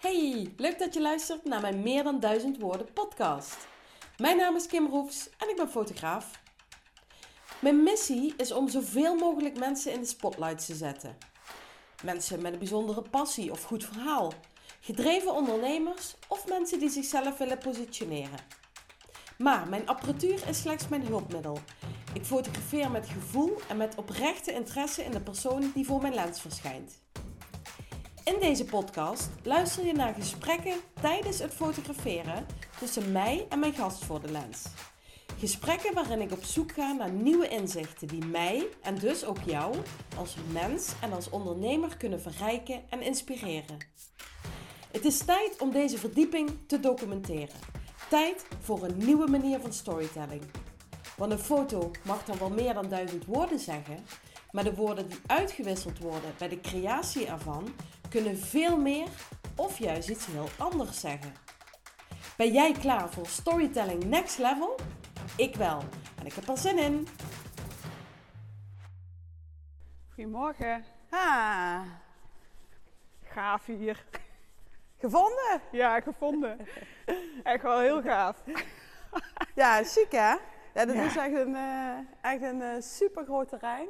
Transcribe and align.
Hey, 0.00 0.52
leuk 0.56 0.78
dat 0.78 0.94
je 0.94 1.00
luistert 1.00 1.44
naar 1.44 1.60
mijn 1.60 1.82
Meer 1.82 2.02
dan 2.02 2.20
Duizend 2.20 2.58
Woorden 2.58 2.92
podcast. 2.92 3.56
Mijn 4.16 4.36
naam 4.36 4.56
is 4.56 4.66
Kim 4.66 4.86
Roefs 4.86 5.30
en 5.38 5.48
ik 5.48 5.56
ben 5.56 5.70
fotograaf. 5.70 6.30
Mijn 7.58 7.82
missie 7.82 8.34
is 8.36 8.52
om 8.52 8.68
zoveel 8.68 9.14
mogelijk 9.14 9.58
mensen 9.58 9.92
in 9.92 10.00
de 10.00 10.06
spotlight 10.06 10.66
te 10.66 10.74
zetten. 10.74 11.16
Mensen 12.04 12.42
met 12.42 12.52
een 12.52 12.58
bijzondere 12.58 13.02
passie 13.02 13.50
of 13.50 13.62
goed 13.62 13.84
verhaal. 13.84 14.32
Gedreven 14.80 15.34
ondernemers 15.34 16.14
of 16.28 16.48
mensen 16.48 16.78
die 16.78 16.90
zichzelf 16.90 17.38
willen 17.38 17.58
positioneren. 17.58 18.38
Maar 19.38 19.68
mijn 19.68 19.88
apparatuur 19.88 20.48
is 20.48 20.60
slechts 20.60 20.88
mijn 20.88 21.06
hulpmiddel. 21.06 21.58
Ik 22.14 22.24
fotografeer 22.24 22.90
met 22.90 23.08
gevoel 23.08 23.58
en 23.68 23.76
met 23.76 23.94
oprechte 23.94 24.52
interesse 24.52 25.04
in 25.04 25.10
de 25.10 25.20
persoon 25.20 25.70
die 25.74 25.86
voor 25.86 26.00
mijn 26.00 26.14
lens 26.14 26.40
verschijnt. 26.40 27.04
In 28.26 28.40
deze 28.40 28.64
podcast 28.64 29.28
luister 29.42 29.86
je 29.86 29.92
naar 29.92 30.14
gesprekken 30.14 30.74
tijdens 31.00 31.38
het 31.38 31.54
fotograferen 31.54 32.46
tussen 32.78 33.12
mij 33.12 33.46
en 33.48 33.58
mijn 33.58 33.74
gast 33.74 34.04
voor 34.04 34.20
de 34.20 34.30
lens. 34.30 34.64
Gesprekken 35.38 35.94
waarin 35.94 36.20
ik 36.20 36.32
op 36.32 36.44
zoek 36.44 36.72
ga 36.72 36.92
naar 36.92 37.10
nieuwe 37.10 37.48
inzichten 37.48 38.08
die 38.08 38.24
mij 38.24 38.66
en 38.82 38.94
dus 38.94 39.24
ook 39.24 39.40
jou 39.44 39.76
als 40.16 40.36
mens 40.52 40.92
en 41.00 41.12
als 41.12 41.30
ondernemer 41.30 41.96
kunnen 41.96 42.20
verrijken 42.20 42.82
en 42.90 43.02
inspireren. 43.02 43.78
Het 44.90 45.04
is 45.04 45.18
tijd 45.18 45.56
om 45.58 45.70
deze 45.70 45.98
verdieping 45.98 46.50
te 46.66 46.80
documenteren. 46.80 47.56
Tijd 48.08 48.46
voor 48.60 48.84
een 48.84 48.96
nieuwe 48.96 49.30
manier 49.30 49.60
van 49.60 49.72
storytelling. 49.72 50.42
Want 51.16 51.32
een 51.32 51.38
foto 51.38 51.90
mag 52.02 52.24
dan 52.24 52.38
wel 52.38 52.50
meer 52.50 52.74
dan 52.74 52.88
duizend 52.88 53.24
woorden 53.24 53.58
zeggen, 53.58 54.04
maar 54.52 54.64
de 54.64 54.74
woorden 54.74 55.08
die 55.08 55.18
uitgewisseld 55.26 55.98
worden 55.98 56.34
bij 56.38 56.48
de 56.48 56.60
creatie 56.60 57.26
ervan 57.26 57.74
kunnen 58.08 58.38
veel 58.38 58.76
meer 58.78 59.08
of 59.56 59.78
juist 59.78 60.08
iets 60.08 60.26
heel 60.26 60.48
anders 60.58 61.00
zeggen. 61.00 61.32
Ben 62.36 62.52
jij 62.52 62.72
klaar 62.72 63.08
voor 63.10 63.26
storytelling 63.26 64.04
next 64.04 64.38
level? 64.38 64.76
Ik 65.36 65.54
wel. 65.56 65.82
En 66.18 66.26
ik 66.26 66.32
heb 66.32 66.48
er 66.48 66.58
zin 66.58 66.78
in. 66.78 67.08
Goedemorgen. 70.14 70.84
Ah, 71.10 71.80
Gaaf 73.24 73.66
hier. 73.66 74.04
gevonden? 74.98 75.60
Ja, 75.72 76.00
gevonden. 76.00 76.58
Echt 77.42 77.62
wel 77.62 77.78
heel 77.80 78.02
gaaf. 78.02 78.36
Ja, 79.54 79.82
chic 79.84 80.10
hè? 80.10 80.34
Ja, 80.74 80.84
dat 80.84 80.94
Ja. 80.94 81.02
is 81.04 81.16
echt 81.16 81.34
een, 81.34 81.54
eh 81.54 81.98
echt 82.32 82.42
een 82.42 82.62
eh, 82.62 82.80
super 82.80 83.24
groot 83.24 83.48
terrein. 83.48 83.88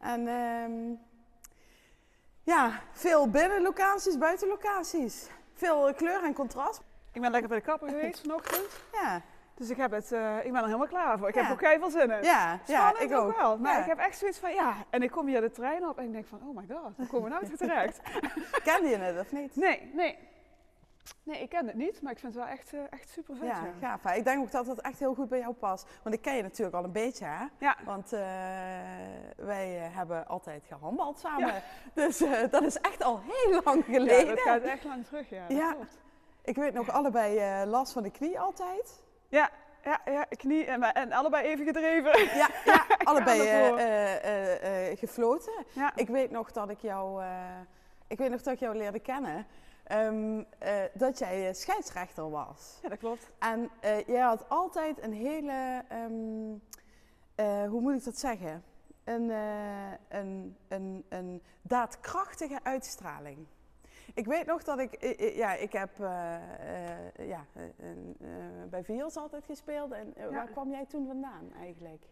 En 0.00 0.28
ehm, 0.28 0.94
ja, 2.42 2.70
veel 2.92 3.28
binnenlocaties, 3.30 4.18
buitenlocaties. 4.18 5.28
Veel 5.54 5.94
kleur 5.94 6.24
en 6.24 6.34
contrast. 6.34 6.80
Ik 7.12 7.20
ben 7.20 7.30
lekker 7.30 7.48
bij 7.48 7.58
de 7.58 7.64
kapper 7.64 7.88
geweest 7.88 8.20
vanochtend. 8.20 8.66
Ja, 8.92 9.22
Dus 9.54 9.70
ik, 9.70 9.76
heb 9.76 9.90
het, 9.90 10.12
eh, 10.12 10.36
ik 10.44 10.52
ben 10.52 10.60
er 10.60 10.64
helemaal 10.66 10.86
klaar 10.86 11.18
voor. 11.18 11.28
Ik 11.28 11.34
Ja. 11.34 11.42
heb 11.42 11.52
ook 11.52 11.58
veel 11.78 11.90
zin 11.90 12.10
in. 12.10 12.22
ja, 12.22 12.60
ja 12.66 12.88
Spannend 12.88 13.00
ik 13.12 13.18
ook. 13.18 13.36
wel. 13.36 13.58
Maar 13.58 13.72
Ja. 13.74 13.80
ik 13.80 13.86
heb 13.86 13.98
echt 13.98 14.18
zoiets 14.18 14.38
van, 14.38 14.54
ja. 14.54 14.74
En 14.90 15.02
ik 15.02 15.10
kom 15.10 15.26
hier 15.26 15.40
de 15.40 15.50
trein 15.50 15.88
op 15.88 15.98
en 15.98 16.04
ik 16.04 16.12
denk 16.12 16.26
van, 16.26 16.40
oh 16.48 16.56
my 16.56 16.64
god, 16.70 16.96
hoe 16.96 17.06
komen 17.06 17.30
we 17.30 17.38
nou 17.46 17.56
terecht? 17.56 18.00
Kende 18.64 18.88
je 18.88 18.96
het 18.96 19.18
of 19.20 19.32
niet? 19.32 19.56
Nee, 19.56 19.90
nee. 19.94 20.18
Nee, 21.22 21.42
ik 21.42 21.48
ken 21.48 21.66
het 21.66 21.74
niet, 21.76 22.02
maar 22.02 22.12
ik 22.12 22.18
vind 22.18 22.34
het 22.34 22.42
wel 22.44 22.52
echt, 22.52 22.72
eh, 22.74 22.80
echt 22.90 23.08
super 23.08 23.36
vet. 23.36 23.46
Ja, 23.48 23.64
Ja, 23.64 23.72
gaaf. 23.88 24.02
hè? 24.02 24.14
Ik 24.14 24.24
denk 24.24 24.40
ook 24.42 24.50
dat 24.50 24.66
het 24.66 24.80
echt 24.80 24.98
heel 24.98 25.14
goed 25.14 25.28
bij 25.28 25.38
jou 25.38 25.52
past. 25.54 25.86
Want 26.02 26.14
ik 26.14 26.22
ken 26.22 26.36
je 26.36 26.42
natuurlijk 26.42 26.76
al 26.76 26.84
een 26.84 26.92
beetje, 26.92 27.24
hè? 27.24 27.44
ja. 27.58 27.76
Want 27.84 28.12
eh, 28.12 28.20
wij 29.36 29.78
eh, 29.84 29.96
hebben 29.96 30.26
altijd 30.26 30.64
gehandbald 30.66 31.18
samen. 31.18 31.62
Dus 31.94 32.20
eh, 32.20 32.50
dat 32.50 32.62
is 32.62 32.76
echt 32.80 33.02
al 33.02 33.20
heel 33.26 33.60
lang 33.64 33.86
Ja, 33.86 33.92
geleden. 33.92 34.26
dat 34.28 34.40
gaat 34.40 34.62
echt 34.62 34.84
lang 34.84 35.04
terug, 35.06 35.28
ja. 35.30 35.46
Dat 35.48 35.56
Ja. 35.56 35.72
klopt. 35.72 35.98
Ik 36.44 36.56
weet 36.56 36.72
nog 36.74 36.88
allebei 36.90 37.64
last 37.66 37.92
van 37.92 38.02
de 38.02 38.10
knie 38.10 38.40
altijd. 38.40 39.02
Ja, 39.28 39.50
ja, 39.84 40.00
ja, 40.04 40.24
knie 40.24 40.64
en, 40.64 40.82
en 40.82 41.12
allebei 41.12 41.46
even 41.46 41.64
gedreven. 41.64 42.18
Ja, 42.42 42.48
ja 42.64 42.84
allebei 43.10 44.96
gefloten. 44.96 45.64
Ja. 45.72 45.92
Ik 45.96 46.08
weet 46.08 46.30
nog 46.30 46.52
dat 46.52 46.70
ik 46.70 46.78
jou, 46.80 47.22
ik 48.08 48.18
weet 48.18 48.30
nog 48.30 48.42
dat 48.42 48.54
ik 48.54 48.60
jou 48.60 48.76
leerde 48.76 49.00
kennen. 49.00 49.46
Ehm, 49.90 50.42
eh, 50.58 50.82
dat 50.92 51.18
jij 51.18 51.54
scheidsrechter 51.54 52.30
was. 52.30 52.78
ja, 52.82 52.88
dat 52.88 52.98
klopt. 52.98 53.30
En 53.38 53.70
eh, 53.80 54.06
jij 54.06 54.20
had 54.20 54.48
altijd 54.48 55.02
een 55.02 55.12
hele, 55.12 55.82
ehm, 55.88 56.54
eh, 57.34 57.68
hoe 57.68 57.80
moet 57.80 57.94
ik 57.94 58.04
dat 58.04 58.18
zeggen? 58.18 58.62
Een, 59.04 59.30
een, 60.08 60.56
een, 60.68 61.04
een 61.08 61.42
daadkrachtige 61.62 62.58
uitstraling. 62.62 63.46
Ik 64.14 64.26
weet 64.26 64.46
nog 64.46 64.62
dat 64.62 64.78
ik, 64.78 65.16
ja, 65.36 65.54
ik 65.54 65.72
heb 65.72 65.90
ja, 67.16 67.44
bij 68.70 68.84
Viels 68.84 69.16
altijd 69.16 69.44
gespeeld. 69.44 69.92
En 69.92 70.12
Ja. 70.16 70.30
waar 70.30 70.48
kwam 70.50 70.70
jij 70.70 70.86
toen 70.86 71.06
vandaan 71.06 71.52
eigenlijk? 71.60 72.04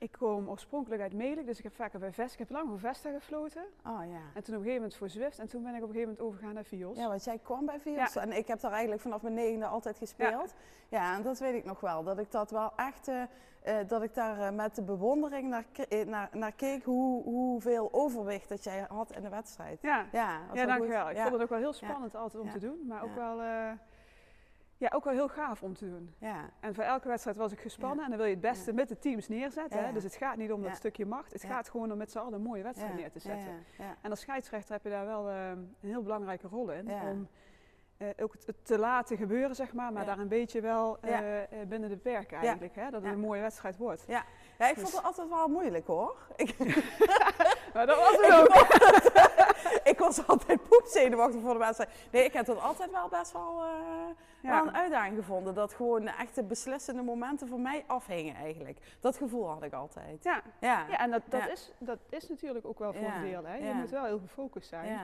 Ik 0.00 0.12
kom 0.12 0.48
oorspronkelijk 0.48 1.02
uit 1.02 1.12
Melijk, 1.12 1.46
dus 1.46 1.58
ik 1.58 1.64
heb 1.64 1.74
vaker 1.74 1.98
bij 1.98 2.12
Vest, 2.12 2.32
ik 2.32 2.38
heb 2.38 2.50
lang 2.50 2.68
voor 2.68 2.78
Vesta 2.78 3.10
gefloten. 3.10 3.64
Oh 3.86 4.00
ja. 4.10 4.20
En 4.34 4.42
toen 4.42 4.54
op 4.54 4.60
een 4.60 4.66
gegeven 4.66 4.74
moment 4.74 4.94
voor 4.96 5.08
Zwift 5.08 5.38
en 5.38 5.48
toen 5.48 5.62
ben 5.62 5.74
ik 5.74 5.82
op 5.82 5.88
een 5.88 5.94
gegeven 5.94 6.08
moment 6.08 6.26
overgegaan 6.26 6.54
naar 6.54 6.64
Vios. 6.64 6.96
Ja, 6.96 7.08
want 7.08 7.24
jij 7.24 7.38
kwam 7.38 7.66
bij 7.66 7.80
Viels 7.80 8.16
en 8.16 8.32
ik 8.32 8.46
heb 8.46 8.60
daar 8.60 8.70
eigenlijk 8.72 9.02
vanaf 9.02 9.22
mijn 9.22 9.34
negende 9.34 9.66
altijd 9.66 9.98
gespeeld. 9.98 10.54
Ja, 10.88 11.14
en 11.16 11.22
dat 11.22 11.38
weet 11.38 11.54
ik 11.54 11.64
nog 11.64 11.80
wel. 11.80 12.02
Dat 12.04 12.18
ik 12.18 12.30
dat 12.30 12.50
wel 12.50 12.72
echt, 12.76 13.08
eh, 13.08 13.22
eh, 13.62 13.88
dat 13.88 14.02
ik 14.02 14.14
daar 14.14 14.40
eh, 14.40 14.50
met 14.54 14.74
de 14.74 14.82
bewondering 14.82 15.48
naar, 15.48 15.64
naar, 16.06 16.28
naar 16.32 16.52
keek 16.52 16.84
hoe, 16.84 17.22
hoeveel 17.22 17.88
overwicht 17.92 18.48
dat 18.48 18.64
jij 18.64 18.86
had 18.88 19.12
in 19.12 19.22
de 19.22 19.28
wedstrijd. 19.28 19.78
ja. 19.82 20.06
Ja, 20.12 20.40
Ja, 20.52 20.54
wel 20.54 20.66
dankjewel. 20.66 21.10
Ik 21.10 21.16
ja. 21.16 21.20
vond 21.22 21.32
het 21.32 21.42
ook 21.42 21.48
wel 21.48 21.58
heel 21.58 21.72
spannend 21.72 22.14
altijd 22.14 22.42
om 22.42 22.48
Ja. 22.48 22.52
te 22.52 22.58
doen, 22.58 22.86
maar 22.86 23.02
ook, 23.02 23.14
Ja. 23.16 23.36
wel, 23.36 23.76
ja, 24.80 24.90
ook 24.94 25.04
wel 25.04 25.12
heel 25.12 25.28
gaaf 25.28 25.62
om 25.62 25.74
te 25.74 25.88
doen. 25.90 26.14
Ja, 26.18 26.50
En 26.60 26.74
voor 26.74 26.84
elke 26.84 27.08
wedstrijd 27.08 27.36
was 27.36 27.52
ik 27.52 27.60
gespannen 27.60 27.98
Ja. 27.98 28.02
en 28.04 28.08
dan 28.08 28.18
wil 28.18 28.26
je 28.28 28.32
het 28.32 28.40
beste 28.42 28.70
Ja. 28.70 28.76
met 28.76 28.88
de 28.88 28.98
teams 28.98 29.28
neerzetten. 29.28 29.84
Hè? 29.84 29.92
Dus 29.92 30.02
het 30.02 30.14
gaat 30.14 30.36
niet 30.36 30.52
om 30.52 30.62
dat 30.62 30.76
stukje 30.76 31.06
macht, 31.06 31.32
het 31.32 31.44
gaat 31.44 31.68
gewoon 31.70 31.92
om 31.92 31.98
met 31.98 32.10
z'n 32.10 32.18
allen 32.18 32.32
een 32.32 32.42
mooie 32.42 32.62
wedstrijd 32.62 32.94
neer 32.94 33.10
te 33.10 33.18
zetten. 33.18 33.52
Ja, 33.78 33.84
ja, 33.84 33.94
En 34.02 34.10
als 34.10 34.20
scheidsrechter 34.20 34.72
heb 34.74 34.82
je 34.84 34.90
daar 34.90 35.06
wel 35.06 35.28
eh, 35.28 35.48
een 35.48 35.74
heel 35.80 36.02
belangrijke 36.02 36.46
rol 36.48 36.70
in. 36.70 36.90
Om 36.90 37.28
eh, 37.96 38.08
ook 38.20 38.34
het, 38.46 38.54
te 38.62 38.78
laten 38.78 39.16
gebeuren, 39.16 39.54
zeg 39.56 39.72
maar, 39.72 39.92
maar 39.92 40.04
daar 40.04 40.18
een 40.18 40.28
beetje 40.28 40.60
wel 40.60 40.98
eh, 41.00 41.42
eh, 41.42 41.48
binnen 41.68 41.88
de 41.88 41.96
perken 41.96 42.38
eigenlijk. 42.38 42.74
Hè? 42.74 42.90
Dat 42.90 43.02
het 43.02 43.12
een 43.12 43.20
mooie 43.20 43.40
wedstrijd 43.40 43.76
wordt. 43.76 44.04
ja. 44.06 44.24
Ja, 44.58 44.68
ik 44.68 44.74
vond 44.74 44.86
Dus- 44.86 44.94
het 44.96 45.04
altijd 45.04 45.28
wel 45.28 45.48
moeilijk 45.48 45.86
hoor. 45.86 46.16
Ik, 46.36 46.58
Maar 47.74 47.86
dat 47.86 47.96
was 47.96 48.16
het 48.20 48.32
ook. 48.32 49.49
ik 49.92 49.98
was 49.98 50.26
altijd 50.26 50.68
poepzenuwachtig 50.68 51.40
voor 51.40 51.52
de 51.52 51.58
wedstrijd. 51.58 51.90
Nee, 52.10 52.24
ik 52.24 52.32
heb 52.32 52.46
dat 52.46 52.60
altijd 52.60 52.90
wel 52.90 53.08
best 53.08 53.32
wel, 53.32 53.64
Ja. 54.42 54.50
wel 54.50 54.66
een 54.66 54.74
uitdaging 54.76 55.16
gevonden. 55.16 55.54
Dat 55.54 55.74
gewoon 55.74 56.04
de 56.04 56.10
echte 56.18 56.42
beslissende 56.42 57.02
momenten 57.02 57.48
voor 57.48 57.60
mij 57.60 57.84
afhingen 57.86 58.34
eigenlijk. 58.34 58.78
Dat 59.00 59.16
gevoel 59.16 59.48
had 59.48 59.62
ik 59.62 59.72
altijd. 59.72 60.22
Ja. 60.24 60.42
Ja, 60.60 60.86
Ja, 60.88 60.98
en 60.98 61.10
dat, 61.10 61.22
dat, 61.28 61.40
Ja. 61.40 61.48
Is, 61.48 61.72
dat 61.78 61.98
is 62.08 62.28
natuurlijk 62.28 62.66
ook 62.66 62.78
wel 62.78 62.92
voor 62.92 63.08
een 63.08 63.22
deel. 63.22 63.44
Hè? 63.44 63.54
Je 63.56 63.74
moet 63.74 63.90
wel 63.90 64.04
heel 64.04 64.18
gefocust 64.18 64.68
zijn. 64.68 64.88
ja. 64.88 65.00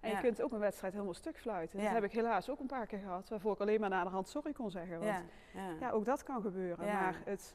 En 0.00 0.10
je 0.12 0.18
kunt 0.20 0.42
ook 0.42 0.52
een 0.52 0.58
wedstrijd 0.58 0.92
helemaal 0.92 1.14
stuk 1.14 1.38
fluiten. 1.38 1.82
Dat 1.82 1.92
heb 1.92 2.04
ik 2.04 2.12
helaas 2.12 2.50
ook 2.50 2.60
een 2.60 2.66
paar 2.66 2.86
keer 2.86 2.98
gehad. 2.98 3.28
Waarvoor 3.28 3.52
ik 3.52 3.60
alleen 3.60 3.80
maar 3.80 3.88
naar 3.88 4.04
de 4.04 4.10
hand 4.10 4.28
sorry 4.28 4.52
kon 4.52 4.70
zeggen. 4.70 4.98
Want 5.00 5.22
Ja, 5.80 5.90
ook 5.90 6.04
dat 6.04 6.22
kan 6.22 6.40
gebeuren. 6.42 6.86
Maar 6.86 7.14
het, 7.24 7.54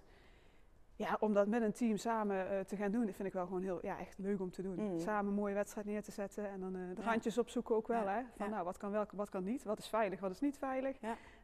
ja, 1.01 1.17
om 1.19 1.33
dat 1.33 1.47
met 1.47 1.61
een 1.61 1.71
team 1.71 1.97
samen 1.97 2.49
eh, 2.49 2.59
te 2.59 2.75
gaan 2.75 2.91
doen, 2.91 3.05
dat 3.05 3.15
vind 3.15 3.27
ik 3.27 3.33
wel 3.33 3.45
gewoon 3.45 3.61
heel 3.61 3.79
ja, 3.81 3.99
echt 3.99 4.17
leuk 4.17 4.39
om 4.39 4.51
te 4.51 4.61
doen. 4.61 4.75
Mm. 4.91 4.99
Samen 4.99 5.29
een 5.31 5.37
mooie 5.39 5.53
wedstrijd 5.53 5.87
neer 5.87 6.03
te 6.03 6.11
zetten. 6.11 6.49
En 6.49 6.59
dan 6.59 6.75
eh, 6.75 6.81
de 6.95 7.01
Ja. 7.01 7.07
randjes 7.09 7.37
opzoeken 7.37 7.75
ook 7.75 7.87
wel. 7.87 8.01
Ja. 8.03 8.13
Hè? 8.13 8.21
Van 8.37 8.45
Ja. 8.45 8.51
nou, 8.51 8.65
wat 8.65 8.77
kan 8.77 8.91
wel, 8.91 9.05
wat 9.13 9.29
kan 9.29 9.43
niet? 9.43 9.63
Wat 9.63 9.79
is 9.79 9.87
veilig, 9.87 10.19
wat 10.19 10.31
is 10.31 10.39
niet 10.39 10.57
veilig? 10.57 10.97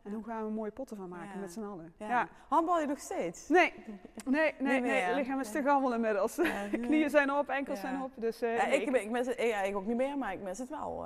En 0.04 0.14
hoe 0.14 0.24
gaan 0.24 0.46
we 0.46 0.52
mooie 0.52 0.72
potten 0.72 0.98
van 0.98 1.10
maken 1.10 1.40
met 1.40 1.52
z'n 1.52 1.64
allen? 1.64 1.94
Ja. 1.98 2.28
Handbal 2.48 2.80
je 2.80 2.86
nog 2.88 3.00
steeds? 3.00 3.50
Nee, 3.50 3.74
nee, 4.26 4.54
nee, 4.60 4.82
nee. 4.82 5.16
lichaam 5.16 5.40
is 5.40 5.52
te 5.52 5.62
gammel 5.64 5.94
inmiddels. 5.94 6.36
Knieën 6.72 7.10
zijn 7.10 7.32
op, 7.32 7.50
enkels 7.50 7.80
zijn 7.80 8.02
op. 8.02 8.12
Dus, 8.16 8.40
Ja, 8.40 8.48
nee, 8.66 8.82
ik, 8.82 8.96
ik 8.96 9.10
mis 9.10 9.28
het 9.28 9.42
ja, 9.42 9.62
ik 9.62 9.76
ook 9.76 9.86
niet 9.86 9.98
meer, 9.98 10.18
maar 10.18 10.34
ik 10.34 10.42
mis 10.42 10.58
het 10.58 10.70
wel 10.70 11.06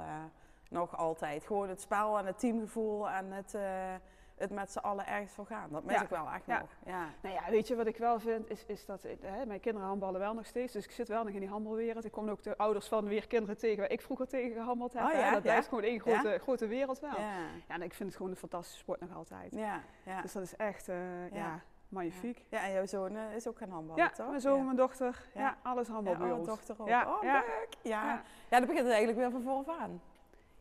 nog 0.69 0.97
altijd. 0.97 1.43
Gewoon 1.45 1.69
het 1.69 1.81
spel 1.81 2.17
en 2.19 2.25
het 2.25 2.39
teamgevoel 2.39 3.09
en 3.09 3.31
het, 3.31 3.57
het 4.41 4.51
met 4.51 4.71
z'n 4.71 4.77
allen 4.79 5.07
ergens 5.07 5.31
voor 5.33 5.45
gaan. 5.45 5.69
Dat 5.71 5.83
mis 5.83 5.95
Ja. 5.95 6.01
ik 6.01 6.09
wel 6.09 6.27
echt 6.29 6.45
Ja. 6.45 6.59
nog. 6.59 6.69
Ja. 6.85 7.05
Nou 7.21 7.35
ja, 7.35 7.41
weet 7.49 7.67
je 7.67 7.75
wat 7.75 7.87
ik 7.87 7.97
wel 7.97 8.19
vind, 8.19 8.49
is, 8.49 8.65
is 8.65 8.85
dat 8.85 9.03
eh, 9.03 9.11
hè, 9.21 9.45
mijn 9.45 9.59
kinderen 9.59 9.87
handballen 9.87 10.19
wel 10.19 10.33
nog 10.33 10.45
steeds. 10.45 10.73
Dus 10.73 10.85
ik 10.85 10.91
zit 10.91 11.07
wel 11.07 11.23
nog 11.23 11.33
in 11.33 11.39
die 11.39 11.49
handbalwereld. 11.49 12.05
Ik 12.05 12.11
kom 12.11 12.29
ook 12.29 12.43
de 12.43 12.57
ouders 12.57 12.87
van 12.87 13.05
weer 13.07 13.27
kinderen 13.27 13.57
tegen 13.57 13.77
waar 13.79 13.91
ik 13.91 14.01
vroeger 14.01 14.27
tegen 14.27 14.55
gehandeld 14.55 14.93
heb. 14.93 15.03
Oh 15.03 15.11
ja, 15.13 15.31
dat 15.31 15.41
blijft 15.41 15.67
gewoon 15.67 15.83
één 15.83 15.99
grote, 15.99 16.39
grote 16.41 16.67
wereld 16.67 16.99
wel. 16.99 17.19
Ja. 17.19 17.37
Ja. 17.67 17.75
en 17.75 17.81
ik 17.81 17.93
vind 17.93 18.09
het 18.09 18.17
gewoon 18.17 18.31
een 18.31 18.37
fantastische 18.37 18.79
sport 18.79 18.99
nog 18.99 19.15
altijd. 19.15 19.51
Ja. 19.55 19.81
Ja. 20.05 20.21
Dus 20.21 20.31
dat 20.33 20.43
is 20.43 20.55
echt, 20.55 20.87
eh, 20.89 21.31
ja. 21.31 21.59
Magnifiek. 21.89 22.45
ja, 22.49 22.63
en 22.63 22.71
jouw 22.73 22.85
zoon 22.85 23.15
eh, 23.15 23.35
is 23.35 23.47
ook 23.47 23.57
gaan 23.57 23.69
handballen, 23.69 24.03
Ja, 24.03 24.09
toch? 24.09 24.27
mijn 24.29 24.41
zoon, 24.41 24.57
Ja. 24.57 24.63
mijn 24.63 24.75
dochter, 24.75 25.25
ja, 25.33 25.57
alles 25.63 25.87
handbal 25.87 26.13
Ja, 26.25 26.31
oh, 26.31 26.37
ons. 26.37 26.47
dochter 26.47 26.75
ook. 26.79 26.87
Ja, 26.87 27.15
oh, 27.15 27.23
ja. 27.23 27.39
leuk. 27.39 27.67
Ja. 27.81 28.03
Ja. 28.05 28.21
Ja. 28.49 28.57
dan 28.59 28.59
begint 28.67 28.77
het 28.79 28.87
eigenlijk 28.87 29.17
weer 29.17 29.31
van 29.31 29.41
vooraf 29.41 29.79
aan. 29.79 30.01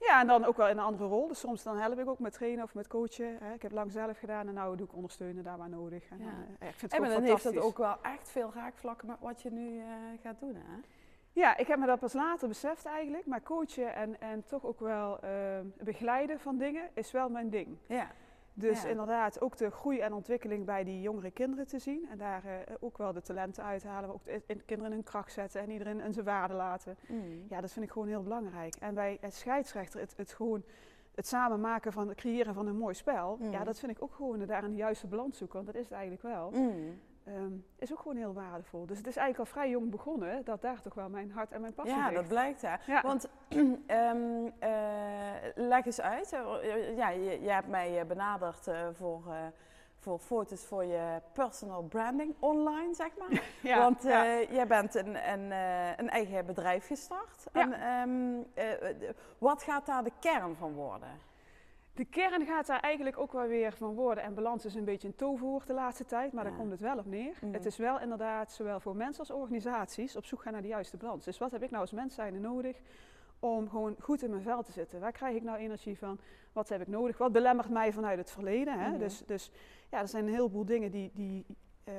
Ja, 0.00 0.20
en 0.20 0.26
dan 0.26 0.44
ook 0.44 0.56
wel 0.56 0.68
in 0.68 0.78
een 0.78 0.84
andere 0.84 1.04
rol. 1.04 1.28
Dus 1.28 1.38
soms 1.40 1.62
dan 1.62 1.76
help 1.78 1.98
ik 1.98 2.08
ook 2.08 2.18
met 2.18 2.32
trainen 2.32 2.64
of 2.64 2.74
met 2.74 2.86
coachen. 2.86 3.36
Hè. 3.40 3.52
Ik 3.54 3.62
heb 3.62 3.72
lang 3.72 3.92
zelf 3.92 4.18
gedaan 4.18 4.48
en 4.48 4.54
nu 4.54 4.76
doe 4.76 4.86
ik 4.86 4.94
ondersteunen 4.94 5.44
daar 5.44 5.58
waar 5.58 5.68
nodig. 5.68 6.08
En 6.10 6.18
Ja. 6.18 6.24
dan, 6.24 6.32
eh, 6.34 6.48
ja, 6.60 6.66
ik 6.66 6.74
vind 6.74 6.92
het 6.92 7.02
En 7.02 7.10
dan 7.10 7.22
heeft 7.22 7.42
dat 7.42 7.56
ook 7.58 7.78
wel 7.78 7.96
echt 8.02 8.28
veel 8.28 8.50
raakvlakken 8.54 9.06
met 9.06 9.16
wat 9.20 9.42
je 9.42 9.50
nu 9.50 9.78
eh, 9.78 9.84
gaat 10.22 10.40
doen, 10.40 10.54
hè? 10.54 10.80
Ja, 11.32 11.56
ik 11.56 11.66
heb 11.66 11.78
me 11.78 11.86
dat 11.86 11.98
pas 11.98 12.12
later 12.12 12.48
beseft 12.48 12.84
eigenlijk. 12.86 13.26
Maar 13.26 13.42
coachen 13.42 13.94
en, 13.94 14.20
en 14.20 14.44
toch 14.46 14.64
ook 14.64 14.80
wel 14.80 15.18
uh, 15.24 15.30
begeleiden 15.84 16.40
van 16.40 16.56
dingen 16.58 16.88
is 16.94 17.10
wel 17.10 17.28
mijn 17.28 17.50
ding. 17.50 17.76
Ja. 17.86 18.10
Dus 18.60 18.82
Ja. 18.82 18.88
inderdaad 18.88 19.40
ook 19.40 19.56
de 19.56 19.70
groei 19.70 19.98
en 20.00 20.12
ontwikkeling 20.12 20.64
bij 20.64 20.84
die 20.84 21.00
jongere 21.00 21.30
kinderen 21.30 21.66
te 21.66 21.78
zien. 21.78 22.06
En 22.10 22.18
daar 22.18 22.44
eh, 22.44 22.74
ook 22.80 22.98
wel 22.98 23.12
de 23.12 23.20
talenten 23.22 23.64
uithalen. 23.64 24.06
Maar 24.08 24.14
ook 24.16 24.24
de, 24.24 24.42
in- 24.46 24.64
kinderen 24.64 24.90
in 24.90 24.96
hun 24.98 25.06
kracht 25.06 25.32
zetten 25.32 25.60
en 25.60 25.70
iedereen 25.70 26.00
in 26.00 26.12
zijn 26.12 26.24
waarde 26.24 26.54
laten. 26.54 26.96
Mm. 27.08 27.44
Ja, 27.48 27.60
dat 27.60 27.72
vind 27.72 27.84
ik 27.84 27.90
gewoon 27.92 28.08
heel 28.08 28.22
belangrijk. 28.22 28.76
En 28.76 28.94
bij 28.94 29.18
het 29.20 29.34
scheidsrechter, 29.34 30.00
het, 30.00 30.16
het 30.16 30.32
gewoon 30.32 30.62
het 31.14 31.26
samen 31.26 31.60
maken 31.60 31.92
van 31.92 32.08
het 32.08 32.16
creëren 32.16 32.54
van 32.54 32.66
een 32.66 32.76
mooi 32.76 32.94
spel. 32.94 33.36
Mm. 33.40 33.50
Ja, 33.50 33.64
dat 33.64 33.78
vind 33.78 33.92
ik 33.92 34.02
ook 34.02 34.14
gewoon 34.14 34.46
daar 34.46 34.64
een 34.64 34.76
juiste 34.76 35.06
balans 35.06 35.38
zoeken. 35.38 35.56
Want 35.56 35.66
dat 35.66 35.76
is 35.76 35.84
het 35.88 35.92
eigenlijk 35.92 36.22
wel. 36.22 36.50
Mm. 36.50 36.98
Ehm, 37.24 37.52
is 37.78 37.92
ook 37.92 37.98
gewoon 37.98 38.16
heel 38.16 38.32
waardevol. 38.32 38.86
Dus 38.86 38.98
het 38.98 39.06
is 39.06 39.16
eigenlijk 39.16 39.48
al 39.48 39.54
vrij 39.54 39.70
jong 39.70 39.90
begonnen 39.90 40.44
dat 40.44 40.62
daar 40.62 40.82
toch 40.82 40.94
wel 40.94 41.08
mijn 41.08 41.30
hart 41.30 41.52
en 41.52 41.60
mijn 41.60 41.74
passie 41.74 41.96
Ja, 41.96 42.02
ligt. 42.04 42.14
dat 42.16 42.28
blijkt 42.28 42.62
hè. 42.62 42.74
Ja. 42.86 43.00
Want 43.02 43.28
ehm, 43.86 44.46
eh, 44.58 44.70
leg 45.54 45.86
eens 45.86 46.00
uit. 46.00 46.32
Eh, 46.32 46.96
Ja, 46.96 47.08
je, 47.08 47.40
je 47.42 47.50
hebt 47.50 47.68
mij 47.68 48.00
eh, 48.00 48.06
benaderd 48.06 48.68
voor, 48.92 49.22
voor 49.98 50.18
foto's 50.18 50.64
voor 50.64 50.84
je 50.84 51.20
personal 51.32 51.82
branding 51.82 52.34
online, 52.38 52.94
zeg 52.94 53.10
maar. 53.18 53.42
Ja, 53.62 53.78
Want 53.78 54.02
ja. 54.02 54.24
jij 54.40 54.66
bent 54.66 54.94
een, 54.94 55.30
een, 55.32 55.50
een 56.00 56.08
eigen 56.10 56.46
bedrijf 56.46 56.86
gestart. 56.86 57.46
Ja. 57.52 57.60
En, 57.60 57.72
ehm, 57.72 58.42
eh, 58.54 58.90
eh, 58.90 59.14
wat 59.38 59.62
gaat 59.62 59.86
daar 59.86 60.04
de 60.04 60.12
kern 60.20 60.56
van 60.56 60.72
worden? 60.72 61.08
De 62.00 62.06
kern 62.06 62.46
gaat 62.46 62.66
daar 62.66 62.80
eigenlijk 62.80 63.18
ook 63.18 63.32
wel 63.32 63.46
weer 63.46 63.72
van 63.72 63.94
worden. 63.94 64.24
En 64.24 64.34
balans 64.34 64.64
is 64.64 64.74
een 64.74 64.84
beetje 64.84 65.08
een 65.08 65.14
toverwoord 65.14 65.66
de 65.66 65.72
laatste 65.72 66.04
tijd, 66.04 66.32
maar 66.32 66.44
Ja. 66.44 66.50
daar 66.50 66.58
komt 66.58 66.70
het 66.70 66.80
wel 66.80 66.98
op 66.98 67.06
neer. 67.06 67.38
Mhm. 67.40 67.52
Het 67.52 67.66
is 67.66 67.76
wel 67.76 68.00
inderdaad, 68.00 68.52
zowel 68.52 68.80
voor 68.80 68.96
mensen 68.96 69.20
als 69.20 69.30
organisaties, 69.30 70.16
op 70.16 70.24
zoek 70.24 70.42
gaan 70.42 70.52
naar 70.52 70.62
de 70.62 70.68
juiste 70.68 70.96
balans. 70.96 71.24
Dus 71.24 71.38
wat 71.38 71.50
heb 71.50 71.62
ik 71.62 71.70
nou 71.70 71.82
als 71.82 71.92
mens 71.92 72.14
zijnde 72.14 72.38
nodig 72.38 72.80
om 73.38 73.68
gewoon 73.68 73.96
goed 73.98 74.22
in 74.22 74.30
mijn 74.30 74.42
vel 74.42 74.62
te 74.62 74.72
zitten? 74.72 75.00
Waar 75.00 75.12
krijg 75.12 75.36
ik 75.36 75.42
nou 75.42 75.58
energie 75.58 75.98
van? 75.98 76.18
Wat 76.52 76.68
heb 76.68 76.80
ik 76.80 76.86
nodig? 76.86 77.18
Wat 77.18 77.32
belemmert 77.32 77.70
mij 77.70 77.92
vanuit 77.92 78.18
het 78.18 78.30
verleden? 78.30 78.78
Hè? 78.78 78.88
Mhm. 78.90 78.98
dus, 78.98 79.22
dus 79.26 79.50
ja, 79.90 80.00
er 80.00 80.08
zijn 80.08 80.26
een 80.26 80.34
heleboel 80.34 80.64
dingen 80.64 80.90
die, 80.90 81.10
die, 81.14 81.46
eh, 81.84 81.94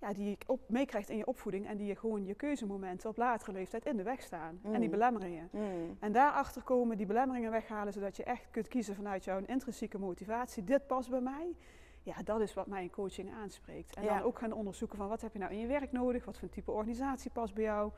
ja, 0.00 0.12
die 0.12 0.28
je 0.28 0.36
op, 0.46 0.60
meekrijgt 0.68 1.08
in 1.08 1.16
je 1.16 1.26
opvoeding 1.26 1.66
en 1.66 1.76
die 1.76 1.86
je 1.86 1.96
gewoon 1.96 2.24
je 2.24 2.34
keuzemomenten 2.34 3.08
op 3.10 3.16
latere 3.16 3.52
leeftijd 3.52 3.86
in 3.86 3.96
de 3.96 4.02
weg 4.02 4.22
staan. 4.22 4.60
En 4.62 4.70
die 4.70 4.80
Mhm. 4.80 4.90
belemmeringen. 4.90 5.48
Mm. 5.52 5.96
En 6.00 6.12
daarachter 6.12 6.62
komen, 6.62 6.96
die 6.96 7.06
belemmeringen 7.06 7.50
weghalen, 7.50 7.92
zodat 7.92 8.16
je 8.16 8.24
echt 8.24 8.50
kunt 8.50 8.68
kiezen 8.68 8.94
vanuit 8.94 9.24
jouw 9.24 9.40
intrinsieke 9.46 9.98
motivatie. 9.98 10.64
Dit 10.64 10.86
past 10.86 11.10
bij 11.10 11.20
mij. 11.20 11.54
Ja, 12.02 12.14
dat 12.24 12.40
is 12.40 12.54
wat 12.54 12.66
mij 12.66 12.82
in 12.82 12.90
coaching 12.90 13.32
aanspreekt. 13.32 13.96
En 13.96 14.02
Ja. 14.02 14.14
dan 14.14 14.22
ook 14.22 14.38
gaan 14.38 14.52
onderzoeken 14.52 14.98
van 14.98 15.08
wat 15.08 15.20
heb 15.20 15.32
je 15.32 15.38
nou 15.38 15.52
in 15.52 15.58
je 15.58 15.66
werk 15.66 15.92
nodig, 15.92 16.24
wat 16.24 16.38
voor 16.38 16.48
type 16.48 16.70
organisatie 16.70 17.30
past 17.30 17.54
bij 17.54 17.64
jou. 17.64 17.90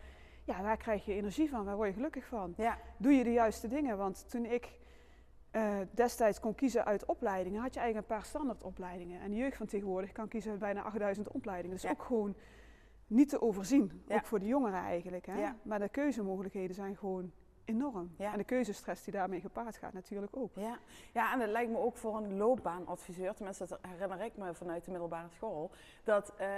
Ja, 0.44 0.62
waar 0.62 0.76
krijg 0.76 1.04
je 1.04 1.14
energie 1.14 1.48
van, 1.48 1.64
waar 1.64 1.76
word 1.76 1.88
je 1.88 1.94
gelukkig 1.94 2.24
van? 2.26 2.54
Ja, 2.56 2.78
Doe 2.96 3.12
je 3.12 3.24
de 3.24 3.32
juiste 3.32 3.68
dingen? 3.68 3.96
Want 3.96 4.30
toen 4.30 4.44
ik 4.44 4.68
eh, 5.52 5.78
destijds 5.90 6.40
kon 6.40 6.54
kiezen 6.54 6.84
uit 6.84 7.04
opleidingen, 7.04 7.60
had 7.62 7.74
je 7.74 7.80
eigenlijk 7.80 8.10
een 8.10 8.16
paar 8.16 8.26
standaardopleidingen. 8.26 9.20
En 9.20 9.30
de 9.30 9.36
jeugd 9.36 9.56
van 9.56 9.66
tegenwoordig 9.66 10.12
kan 10.12 10.28
kiezen 10.28 10.50
uit 10.50 10.60
bijna 10.60 10.82
8000 10.82 11.28
opleidingen. 11.28 11.76
Dus 11.76 11.84
Ja. 11.84 11.90
ook 11.90 12.02
gewoon 12.02 12.34
niet 13.06 13.28
te 13.28 13.40
overzien. 13.42 14.02
Ja. 14.08 14.14
Ook 14.16 14.26
voor 14.26 14.38
de 14.38 14.46
jongeren 14.46 14.78
eigenlijk. 14.80 15.26
Hè? 15.26 15.38
Ja. 15.40 15.56
Maar 15.62 15.78
de 15.78 15.88
keuzemogelijkheden 15.88 16.74
zijn 16.74 16.96
gewoon 16.96 17.32
enorm. 17.64 18.14
Ja. 18.18 18.32
En 18.32 18.38
de 18.38 18.44
keuzestress 18.44 19.04
die 19.04 19.12
daarmee 19.12 19.40
gepaard 19.40 19.76
gaat 19.76 19.92
natuurlijk 19.92 20.36
ook. 20.36 20.50
ja. 20.54 20.78
ja, 21.12 21.32
en 21.32 21.40
het 21.40 21.50
lijkt 21.50 21.70
me 21.70 21.78
ook 21.78 21.96
voor 21.96 22.16
een 22.16 22.36
loopbaanadviseur, 22.36 23.34
tenminste 23.34 23.66
dat 23.66 23.78
herinner 23.88 24.20
ik 24.24 24.36
me 24.36 24.54
vanuit 24.54 24.84
de 24.84 24.90
middelbare 24.90 25.28
school, 25.36 25.70
dat, 26.04 26.32
eh, 26.36 26.48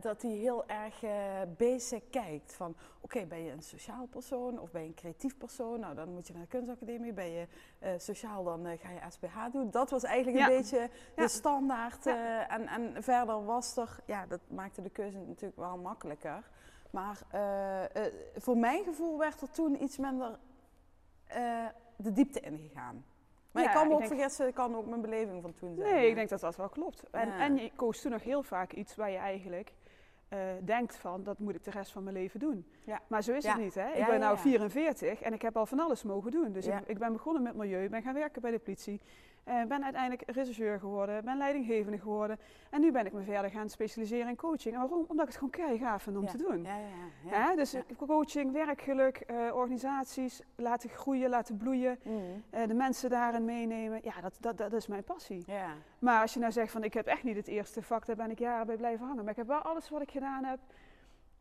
dat 0.00 0.20
die 0.20 0.38
heel 0.38 0.68
erg 0.68 1.02
eh, 1.02 1.12
basic 1.56 2.02
kijkt 2.10 2.54
van 2.54 2.76
oké, 3.00 3.26
ben 3.26 3.42
je 3.44 3.50
een 3.50 3.62
sociaal 3.62 4.06
persoon 4.06 4.58
of 4.58 4.70
ben 4.70 4.82
je 4.82 4.88
een 4.88 4.94
creatief 4.94 5.36
persoon? 5.38 5.80
Nou, 5.80 5.94
dan 5.94 6.12
moet 6.12 6.26
je 6.26 6.32
naar 6.32 6.42
de 6.42 6.48
kunstacademie. 6.48 7.12
Ben 7.12 7.30
je 7.30 7.46
eh, 7.78 7.90
sociaal, 7.96 8.44
dan 8.44 8.78
ga 8.78 8.90
je 8.90 9.00
SBH 9.10 9.36
doen. 9.52 9.70
Dat 9.70 9.90
was 9.90 10.02
eigenlijk 10.02 10.36
een 10.36 10.52
Ja. 10.52 10.58
beetje 10.58 10.90
de 11.14 11.28
standaard. 11.28 12.06
En, 12.06 12.66
en 12.66 13.02
verder 13.02 13.44
was 13.44 13.76
er, 13.76 13.96
ja, 14.04 14.26
dat 14.26 14.40
maakte 14.48 14.82
de 14.82 14.90
keuze 14.90 15.18
natuurlijk 15.18 15.56
wel 15.58 15.76
makkelijker. 15.78 16.50
Maar 16.90 17.18
voor 18.36 18.56
mijn 18.56 18.84
gevoel 18.84 19.18
werd 19.18 19.40
er 19.40 19.50
toen 19.50 19.82
iets 19.82 19.98
minder 19.98 20.38
eh, 21.28 21.66
de 21.96 22.12
diepte 22.12 22.40
ingegaan. 22.40 23.04
Maar 23.52 23.62
Ja, 23.62 23.68
ik 23.68 23.74
kan 23.74 23.84
me 23.86 23.88
ik 23.88 23.94
ook 23.94 24.06
denk- 24.08 24.12
vergissen, 24.20 24.46
het 24.46 24.54
kan 24.54 24.76
ook 24.76 24.86
mijn 24.86 25.00
beleving 25.00 25.42
van 25.42 25.54
toen 25.54 25.74
zijn. 25.76 25.94
Nee, 25.94 26.08
ik 26.08 26.14
denk 26.14 26.28
dat 26.28 26.40
dat 26.40 26.56
wel 26.56 26.68
klopt. 26.68 27.02
En, 27.10 27.28
Ja. 27.28 27.38
en 27.38 27.56
je 27.56 27.70
koos 27.76 28.00
toen 28.00 28.10
nog 28.10 28.22
heel 28.22 28.42
vaak 28.42 28.72
iets 28.72 28.96
waar 28.96 29.10
je 29.10 29.16
eigenlijk 29.16 29.72
eh, 30.28 30.38
denkt 30.64 30.96
van, 30.96 31.22
dat 31.24 31.38
moet 31.38 31.54
ik 31.54 31.64
de 31.64 31.70
rest 31.70 31.92
van 31.92 32.02
mijn 32.02 32.16
leven 32.16 32.40
doen. 32.40 32.66
Ja. 32.84 33.00
Maar 33.06 33.22
zo 33.22 33.32
is 33.32 33.46
het 33.46 33.56
niet. 33.56 33.74
Hè? 33.74 33.88
Ik 33.88 34.06
ben 34.06 34.18
ja. 34.18 34.36
44 34.38 35.20
en 35.20 35.32
ik 35.32 35.42
heb 35.42 35.56
al 35.56 35.66
van 35.66 35.80
alles 35.80 36.02
mogen 36.02 36.30
doen. 36.30 36.52
Dus 36.52 36.66
ik, 36.66 36.80
ik 36.86 36.98
ben 36.98 37.12
begonnen 37.12 37.42
met 37.42 37.54
milieu, 37.54 37.88
ben 37.88 38.02
gaan 38.02 38.14
werken 38.14 38.42
bij 38.42 38.50
de 38.50 38.58
politie. 38.58 39.00
Eh, 39.48 39.64
ben 39.64 39.84
uiteindelijk 39.84 40.30
regisseur 40.30 40.78
geworden, 40.78 41.24
ben 41.24 41.36
leidinggevende 41.36 41.98
geworden. 41.98 42.38
En 42.70 42.80
nu 42.80 42.92
ben 42.92 43.06
ik 43.06 43.12
me 43.12 43.22
verder 43.22 43.50
gaan 43.50 43.68
specialiseren 43.68 44.28
in 44.28 44.36
coaching. 44.36 44.74
En 44.74 44.80
waarom? 44.80 45.04
Omdat 45.08 45.18
ik 45.26 45.26
het 45.26 45.34
gewoon 45.34 45.50
keihard 45.50 45.80
gaaf 45.80 46.02
vind 46.02 46.16
om 46.16 46.22
Ja. 46.22 46.28
te 46.30 46.36
doen. 46.36 46.62
Ja, 46.62 46.76
ja? 47.30 47.56
Dus 47.56 47.76
coaching, 47.96 48.52
werkgeluk, 48.52 49.16
eh, 49.16 49.36
organisaties 49.54 50.40
laten 50.56 50.90
groeien, 50.90 51.30
laten 51.30 51.56
bloeien. 51.56 51.98
Mm. 52.04 52.44
eh, 52.50 52.66
de 52.66 52.74
mensen 52.74 53.10
daarin 53.10 53.44
meenemen. 53.44 54.00
Ja, 54.02 54.20
dat, 54.20 54.36
dat, 54.40 54.58
dat 54.58 54.72
is 54.72 54.86
mijn 54.86 55.04
passie. 55.04 55.42
ja. 55.46 55.68
Maar 55.98 56.20
als 56.20 56.34
je 56.34 56.40
nou 56.40 56.52
zegt 56.52 56.72
van 56.72 56.84
ik 56.84 56.94
heb 56.94 57.06
echt 57.06 57.22
niet 57.22 57.36
het 57.36 57.48
eerste 57.48 57.82
vak, 57.82 58.06
daar 58.06 58.16
ben 58.16 58.30
ik 58.30 58.38
jaren 58.38 58.66
bij 58.66 58.76
blijven 58.76 59.06
hangen. 59.06 59.22
Maar 59.22 59.32
ik 59.32 59.36
heb 59.38 59.46
wel 59.46 59.58
alles 59.62 59.88
wat 59.88 60.02
ik 60.02 60.10
gedaan 60.10 60.44
heb 60.44 60.58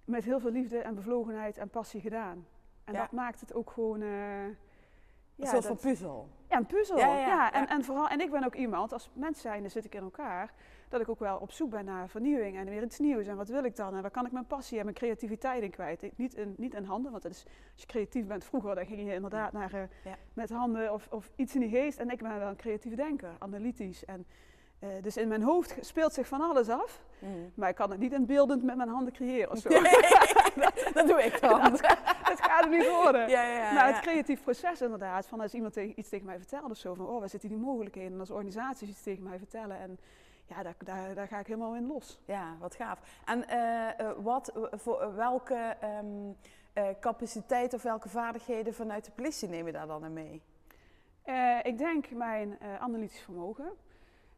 met 0.05 0.23
heel 0.23 0.39
veel 0.39 0.51
liefde 0.51 0.77
en 0.79 0.95
bevlogenheid 0.95 1.57
en 1.57 1.69
passie 1.69 2.01
gedaan. 2.01 2.45
En 2.83 2.93
dat 2.93 3.11
maakt 3.11 3.39
het 3.39 3.53
ook 3.53 3.69
gewoon... 3.71 4.01
eh, 5.37 5.45
Een 5.45 5.45
ja, 5.45 5.49
soort 5.51 5.67
dat- 5.67 5.81
van 5.81 5.89
puzzel. 5.91 6.27
ja, 6.49 6.57
een 6.57 6.65
puzzel. 6.65 6.97
Ja, 6.97 7.07
Ja, 7.07 7.17
ja, 7.19 7.27
ja. 7.27 7.53
En, 7.53 7.67
en, 7.67 7.83
vooral, 7.83 8.07
en 8.07 8.19
ik 8.21 8.31
ben 8.31 8.43
ook 8.45 8.55
iemand, 8.55 8.93
als 8.93 9.09
mens 9.13 9.41
zijnde 9.41 9.69
zit 9.69 9.85
ik 9.85 9.95
in 9.95 10.01
elkaar, 10.03 10.53
dat 10.89 11.01
ik 11.01 11.09
ook 11.09 11.19
wel 11.19 11.37
op 11.37 11.51
zoek 11.51 11.69
ben 11.69 11.85
naar 11.85 12.09
vernieuwing 12.09 12.57
en 12.57 12.65
weer 12.69 12.83
iets 12.83 12.99
nieuws. 12.99 13.27
En 13.27 13.35
wat 13.35 13.47
wil 13.49 13.63
ik 13.63 13.75
dan? 13.75 13.95
En 13.95 14.01
waar 14.01 14.11
kan 14.11 14.25
ik 14.25 14.31
mijn 14.31 14.45
passie 14.47 14.77
en 14.77 14.83
mijn 14.83 14.95
creativiteit 14.97 15.63
in 15.63 15.69
kwijt? 15.71 16.17
Niet 16.17 16.33
in, 16.33 16.53
niet 16.57 16.73
in 16.73 16.83
handen, 16.83 17.11
want 17.11 17.23
dat 17.23 17.31
is, 17.31 17.43
als 17.73 17.81
je 17.81 17.87
creatief 17.87 18.25
bent 18.27 18.43
vroeger, 18.43 18.75
dan 18.75 18.85
ging 18.85 19.07
je 19.07 19.13
inderdaad 19.13 19.51
naar 19.51 19.73
eh, 19.73 19.81
Ja. 20.03 20.15
met 20.33 20.49
handen 20.49 20.93
of, 20.93 21.07
of 21.11 21.31
iets 21.35 21.53
in 21.55 21.59
die 21.61 21.69
geest. 21.69 21.99
En 21.99 22.09
ik 22.09 22.21
ben 22.21 22.39
wel 22.39 22.47
een 22.49 22.55
creatief 22.55 22.95
denker, 22.95 23.29
analytisch. 23.39 24.05
En, 24.05 24.25
eh, 24.79 24.89
dus 25.01 25.17
in 25.17 25.27
mijn 25.27 25.43
hoofd 25.43 25.75
speelt 25.79 26.13
zich 26.13 26.27
van 26.27 26.41
alles 26.41 26.69
af, 26.69 27.01
Mm. 27.19 27.51
maar 27.55 27.69
ik 27.69 27.75
kan 27.75 27.91
het 27.91 27.99
niet 27.99 28.13
in 28.13 28.25
beeldend 28.25 28.63
met 28.63 28.75
mijn 28.77 28.89
handen 28.89 29.13
creëren 29.13 29.51
of 29.51 29.57
zo. 29.57 29.69
dat 30.93 31.07
doe 31.07 31.23
ik 31.23 31.41
dan. 31.49 31.61
dat, 31.61 31.81
dat 32.23 32.41
gaat 32.41 32.63
er 32.63 32.69
niet 32.69 32.89
worden. 32.89 33.29
Ja, 33.29 33.43
ja, 33.43 33.57
ja. 33.57 33.73
Maar 33.73 33.87
het 33.87 33.99
creatief 33.99 34.43
proces 34.43 34.81
inderdaad, 34.81 35.27
van 35.27 35.39
als 35.39 35.53
iemand 35.53 35.73
tegen, 35.73 35.99
iets 35.99 36.09
tegen 36.09 36.25
mij 36.25 36.37
vertelt 36.37 36.71
of 36.71 36.77
zo, 36.77 36.93
van 36.93 37.07
oh, 37.07 37.19
waar 37.19 37.29
zitten 37.29 37.49
die 37.49 37.57
mogelijkheden? 37.57 38.13
En 38.13 38.19
als 38.19 38.31
organisaties 38.31 38.89
iets 38.89 39.03
tegen 39.03 39.23
mij 39.23 39.37
vertellen 39.37 39.79
en 39.79 39.99
ja, 40.47 40.63
daar, 40.63 40.75
daar, 40.83 41.13
daar 41.13 41.27
ga 41.27 41.39
ik 41.39 41.47
helemaal 41.47 41.75
in 41.75 41.87
los. 41.87 42.19
Ja, 42.25 42.55
wat 42.59 42.75
gaaf. 42.75 42.99
En 43.25 43.47
eh, 43.47 43.99
eh, 43.99 44.11
wat, 44.17 44.51
voor 44.71 45.01
eh, 45.01 45.15
welke 45.15 45.75
eh, 46.73 46.83
capaciteit 46.99 47.73
of 47.73 47.83
welke 47.83 48.09
vaardigheden 48.09 48.73
vanuit 48.73 49.05
de 49.05 49.11
politie 49.11 49.49
neem 49.49 49.65
je 49.65 49.71
daar 49.71 49.87
dan 49.87 50.13
mee? 50.13 50.41
Ik 51.63 51.77
denk 51.77 52.11
mijn 52.11 52.57
analytisch 52.79 53.19
vermogen 53.19 53.71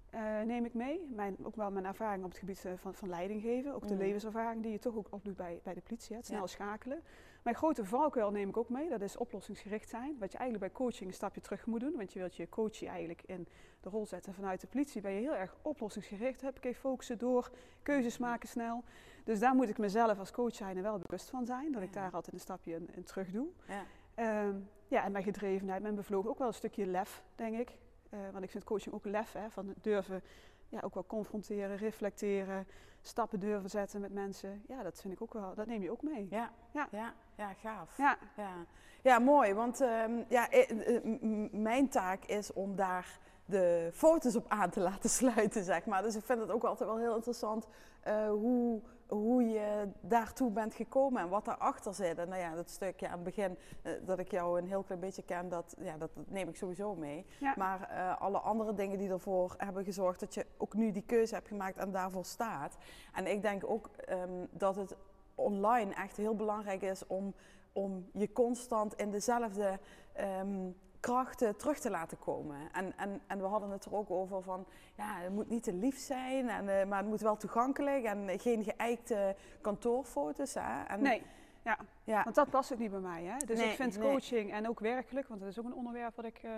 eh, 0.10 0.42
neem 0.42 0.66
ik 0.66 0.74
mee. 0.74 1.08
Mijn, 1.16 1.36
ook 1.44 1.56
wel 1.56 1.72
mijn 1.72 1.86
ervaring 1.86 2.24
op 2.24 2.30
het 2.30 2.40
gebied 2.40 2.66
eh, 2.66 2.72
van, 2.76 2.94
van 2.94 3.10
leiding 3.10 3.42
geven. 3.42 3.74
Ook 3.74 3.88
de 3.88 3.94
Mhm. 3.94 4.04
levenservaring 4.04 4.64
die 4.64 4.72
je 4.72 4.80
toch 4.80 4.96
ook 4.96 5.08
opdoet 5.10 5.36
bij, 5.36 5.60
bij 5.64 5.74
de 5.74 5.82
politie, 5.82 6.10
hè, 6.12 6.16
het 6.18 6.26
snel 6.26 6.40
Ja. 6.40 6.48
schakelen. 6.48 7.04
Mijn 7.44 7.56
grote 7.56 7.86
valkuil 7.86 8.32
neem 8.32 8.50
ik 8.50 8.58
ook 8.58 8.70
mee, 8.70 8.90
dat 8.90 9.02
is 9.02 9.18
oplossingsgericht 9.18 9.90
zijn. 9.90 10.16
Wat 10.20 10.32
je 10.32 10.38
eigenlijk 10.38 10.74
bij 10.74 10.82
coaching 10.84 11.10
een 11.10 11.16
stapje 11.16 11.42
terug 11.42 11.66
moet 11.66 11.80
doen, 11.80 11.96
want 11.96 12.14
je 12.14 12.20
wilt 12.20 12.36
je 12.36 12.50
coachie 12.50 12.88
eigenlijk 12.88 13.24
in 13.26 13.48
de 13.82 13.90
rol 13.90 14.06
zetten 14.06 14.34
vanuit 14.34 14.62
de 14.62 14.68
politie. 14.68 15.02
Ben 15.02 15.12
je 15.12 15.20
heel 15.20 15.36
erg 15.36 15.56
oplossingsgericht, 15.62 16.42
heb 16.42 16.60
ik 16.66 16.76
focussen 16.76 17.18
door, 17.18 17.52
keuzes 17.84 18.18
maken 18.18 18.48
snel. 18.50 18.84
Dus 19.24 19.40
daar 19.40 19.56
moet 19.56 19.70
ik 19.70 19.78
mezelf 19.78 20.20
als 20.20 20.32
coach 20.32 20.56
zijn 20.56 20.78
en 20.78 20.84
wel 20.84 20.98
bewust 21.00 21.30
van 21.30 21.46
zijn, 21.46 21.72
dat 21.72 21.82
ik 21.82 21.94
daar 21.94 22.12
altijd 22.12 22.34
een 22.36 22.42
stapje 22.42 22.74
in, 22.76 22.90
in 22.96 23.04
terug 23.04 23.32
doe. 23.32 23.48
Ja. 23.68 23.84
Ehm, 24.16 24.56
ja, 24.88 25.04
en 25.04 25.12
mijn 25.12 25.24
gedrevenheid, 25.24 25.82
mijn 25.82 25.96
bevlogen, 25.96 26.30
ook 26.30 26.38
wel 26.38 26.48
een 26.48 26.54
stukje 26.54 26.86
lef, 26.86 27.24
denk 27.36 27.58
ik. 27.58 27.78
Eh, 28.10 28.20
want 28.32 28.44
ik 28.44 28.50
vind 28.50 28.64
coaching 28.64 28.96
ook 28.96 29.06
lef, 29.06 29.34
hè, 29.34 29.50
van 29.50 29.74
durven 29.82 30.22
ja, 30.70 30.80
ook 30.82 30.94
wel 30.94 31.06
confronteren, 31.06 31.78
reflecteren, 31.78 32.68
stappen 33.02 33.40
durven 33.40 33.70
zetten 33.70 34.02
met 34.02 34.14
mensen. 34.14 34.64
Ja, 34.68 34.84
dat 34.84 35.02
vind 35.02 35.14
ik 35.14 35.22
ook 35.22 35.34
wel, 35.34 35.56
dat 35.56 35.68
neem 35.68 35.82
je 35.82 35.92
ook 35.92 36.02
mee. 36.02 36.28
Ja, 36.30 36.52
Ja. 36.72 36.88
ja, 36.92 37.14
ja, 37.36 37.54
gaaf. 37.54 37.98
Ja, 37.98 38.18
Ja, 38.36 38.54
ja 39.02 39.20
mooi. 39.20 39.54
Want 39.54 39.82
ehm, 39.82 40.24
ja, 40.28 40.50
eh, 40.50 40.96
eh, 40.96 41.04
mijn 41.52 41.90
taak 41.90 42.26
is 42.26 42.54
om 42.54 42.76
daar 42.76 43.20
de 43.50 43.90
foto's 43.94 44.36
op 44.36 44.46
aan 44.48 44.70
te 44.70 44.80
laten 44.80 45.10
sluiten, 45.20 45.64
zeg 45.64 45.86
maar. 45.86 46.02
Dus 46.02 46.16
ik 46.16 46.24
vind 46.24 46.40
het 46.40 46.52
ook 46.52 46.64
altijd 46.64 46.90
wel 46.90 46.98
heel 46.98 47.16
interessant 47.16 47.68
eh, 48.02 48.30
hoe, 48.30 48.82
hoe 49.08 49.44
je 49.44 49.88
daartoe 50.02 50.52
bent 50.52 50.74
gekomen 50.74 51.22
en 51.22 51.30
wat 51.30 51.46
daarachter 51.46 51.94
zit. 51.94 52.18
En 52.18 52.30
nou 52.30 52.42
ja, 52.42 52.56
dat 52.56 52.70
stukje 52.70 53.08
aan 53.08 53.14
het 53.14 53.24
begin 53.24 53.58
eh, 53.82 53.94
dat 54.06 54.20
ik 54.20 54.32
jou 54.32 54.60
een 54.60 54.68
heel 54.68 54.84
klein 54.84 55.00
beetje 55.00 55.24
ken, 55.24 55.50
dat, 55.50 55.76
ja, 55.80 55.98
dat, 55.98 56.10
dat 56.16 56.30
neem 56.30 56.48
ik 56.50 56.56
sowieso 56.56 56.96
mee. 56.96 57.26
Ja. 57.40 57.54
Maar 57.58 57.90
eh, 57.90 58.22
alle 58.22 58.40
andere 58.40 58.74
dingen 58.74 58.98
die 58.98 59.10
ervoor 59.10 59.54
hebben 59.58 59.84
gezorgd 59.84 60.20
dat 60.20 60.34
je 60.34 60.46
ook 60.58 60.74
nu 60.74 60.92
die 60.92 61.04
keuze 61.06 61.34
hebt 61.34 61.48
gemaakt 61.48 61.78
en 61.78 61.92
daarvoor 61.92 62.26
staat. 62.26 62.78
En 63.14 63.28
ik 63.28 63.42
denk 63.42 63.64
ook 63.66 63.90
ehm, 64.06 64.46
dat 64.52 64.76
het 64.76 64.96
online 65.36 65.94
echt 65.94 66.18
heel 66.18 66.36
belangrijk 66.36 66.82
is 66.82 67.08
om 67.08 67.34
om 67.74 68.10
je 68.14 68.32
constant 68.32 68.94
in 68.94 69.12
dezelfde 69.12 69.80
ehm, 70.14 70.70
krachten 71.00 71.56
terug 71.56 71.80
te 71.80 71.90
laten 71.90 72.20
komen. 72.20 72.58
En, 72.72 72.94
en, 72.98 73.22
en 73.28 73.40
we 73.40 73.46
hadden 73.46 73.70
het 73.70 73.86
er 73.86 73.96
ook 73.96 74.12
over 74.12 74.44
van, 74.44 74.66
ja, 74.98 75.20
het 75.20 75.34
moet 75.34 75.50
niet 75.50 75.64
te 75.64 75.74
lief 75.74 75.98
zijn, 75.98 76.50
en, 76.50 76.80
eh, 76.80 76.88
maar 76.88 76.98
het 76.98 77.08
moet 77.08 77.22
wel 77.22 77.38
toegankelijk 77.38 78.04
en 78.04 78.40
geen 78.40 78.64
geëikte 78.64 79.36
kantoorfoto's. 79.62 80.54
Hè? 80.54 80.84
En, 80.84 81.02
nee. 81.02 81.22
Ja. 81.64 81.78
ja. 82.04 82.24
want 82.24 82.36
dat 82.36 82.50
past 82.50 82.74
ook 82.74 82.80
niet 82.80 82.92
bij 82.92 83.00
mij. 83.00 83.24
Hè? 83.24 83.38
Dus 83.46 83.58
Nee, 83.58 83.70
ik 83.70 83.76
vind 83.76 83.98
nee. 83.98 84.10
coaching 84.10 84.52
en 84.52 84.68
ook 84.68 84.80
werkelijk, 84.80 85.28
want 85.28 85.40
dat 85.40 85.50
is 85.50 85.60
ook 85.60 85.66
een 85.66 85.74
onderwerp 85.74 86.16
wat 86.16 86.26
ik 86.26 86.40
eh, 86.44 86.52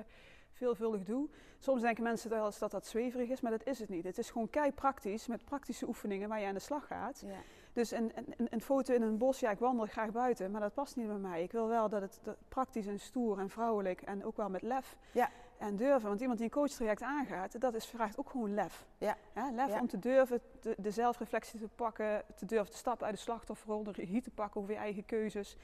veelvuldig 0.52 1.04
doe. 1.04 1.30
Soms 1.60 1.82
denken 1.82 2.04
mensen 2.04 2.30
wel 2.30 2.46
eens 2.46 2.60
dat 2.60 2.72
dat 2.72 2.88
zweverig 2.88 3.30
is, 3.30 3.42
maar 3.42 3.52
dat 3.52 3.66
is 3.66 3.80
het 3.80 3.90
niet. 3.90 4.04
Het 4.04 4.18
is 4.18 4.30
gewoon 4.30 4.50
kei 4.50 4.72
praktisch, 4.72 5.28
met 5.28 5.46
praktische 5.46 5.88
oefeningen 5.88 6.30
waar 6.30 6.40
je 6.40 6.48
aan 6.48 6.54
de 6.54 6.60
slag 6.60 6.88
gaat. 6.88 7.24
Ja. 7.26 7.38
Dus 7.74 7.92
een, 7.92 8.12
een, 8.16 8.48
een- 8.50 8.62
foto 8.62 8.94
in 8.94 9.02
een 9.02 9.18
bos, 9.18 9.40
ja, 9.40 9.52
ik 9.52 9.60
wandel 9.60 9.86
graag 9.86 10.12
buiten, 10.12 10.52
maar 10.52 10.62
dat 10.62 10.74
past 10.74 10.96
niet 10.96 11.08
bij 11.08 11.16
mij. 11.16 11.44
Ik 11.44 11.52
wil 11.52 11.68
wel 11.68 11.90
dat 11.90 12.02
het 12.02 12.20
dat 12.24 12.36
praktisch 12.48 12.88
en 12.88 13.00
stoer 13.00 13.40
en 13.40 13.50
vrouwelijk 13.50 14.02
en 14.02 14.26
ook 14.26 14.38
wel 14.38 14.50
met 14.50 14.62
lef 14.62 14.98
Ja. 15.12 15.30
en 15.58 15.76
durven. 15.76 16.08
Want 16.08 16.20
iemand 16.22 16.40
die 16.40 16.48
een 16.48 16.54
coachtraject 16.54 17.02
aangaat, 17.02 17.62
dat 17.62 17.74
is, 17.74 17.86
vraagt 17.86 18.18
ook 18.18 18.30
gewoon 18.30 18.54
lef. 18.54 18.86
Ja. 18.98 19.18
Hè, 19.34 19.52
lef 19.52 19.68
Ja. 19.70 19.80
om 19.80 19.88
te 19.88 20.00
durven 20.00 20.42
de, 20.62 20.76
de 20.78 20.92
zelfreflectie 20.92 21.60
te 21.60 21.68
pakken, 21.76 22.24
te 22.36 22.46
durven 22.46 22.72
te 22.72 22.78
stappen 22.78 23.06
uit 23.06 23.16
de 23.16 23.22
slachtofferrol, 23.22 23.84
de 23.84 23.92
regie 23.92 24.22
te 24.22 24.32
pakken 24.32 24.62
over 24.62 24.74
je 24.74 24.80
eigen 24.80 25.06
keuzes. 25.06 25.58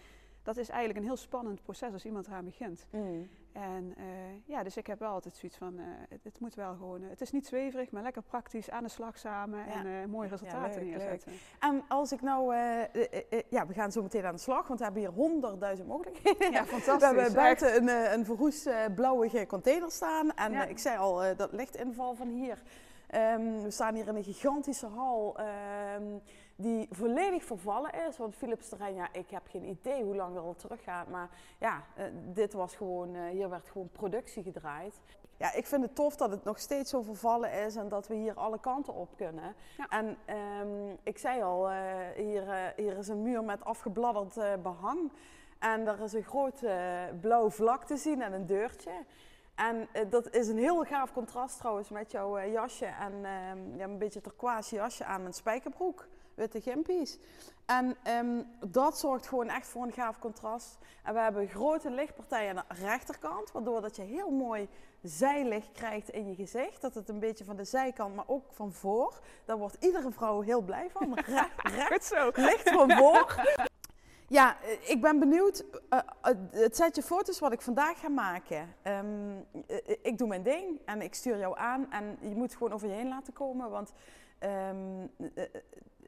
Dat 0.48 0.58
is 0.58 0.70
eigenlijk 0.70 1.00
een 1.00 1.06
heel 1.06 1.16
spannend 1.16 1.64
proces 1.64 1.94
als 1.94 2.06
iemand 2.06 2.28
eraan 2.28 2.46
begint. 2.46 2.86
Mm. 2.92 3.30
En 3.52 3.94
eh, 3.98 4.04
ja, 4.46 4.64
dus 4.64 4.78
ik 4.78 4.88
heb 4.88 5.00
wel 5.00 5.12
altijd 5.12 5.36
zoiets 5.36 5.58
van, 5.58 5.80
eh, 5.80 5.86
het, 6.10 6.24
het 6.24 6.40
moet 6.40 6.56
wel 6.56 6.76
gewoon, 6.76 7.04
eh, 7.04 7.10
het 7.10 7.22
is 7.22 7.32
niet 7.32 7.48
zweverig, 7.48 7.92
maar 7.92 8.04
lekker 8.04 8.22
praktisch, 8.22 8.70
aan 8.70 8.84
de 8.84 8.90
slag 8.90 9.18
samen 9.18 9.60
Ja. 9.60 9.86
en 9.86 10.10
mooie 10.10 10.28
resultaten 10.30 10.82
leuk, 10.82 10.90
leuk. 10.90 10.98
neerzetten. 10.98 11.32
En 11.60 11.84
als 11.88 12.12
ik 12.12 12.22
nou, 12.22 12.56
ja, 13.50 13.66
we 13.68 13.74
gaan 13.74 13.92
zo 13.92 14.02
meteen 14.02 14.26
aan 14.26 14.34
de 14.36 14.40
slag, 14.42 14.68
want 14.68 14.80
we 14.80 14.86
hebben 14.86 15.04
hier 15.04 15.12
honderdduizend 15.12 15.88
mogelijkheden. 15.88 16.52
Ja, 16.52 16.62
We 16.64 16.68
fantastisch. 16.68 17.06
hebben 17.06 17.24
echt. 17.26 17.34
buiten 17.34 17.76
een, 17.76 18.14
een 18.20 18.26
verroest 18.26 18.70
blauwige 18.96 19.46
container 19.48 19.92
staan. 19.92 20.34
En 20.34 20.52
Ja. 20.52 20.66
ik 20.66 20.80
zei 20.80 20.98
al, 20.98 21.36
dat 21.36 21.52
lichtinval 21.54 22.16
van 22.16 22.28
hier. 22.28 22.62
Ehm, 23.08 23.62
we 23.62 23.72
staan 23.72 23.96
hier 23.96 24.08
in 24.08 24.16
een 24.16 24.24
gigantische 24.24 24.88
hal 24.88 25.38
ehm, 25.38 26.04
die 26.58 26.88
volledig 26.92 27.44
vervallen 27.44 27.92
is. 28.08 28.18
Want 28.18 28.36
Philips 28.36 28.70
terrein, 28.70 28.96
ja, 28.96 29.08
ik 29.12 29.30
heb 29.30 29.48
geen 29.50 29.64
idee 29.64 30.04
hoe 30.04 30.16
lang 30.16 30.36
dat 30.36 30.44
al 30.44 30.56
teruggaat. 30.56 31.08
Maar 31.08 31.30
ja, 31.60 31.84
eh, 31.96 32.06
dit 32.34 32.54
was 32.54 32.76
gewoon, 32.76 33.16
eh, 33.16 33.22
hier 33.30 33.50
werd 33.50 33.70
gewoon 33.70 33.90
productie 33.90 34.44
gedraaid. 34.44 35.00
Ja, 35.38 35.54
ik 35.54 35.66
vind 35.66 35.84
het 35.84 35.96
tof 35.96 36.16
dat 36.16 36.32
het 36.32 36.44
nog 36.44 36.60
steeds 36.60 36.90
zo 36.90 37.02
vervallen 37.02 37.52
is 37.52 37.76
en 37.76 37.90
dat 37.90 38.08
we 38.08 38.16
hier 38.16 38.34
alle 38.34 38.60
kanten 38.60 38.94
op 38.94 39.10
kunnen. 39.16 39.56
Ja. 39.78 39.88
En 39.90 40.18
ehm, 40.26 40.96
ik 41.04 41.18
zei 41.18 41.42
al, 41.42 41.70
eh, 41.70 41.76
hier, 42.16 42.74
hier 42.76 42.98
is 42.98 43.08
een 43.08 43.22
muur 43.22 43.44
met 43.44 43.66
afgebladderd 43.66 44.38
eh, 44.38 44.54
behang. 44.64 45.12
En 45.60 45.88
er 45.88 46.02
is 46.02 46.14
een 46.14 46.24
groot 46.24 46.64
blauw 47.22 47.50
vlak 47.50 47.84
te 47.84 47.98
zien 47.98 48.22
en 48.22 48.34
een 48.34 48.46
deurtje. 48.46 48.92
En 49.56 49.88
dat 50.10 50.30
is 50.30 50.48
een 50.48 50.58
heel 50.58 50.84
gaaf 50.84 51.14
contrast 51.14 51.58
trouwens 51.58 51.90
met 51.90 52.12
jouw 52.12 52.40
jasje 52.40 52.86
en 52.86 53.14
ehm, 53.26 53.78
ja, 53.78 53.84
een 53.84 53.98
beetje 53.98 54.22
turquoise 54.22 54.76
jasje 54.76 55.06
aan 55.06 55.24
met 55.24 55.36
spijkerbroek, 55.36 56.08
witte 56.38 56.62
gimpies. 56.62 57.18
En 57.66 57.96
ehm, 58.04 58.42
dat 58.66 59.00
zorgt 59.00 59.28
gewoon 59.28 59.50
echt 59.50 59.68
voor 59.68 59.84
een 59.84 59.92
gaaf 59.92 60.20
contrast. 60.20 60.78
En 61.04 61.14
we 61.14 61.20
hebben 61.20 61.48
grote 61.48 61.90
lichtpartijen 61.92 62.58
aan 62.58 62.66
de 62.70 62.86
rechterkant, 62.86 63.52
waardoor 63.52 63.82
dat 63.82 63.96
je 63.96 64.02
heel 64.02 64.30
mooi 64.30 64.68
zijlicht 65.02 65.72
krijgt 65.72 66.10
in 66.10 66.28
je 66.28 66.36
gezicht. 66.36 66.82
Dat 66.82 66.94
het 66.94 67.10
een 67.10 67.20
beetje 67.20 67.46
van 67.46 67.56
de 67.56 67.64
zijkant, 67.64 68.16
maar 68.16 68.28
ook 68.28 68.44
van 68.52 68.74
voor. 68.74 69.20
Daar 69.46 69.58
wordt 69.58 69.78
iedere 69.80 70.12
vrouw 70.12 70.42
heel 70.42 70.62
blij 70.62 70.90
van. 70.90 71.14
Re- 71.20 71.48
recht 71.76 71.92
Goed 71.94 72.04
zo. 72.04 72.32
licht 72.34 72.70
van 72.70 72.92
voor. 72.92 73.44
Ja, 74.30 74.58
eh, 74.62 74.90
ik 74.90 75.02
ben 75.02 75.20
benieuwd. 75.20 75.66
eh, 75.90 76.00
eh, 76.22 76.36
het 76.52 76.76
setje 76.76 77.02
foto's 77.04 77.40
wat 77.40 77.52
ik 77.52 77.62
vandaag 77.62 78.00
ga 78.00 78.10
maken. 78.10 78.76
Ehm, 78.82 79.06
eh, 79.68 79.78
eh, 79.78 79.98
ik 80.02 80.18
doe 80.18 80.28
mijn 80.28 80.44
ding 80.44 80.80
en 80.86 81.02
ik 81.02 81.14
stuur 81.14 81.38
jou 81.38 81.58
aan. 81.58 81.92
En 81.92 82.18
je 82.22 82.36
moet 82.36 82.54
gewoon 82.54 82.72
over 82.74 82.88
je 82.88 82.94
heen 82.94 83.08
laten 83.08 83.34
komen. 83.34 83.70
Want 83.70 83.94
ehm, 84.40 85.08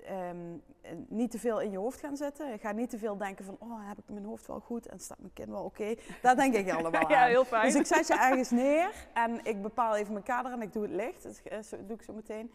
eh, 0.06 0.20
eh, 0.20 0.30
ehm, 0.30 0.38
eh, 0.82 0.92
niet 1.08 1.32
te 1.32 1.40
veel 1.40 1.62
in 1.62 1.72
je 1.72 1.78
hoofd 1.78 2.00
gaan 2.00 2.18
zitten. 2.18 2.60
Ga 2.60 2.72
niet 2.72 2.90
te 2.90 2.98
veel 2.98 3.18
denken 3.18 3.46
van, 3.46 3.56
oh, 3.60 3.88
heb 3.88 3.98
ik 3.98 4.04
mijn 4.08 4.26
hoofd 4.26 4.48
wel 4.48 4.60
goed 4.60 4.86
en 4.88 5.00
staat 5.00 5.20
mijn 5.20 5.34
kin 5.34 5.52
wel 5.52 5.64
oké? 5.64 5.96
Daar 6.22 6.36
denk 6.36 6.54
ik 6.56 6.72
allemaal 6.72 7.02
aan. 7.08 7.10
Ja, 7.10 7.26
heel 7.26 7.46
fijn. 7.46 7.66
Dus 7.66 7.76
ik 7.76 7.86
zet 7.86 8.08
je 8.08 8.14
ergens 8.20 8.50
neer 8.50 8.92
en 9.14 9.40
ik 9.46 9.62
bepaal 9.62 9.96
even 9.96 10.14
mijn 10.14 10.26
kader 10.26 10.52
en 10.52 10.62
ik 10.62 10.74
doe 10.74 10.82
het 10.84 10.92
licht. 10.92 11.24
Dat 11.24 11.42
eh, 11.44 11.60
zo- 11.60 11.86
doe 11.86 11.96
ik 11.96 12.02
zo 12.04 12.14
meteen. 12.14 12.52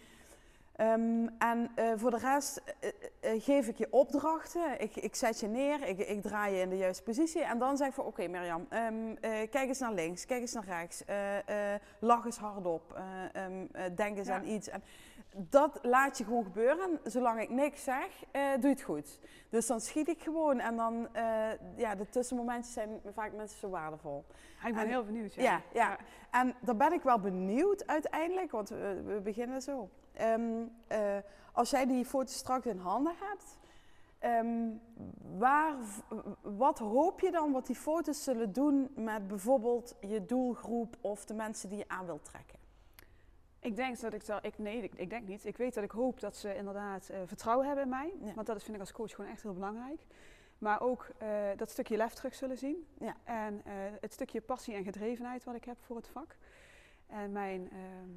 Ehm, 0.76 1.26
en 1.38 1.70
eh, 1.74 1.92
voor 1.96 2.10
de 2.10 2.18
rest 2.18 2.62
eh, 2.80 2.90
eh, 3.20 3.42
geef 3.42 3.68
ik 3.68 3.76
je 3.76 3.86
opdrachten. 3.90 4.80
Ik, 4.80 4.96
ik 4.96 5.14
zet 5.14 5.40
je 5.40 5.46
neer, 5.46 5.88
ik, 5.88 5.98
ik 5.98 6.22
draai 6.22 6.54
je 6.54 6.60
in 6.60 6.68
de 6.68 6.76
juiste 6.76 7.02
positie. 7.02 7.42
En 7.44 7.58
dan 7.58 7.76
zeg 7.76 7.88
ik 7.88 7.94
van, 7.94 8.04
oké 8.04 8.26
Mirjam, 8.28 8.66
ehm, 8.68 8.94
eh, 9.20 9.30
kijk 9.50 9.68
eens 9.68 9.78
naar 9.78 9.92
links, 9.92 10.26
kijk 10.26 10.40
eens 10.40 10.52
naar 10.52 10.64
rechts. 10.64 11.04
eh, 11.04 11.72
eh, 11.74 11.80
lach 11.98 12.24
eens 12.24 12.36
hardop, 12.38 12.92
eh, 13.32 13.44
eh, 13.46 13.52
denk 13.96 14.16
eens 14.18 14.28
Ja. 14.28 14.34
aan 14.34 14.46
iets. 14.46 14.68
En 14.68 14.82
dat 15.36 15.78
laat 15.82 16.18
je 16.18 16.24
gewoon 16.24 16.44
gebeuren. 16.44 17.00
Zolang 17.04 17.40
ik 17.40 17.50
niks 17.50 17.84
zeg, 17.84 18.24
eh, 18.30 18.52
doe 18.52 18.62
je 18.62 18.68
het 18.68 18.82
goed. 18.82 19.20
Dus 19.50 19.66
dan 19.66 19.80
schiet 19.80 20.08
ik 20.08 20.22
gewoon. 20.22 20.60
En 20.60 20.76
dan, 20.76 21.08
eh, 21.14 21.48
ja, 21.76 21.94
de 21.94 22.08
tussenmomentjes 22.08 22.72
zijn 22.74 23.00
vaak 23.14 23.32
mensen 23.32 23.58
zo 23.58 23.68
waardevol. 23.68 24.24
Ik 24.66 24.74
ben 24.74 24.82
En- 24.82 24.88
heel 24.88 25.04
benieuwd. 25.04 25.34
Ja. 25.34 25.42
Ja, 25.42 25.60
ja. 25.72 25.98
En 26.30 26.54
daar 26.60 26.76
ben 26.76 26.92
ik 26.92 27.02
wel 27.02 27.18
benieuwd 27.20 27.86
uiteindelijk, 27.86 28.50
want 28.50 28.68
we, 28.68 29.02
we 29.04 29.20
beginnen 29.20 29.62
zo. 29.62 29.88
Ehm, 30.12 30.62
eh, 30.86 31.16
als 31.52 31.70
jij 31.70 31.86
die 31.86 32.04
foto's 32.04 32.34
straks 32.36 32.66
in 32.66 32.78
handen 32.78 33.14
hebt, 33.20 33.58
ehm, 34.18 34.68
waar, 35.38 35.74
wat 36.42 36.78
hoop 36.78 37.20
je 37.20 37.30
dan 37.30 37.52
wat 37.52 37.66
die 37.66 37.76
foto's 37.76 38.24
zullen 38.24 38.52
doen 38.52 38.90
met 38.96 39.26
bijvoorbeeld 39.28 39.96
je 40.00 40.24
doelgroep 40.24 40.96
of 41.00 41.24
de 41.24 41.34
mensen 41.34 41.68
die 41.68 41.78
je 41.78 41.88
aan 41.88 42.06
wilt 42.06 42.24
trekken? 42.24 42.58
Ik 43.64 43.76
denk 43.76 44.00
dat 44.00 44.12
ik 44.12 44.26
dat, 44.26 44.44
ik, 44.44 44.58
nee, 44.58 44.82
ik, 44.82 44.94
ik 44.94 45.10
denk 45.10 45.28
niet. 45.28 45.44
Ik 45.44 45.56
weet 45.56 45.74
dat 45.74 45.84
ik 45.84 45.90
hoop 45.90 46.20
dat 46.20 46.36
ze 46.36 46.56
inderdaad 46.56 47.08
eh, 47.08 47.18
vertrouwen 47.26 47.66
hebben 47.66 47.84
in 47.84 47.90
mij. 47.90 48.12
Ja. 48.24 48.34
Want 48.34 48.46
dat 48.46 48.62
vind 48.62 48.74
ik 48.74 48.80
als 48.80 48.92
coach 48.92 49.14
gewoon 49.14 49.30
echt 49.30 49.42
heel 49.42 49.52
belangrijk. 49.54 50.00
Maar 50.58 50.80
ook 50.80 51.08
eh, 51.18 51.28
dat 51.56 51.70
stukje 51.70 51.96
lef 51.96 52.12
terug 52.14 52.34
zullen 52.34 52.58
zien. 52.58 52.86
Ja. 52.98 53.16
En 53.24 53.62
eh, 53.64 53.72
het 54.00 54.12
stukje 54.12 54.40
passie 54.40 54.74
en 54.74 54.84
gedrevenheid 54.84 55.44
wat 55.44 55.54
ik 55.54 55.64
heb 55.64 55.76
voor 55.80 55.96
het 55.96 56.08
vak. 56.08 56.36
En 57.06 57.32
mijn, 57.32 57.70
ehm, 57.70 58.10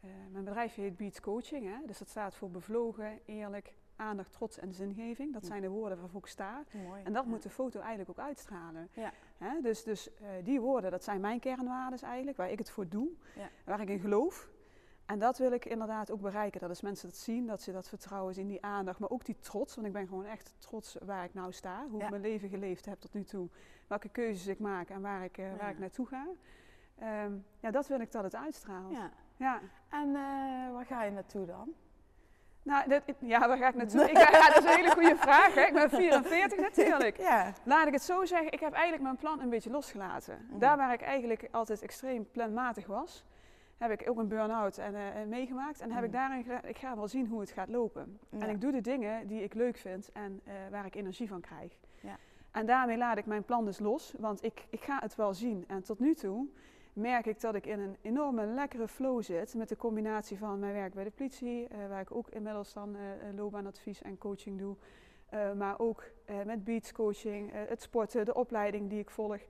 eh, 0.00 0.10
mijn 0.30 0.44
bedrijf 0.44 0.74
heet 0.74 0.96
Beats 0.96 1.20
Coaching. 1.20 1.64
Hè? 1.66 1.86
Dus 1.86 1.98
dat 1.98 2.08
staat 2.08 2.34
voor 2.34 2.50
bevlogen, 2.50 3.20
eerlijk, 3.24 3.74
aandacht, 3.96 4.32
trots 4.32 4.58
en 4.58 4.72
zingeving. 4.72 5.32
Dat 5.32 5.46
zijn 5.46 5.60
de 5.62 5.68
woorden 5.68 6.00
waarvoor 6.00 6.20
ik 6.20 6.26
sta. 6.26 6.64
Mooi. 6.86 7.02
En 7.04 7.12
dat 7.12 7.24
Ja. 7.24 7.30
moet 7.30 7.42
de 7.42 7.50
foto 7.50 7.80
eigenlijk 7.80 8.10
ook 8.10 8.26
uitstralen. 8.26 8.88
Ja. 8.92 9.12
Hè? 9.38 9.60
Dus, 9.60 9.82
dus 9.84 10.10
die 10.42 10.60
woorden, 10.60 10.90
dat 10.90 11.04
zijn 11.04 11.20
mijn 11.20 11.40
kernwaarden 11.40 12.00
eigenlijk, 12.00 12.36
waar 12.36 12.50
ik 12.50 12.58
het 12.58 12.70
voor 12.70 12.88
doe, 12.88 13.08
Ja. 13.36 13.48
waar 13.64 13.80
ik 13.80 13.88
in 13.88 13.98
geloof. 13.98 14.48
En 15.06 15.18
dat 15.18 15.38
wil 15.38 15.52
ik 15.52 15.64
inderdaad 15.64 16.10
ook 16.10 16.20
bereiken. 16.20 16.60
Dat 16.60 16.70
is 16.70 16.80
mensen 16.80 17.08
dat 17.08 17.16
zien, 17.16 17.46
dat 17.46 17.62
ze 17.62 17.72
dat 17.72 17.88
vertrouwen 17.88 18.34
zien, 18.34 18.48
die 18.48 18.64
aandacht, 18.64 18.98
maar 18.98 19.10
ook 19.10 19.24
die 19.24 19.38
trots. 19.38 19.74
Want 19.74 19.86
ik 19.86 19.92
ben 19.92 20.06
gewoon 20.08 20.24
echt 20.24 20.54
trots 20.58 20.96
waar 21.04 21.24
ik 21.24 21.34
nou 21.34 21.52
sta, 21.52 21.86
hoe 21.90 21.98
Ja. 21.98 22.04
ik 22.04 22.10
mijn 22.10 22.22
leven 22.22 22.48
geleefd 22.48 22.84
heb 22.86 23.00
tot 23.00 23.12
nu 23.14 23.24
toe. 23.24 23.48
Welke 23.86 24.08
keuzes 24.08 24.46
ik 24.46 24.58
maak 24.58 24.88
en 24.88 25.00
waar 25.00 25.24
ik, 25.24 25.38
eh, 25.38 25.44
waar 25.50 25.58
Ja. 25.62 25.68
ik 25.68 25.78
naartoe 25.78 26.06
ga. 26.06 26.26
Ehm, 26.98 27.32
ja, 27.60 27.70
dat 27.70 27.86
wil 27.86 28.00
ik 28.00 28.12
dat 28.12 28.22
het 28.24 28.34
uitstraalt. 28.34 28.92
Ja. 28.92 29.10
Ja. 29.36 29.60
En 29.88 30.08
eh, 30.08 30.72
waar 30.72 30.84
ga 30.86 31.02
je 31.04 31.10
naartoe 31.10 31.46
dan? 31.46 31.72
Nou, 32.62 32.88
dat, 32.88 33.02
ja, 33.18 33.48
waar 33.48 33.56
ga 33.56 33.68
ik 33.68 33.74
naartoe? 33.74 34.00
Ik, 34.10 34.16
ja, 34.16 34.30
dat 34.30 34.56
is 34.58 34.70
een 34.70 34.76
hele 34.76 34.90
goede 34.90 35.16
vraag. 35.16 35.54
Hè? 35.54 35.60
Ik 35.60 35.72
ben 35.72 35.90
44 35.90 36.60
natuurlijk. 36.68 37.16
Ja. 37.16 37.52
Laat 37.64 37.86
ik 37.86 37.92
het 37.92 38.02
zo 38.02 38.24
zeggen, 38.24 38.52
ik 38.52 38.60
heb 38.60 38.72
eigenlijk 38.72 39.02
mijn 39.02 39.16
plan 39.16 39.40
een 39.40 39.50
beetje 39.50 39.70
losgelaten. 39.70 40.46
Mhm. 40.50 40.58
Daar 40.58 40.76
waar 40.76 40.92
ik 40.92 41.00
eigenlijk 41.02 41.48
altijd 41.50 41.82
extreem 41.82 42.30
planmatig 42.30 42.86
was, 42.86 43.24
heb 43.78 43.90
ik 43.90 44.10
ook 44.10 44.18
een 44.18 44.28
burn-out 44.28 44.78
en, 44.78 44.94
eh, 44.94 45.24
meegemaakt. 45.26 45.80
En 45.80 45.90
heb 45.90 46.04
ik 46.04 46.10
Mhm. 46.10 46.18
daarin, 46.18 46.68
ik 46.68 46.78
ga 46.78 46.96
wel 46.96 47.08
zien 47.08 47.26
hoe 47.26 47.40
het 47.40 47.50
gaat 47.50 47.68
lopen. 47.68 48.18
Ja. 48.30 48.38
En 48.38 48.48
ik 48.48 48.60
doe 48.60 48.72
de 48.72 48.80
dingen 48.80 49.26
die 49.26 49.42
ik 49.42 49.54
leuk 49.54 49.76
vind 49.76 50.12
en 50.12 50.40
eh, 50.44 50.54
waar 50.70 50.86
ik 50.86 50.94
energie 50.94 51.28
van 51.28 51.40
krijg. 51.40 51.78
Ja. 52.00 52.16
En 52.50 52.66
daarmee 52.66 52.96
laat 52.96 53.18
ik 53.18 53.26
mijn 53.26 53.44
plan 53.44 53.64
dus 53.64 53.78
los, 53.78 54.14
want 54.18 54.44
ik, 54.44 54.66
ik 54.70 54.80
ga 54.80 54.98
het 54.98 55.14
wel 55.14 55.34
zien. 55.34 55.64
En 55.66 55.82
tot 55.82 55.98
nu 55.98 56.14
toe 56.14 56.46
merk 56.92 57.26
ik 57.26 57.40
dat 57.40 57.54
ik 57.54 57.66
in 57.66 57.80
een 57.80 57.96
enorme 58.00 58.46
lekkere 58.46 58.88
flow 58.88 59.22
zit 59.22 59.54
met 59.54 59.68
de 59.68 59.76
combinatie 59.76 60.38
van 60.38 60.58
mijn 60.58 60.72
werk 60.72 60.94
bij 60.94 61.04
de 61.04 61.10
politie, 61.10 61.68
eh, 61.68 61.88
waar 61.88 62.00
ik 62.00 62.14
ook 62.14 62.28
inmiddels 62.28 62.72
dan 62.72 62.96
loopbaanadvies 63.34 64.02
en 64.02 64.18
coaching 64.18 64.58
doe. 64.58 64.76
Maar 65.56 65.78
ook 65.78 66.04
met 66.44 66.64
beats 66.64 66.92
coaching, 66.92 67.52
eh, 67.52 67.60
het 67.68 67.82
sporten, 67.82 68.24
de 68.24 68.34
opleiding 68.34 68.90
die 68.90 68.98
ik 68.98 69.10
volg. 69.10 69.40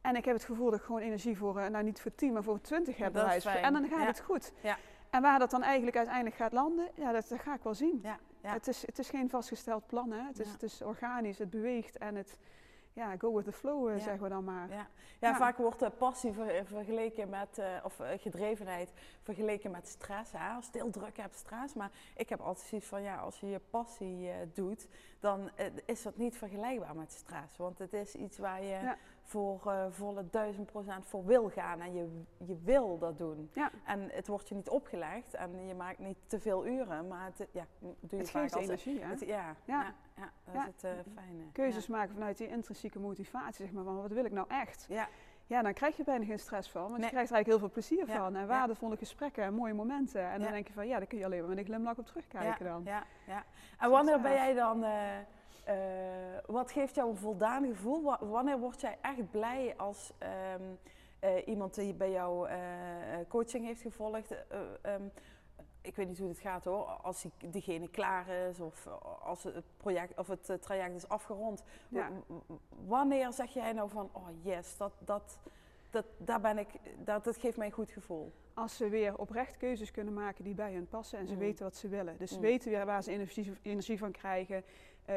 En 0.00 0.16
ik 0.16 0.24
heb 0.24 0.34
het 0.34 0.44
gevoel 0.44 0.70
dat 0.70 0.78
ik 0.78 0.84
gewoon 0.84 1.00
energie 1.00 1.36
voor, 1.36 1.58
eh, 1.58 1.68
nou 1.68 1.84
niet 1.84 2.00
voor 2.00 2.14
10, 2.14 2.32
maar 2.32 2.42
voor 2.42 2.60
20 2.60 2.96
heb. 2.96 3.12
Bij 3.12 3.24
wijze. 3.24 3.48
En 3.50 3.72
dan 3.72 3.88
gaat 3.88 4.00
Ja. 4.00 4.06
het 4.06 4.20
goed. 4.20 4.52
Ja. 4.60 4.76
En 5.10 5.22
waar 5.22 5.38
dat 5.38 5.50
dan 5.50 5.62
eigenlijk 5.62 5.96
uiteindelijk 5.96 6.36
gaat 6.36 6.52
landen, 6.52 6.88
ja, 6.94 7.12
dat, 7.12 7.28
dat 7.28 7.40
ga 7.40 7.54
ik 7.54 7.62
wel 7.62 7.74
zien. 7.74 8.00
Ja. 8.02 8.18
Het, 8.40 8.68
is, 8.68 8.86
het 8.86 8.98
is 8.98 9.10
geen 9.10 9.30
vastgesteld 9.30 9.86
plan, 9.86 10.10
hè. 10.12 10.22
Het, 10.26 10.38
is, 10.40 10.52
het 10.52 10.62
is 10.62 10.82
organisch, 10.82 11.38
het 11.38 11.50
beweegt 11.50 11.98
en 11.98 12.14
het, 12.14 12.36
ja, 12.92 13.16
go 13.18 13.34
with 13.34 13.44
the 13.44 13.52
flow, 13.52 13.88
eh, 13.88 13.96
Ja. 13.96 14.02
zeggen 14.02 14.22
we 14.22 14.28
dan 14.28 14.44
maar. 14.44 14.68
Ja. 14.68 14.74
Ja, 15.20 15.28
Ja. 15.28 15.36
vaak 15.36 15.56
wordt 15.56 15.78
de 15.78 15.90
passie 15.90 16.32
ver- 16.32 16.64
vergeleken 16.66 17.28
met, 17.28 17.60
of 17.84 18.00
gedrevenheid 18.16 18.92
vergeleken 19.22 19.70
met 19.70 19.88
stress. 19.88 20.32
Hè? 20.36 20.54
Als 20.54 20.68
je 20.72 20.90
druk 20.90 21.16
hebt, 21.16 21.34
stress. 21.36 21.74
Maar 21.74 21.90
ik 22.16 22.28
heb 22.28 22.40
altijd 22.40 22.66
zoiets 22.66 22.86
van, 22.86 23.02
ja, 23.02 23.16
als 23.16 23.40
je 23.40 23.46
je 23.50 23.60
passie 23.70 24.30
doet, 24.54 24.86
dan 25.20 25.50
is 25.84 26.02
dat 26.02 26.16
niet 26.16 26.36
vergelijkbaar 26.36 26.96
met 26.96 27.12
stress. 27.12 27.56
Want 27.56 27.78
het 27.78 27.92
is 27.92 28.14
iets 28.14 28.38
waar 28.38 28.62
je 28.62 28.68
Ja. 28.68 28.96
Voor 29.30 29.60
eh, 29.66 29.84
volle 29.90 30.24
duizend 30.30 30.66
procent 30.66 31.06
voor 31.06 31.24
wil 31.24 31.48
gaan. 31.48 31.80
En 31.80 31.94
je, 31.94 32.22
je 32.46 32.56
wil 32.64 32.98
dat 32.98 33.18
doen. 33.18 33.50
Ja. 33.54 33.70
En 33.86 34.08
het 34.12 34.26
wordt 34.26 34.48
je 34.48 34.54
niet 34.54 34.68
opgelegd 34.68 35.34
en 35.34 35.66
je 35.66 35.74
maakt 35.74 35.98
niet 35.98 36.16
te 36.26 36.40
veel 36.40 36.66
uren. 36.66 37.08
Maar 37.08 37.24
het, 37.24 37.48
ja, 37.52 37.66
doe 37.78 37.94
je 38.10 38.16
Het 38.16 38.30
vaak 38.30 38.52
als 38.52 38.62
energie, 38.64 39.00
hè? 39.00 39.08
het- 39.08 39.20
ja, 39.20 39.26
ja. 39.26 39.54
Ja. 39.64 39.94
Ja, 40.16 40.30
dat 40.44 40.54
Ja. 40.54 40.60
is 40.60 40.66
het 40.66 40.84
eh, 40.84 40.90
fijne. 41.14 41.42
Keuzes 41.52 41.86
maken 41.86 42.14
vanuit 42.14 42.38
die 42.38 42.48
intrinsieke 42.48 42.98
motivatie, 42.98 43.64
zeg 43.64 43.74
maar, 43.74 43.84
van 43.84 43.96
wat 44.02 44.10
wil 44.12 44.24
ik 44.24 44.32
nou 44.32 44.46
echt? 44.48 44.86
Ja. 44.88 45.08
Ja, 45.46 45.62
dan 45.62 45.72
krijg 45.72 45.96
je 45.96 46.04
bijna 46.04 46.24
geen 46.24 46.38
stress 46.38 46.70
van, 46.70 46.82
want 46.82 46.94
Nee. 46.96 47.02
je 47.04 47.08
krijgt 47.10 47.30
er 47.30 47.34
eigenlijk 47.34 47.46
heel 47.46 47.58
veel 47.58 47.82
plezier 47.82 48.06
van. 48.16 48.36
En 48.36 48.46
waardevolle 48.46 48.96
gesprekken 48.96 49.44
en 49.44 49.54
mooie 49.54 49.74
momenten. 49.74 50.30
En 50.30 50.40
dan 50.40 50.52
denk 50.52 50.66
je 50.66 50.72
van, 50.72 50.86
ja, 50.86 50.98
daar 50.98 51.06
kun 51.06 51.18
je 51.18 51.24
alleen 51.24 51.40
maar 51.40 51.48
met 51.48 51.58
een 51.58 51.64
glimlach 51.64 51.98
op 51.98 52.06
terugkijken 52.06 52.64
dan. 52.66 52.82
Ja, 52.84 53.02
ja. 53.26 53.44
En 53.78 53.90
wanneer 53.90 54.20
ben 54.20 54.32
jij 54.32 54.54
dan, 54.54 54.84
eh, 54.84 54.90
eh, 55.74 55.76
wat 56.46 56.70
geeft 56.72 56.94
jou 56.94 57.10
een 57.10 57.16
voldaan 57.16 57.66
gevoel? 57.66 58.02
Wa- 58.02 58.18
Wanneer 58.26 58.58
word 58.58 58.80
jij 58.80 58.98
echt 59.00 59.30
blij 59.30 59.74
als 59.76 60.12
ehm, 60.18 60.62
eh, 61.18 61.46
iemand 61.46 61.74
die 61.74 61.94
bij 61.94 62.10
jou 62.10 62.48
eh, 62.48 62.56
coaching 63.28 63.64
heeft 63.66 63.80
gevolgd? 63.82 64.30
eh, 64.30 64.58
ehm, 64.82 65.02
ik 65.82 65.96
weet 65.96 66.08
niet 66.08 66.18
hoe 66.18 66.28
het 66.28 66.38
gaat 66.38 66.64
hoor, 66.64 66.84
als 66.84 67.22
die- 67.22 67.50
diegene 67.50 67.88
klaar 67.88 68.28
is 68.28 68.60
of 68.60 68.86
als 69.22 69.42
het 69.42 69.64
project 69.76 70.18
of 70.18 70.26
het 70.28 70.56
traject 70.62 70.94
is 70.94 71.08
afgerond. 71.08 71.62
Ja. 71.88 72.08
Wanneer 72.86 73.32
zeg 73.32 73.52
jij 73.52 73.72
nou 73.72 73.90
van, 73.90 74.08
oh 74.12 74.28
yes, 74.42 74.76
dat, 74.76 74.92
dat, 74.98 75.38
dat, 75.90 76.04
daar 76.18 76.40
ben 76.40 76.58
ik, 76.58 76.68
dat, 77.04 77.24
dat 77.24 77.36
geeft 77.36 77.56
mij 77.56 77.66
een 77.66 77.72
goed 77.72 77.90
gevoel. 77.90 78.32
Als 78.54 78.76
ze 78.76 78.88
weer 78.88 79.18
oprecht 79.18 79.56
keuzes 79.56 79.90
kunnen 79.90 80.14
maken 80.14 80.44
die 80.44 80.54
bij 80.54 80.72
hun 80.74 80.88
passen 80.88 81.18
en 81.18 81.26
ze 81.26 81.32
Mm. 81.32 81.38
weten 81.38 81.64
wat 81.64 81.76
ze 81.76 81.88
willen. 81.88 82.16
Dus 82.18 82.30
ze 82.30 82.36
Mm. 82.36 82.42
weten 82.42 82.70
weer 82.70 82.86
waar 82.86 83.02
ze 83.02 83.10
energie, 83.12 83.52
energie 83.62 83.98
van 83.98 84.10
krijgen. 84.12 84.64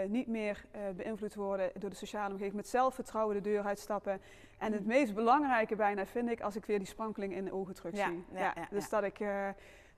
Eh, 0.02 0.10
niet 0.10 0.28
meer 0.28 0.66
eh, 0.72 0.82
beïnvloed 0.96 1.36
worden 1.36 1.72
door 1.80 1.90
de 1.90 1.96
sociale 1.96 2.32
omgeving. 2.32 2.56
Met 2.56 2.68
zelfvertrouwen 2.68 3.36
de 3.36 3.42
deur 3.42 3.64
uitstappen. 3.64 4.22
En 4.58 4.72
het 4.72 4.82
Mm. 4.82 4.88
meest 4.88 5.14
belangrijke 5.14 5.76
bijna 5.76 6.06
vind 6.06 6.30
ik 6.30 6.42
als 6.42 6.56
ik 6.56 6.66
weer 6.66 6.78
die 6.78 6.88
sprankeling 6.88 7.34
in 7.34 7.46
de 7.46 7.54
ogen 7.54 7.74
terug 7.76 7.96
zie. 7.98 8.24
ja, 8.34 8.40
ja, 8.56 8.68
dus 8.70 8.90
dat 8.90 9.04
ik... 9.04 9.20
eh, 9.20 9.50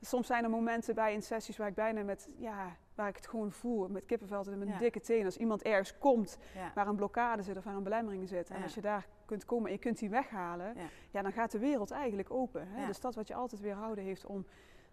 soms 0.02 0.28
zijn 0.28 0.44
er 0.44 0.50
momenten 0.50 0.96
bij 0.96 1.14
in 1.14 1.22
sessies 1.22 1.58
waar 1.58 1.68
ik 1.68 1.74
bijna 1.76 2.04
met... 2.04 2.30
Ja, 2.38 2.76
waar 2.96 3.08
ik 3.10 3.16
het 3.16 3.28
gewoon 3.28 3.52
voel. 3.52 3.88
Met 3.90 4.06
kippenvel 4.06 4.44
en 4.46 4.60
met 4.60 4.68
Ja. 4.68 4.78
dikke 4.78 5.00
tenen. 5.00 5.26
Als 5.26 5.38
iemand 5.38 5.62
ergens 5.62 5.98
komt 5.98 6.38
waar 6.76 6.88
een 6.88 6.96
blokkade 6.96 7.42
zit 7.42 7.58
of 7.58 7.64
waar 7.64 7.76
een 7.76 7.84
belemmering 7.84 8.28
zit. 8.30 8.50
En 8.50 8.64
als 8.64 8.76
je 8.76 8.82
daar 8.82 9.08
kunt 9.26 9.46
komen 9.46 9.66
en 9.68 9.72
je 9.74 9.80
kunt 9.80 10.00
die 10.00 10.10
weghalen, 10.10 10.76
Ja. 11.12 11.22
dan 11.22 11.32
gaat 11.32 11.52
de 11.52 11.60
wereld 11.60 11.92
eigenlijk 11.92 12.32
open. 12.32 12.68
Hè? 12.68 12.86
Dus 12.86 13.00
dat 13.00 13.16
wat 13.16 13.28
je 13.28 13.34
altijd 13.36 13.62
weerhouden 13.62 14.04
heeft 14.04 14.26
om 14.26 14.46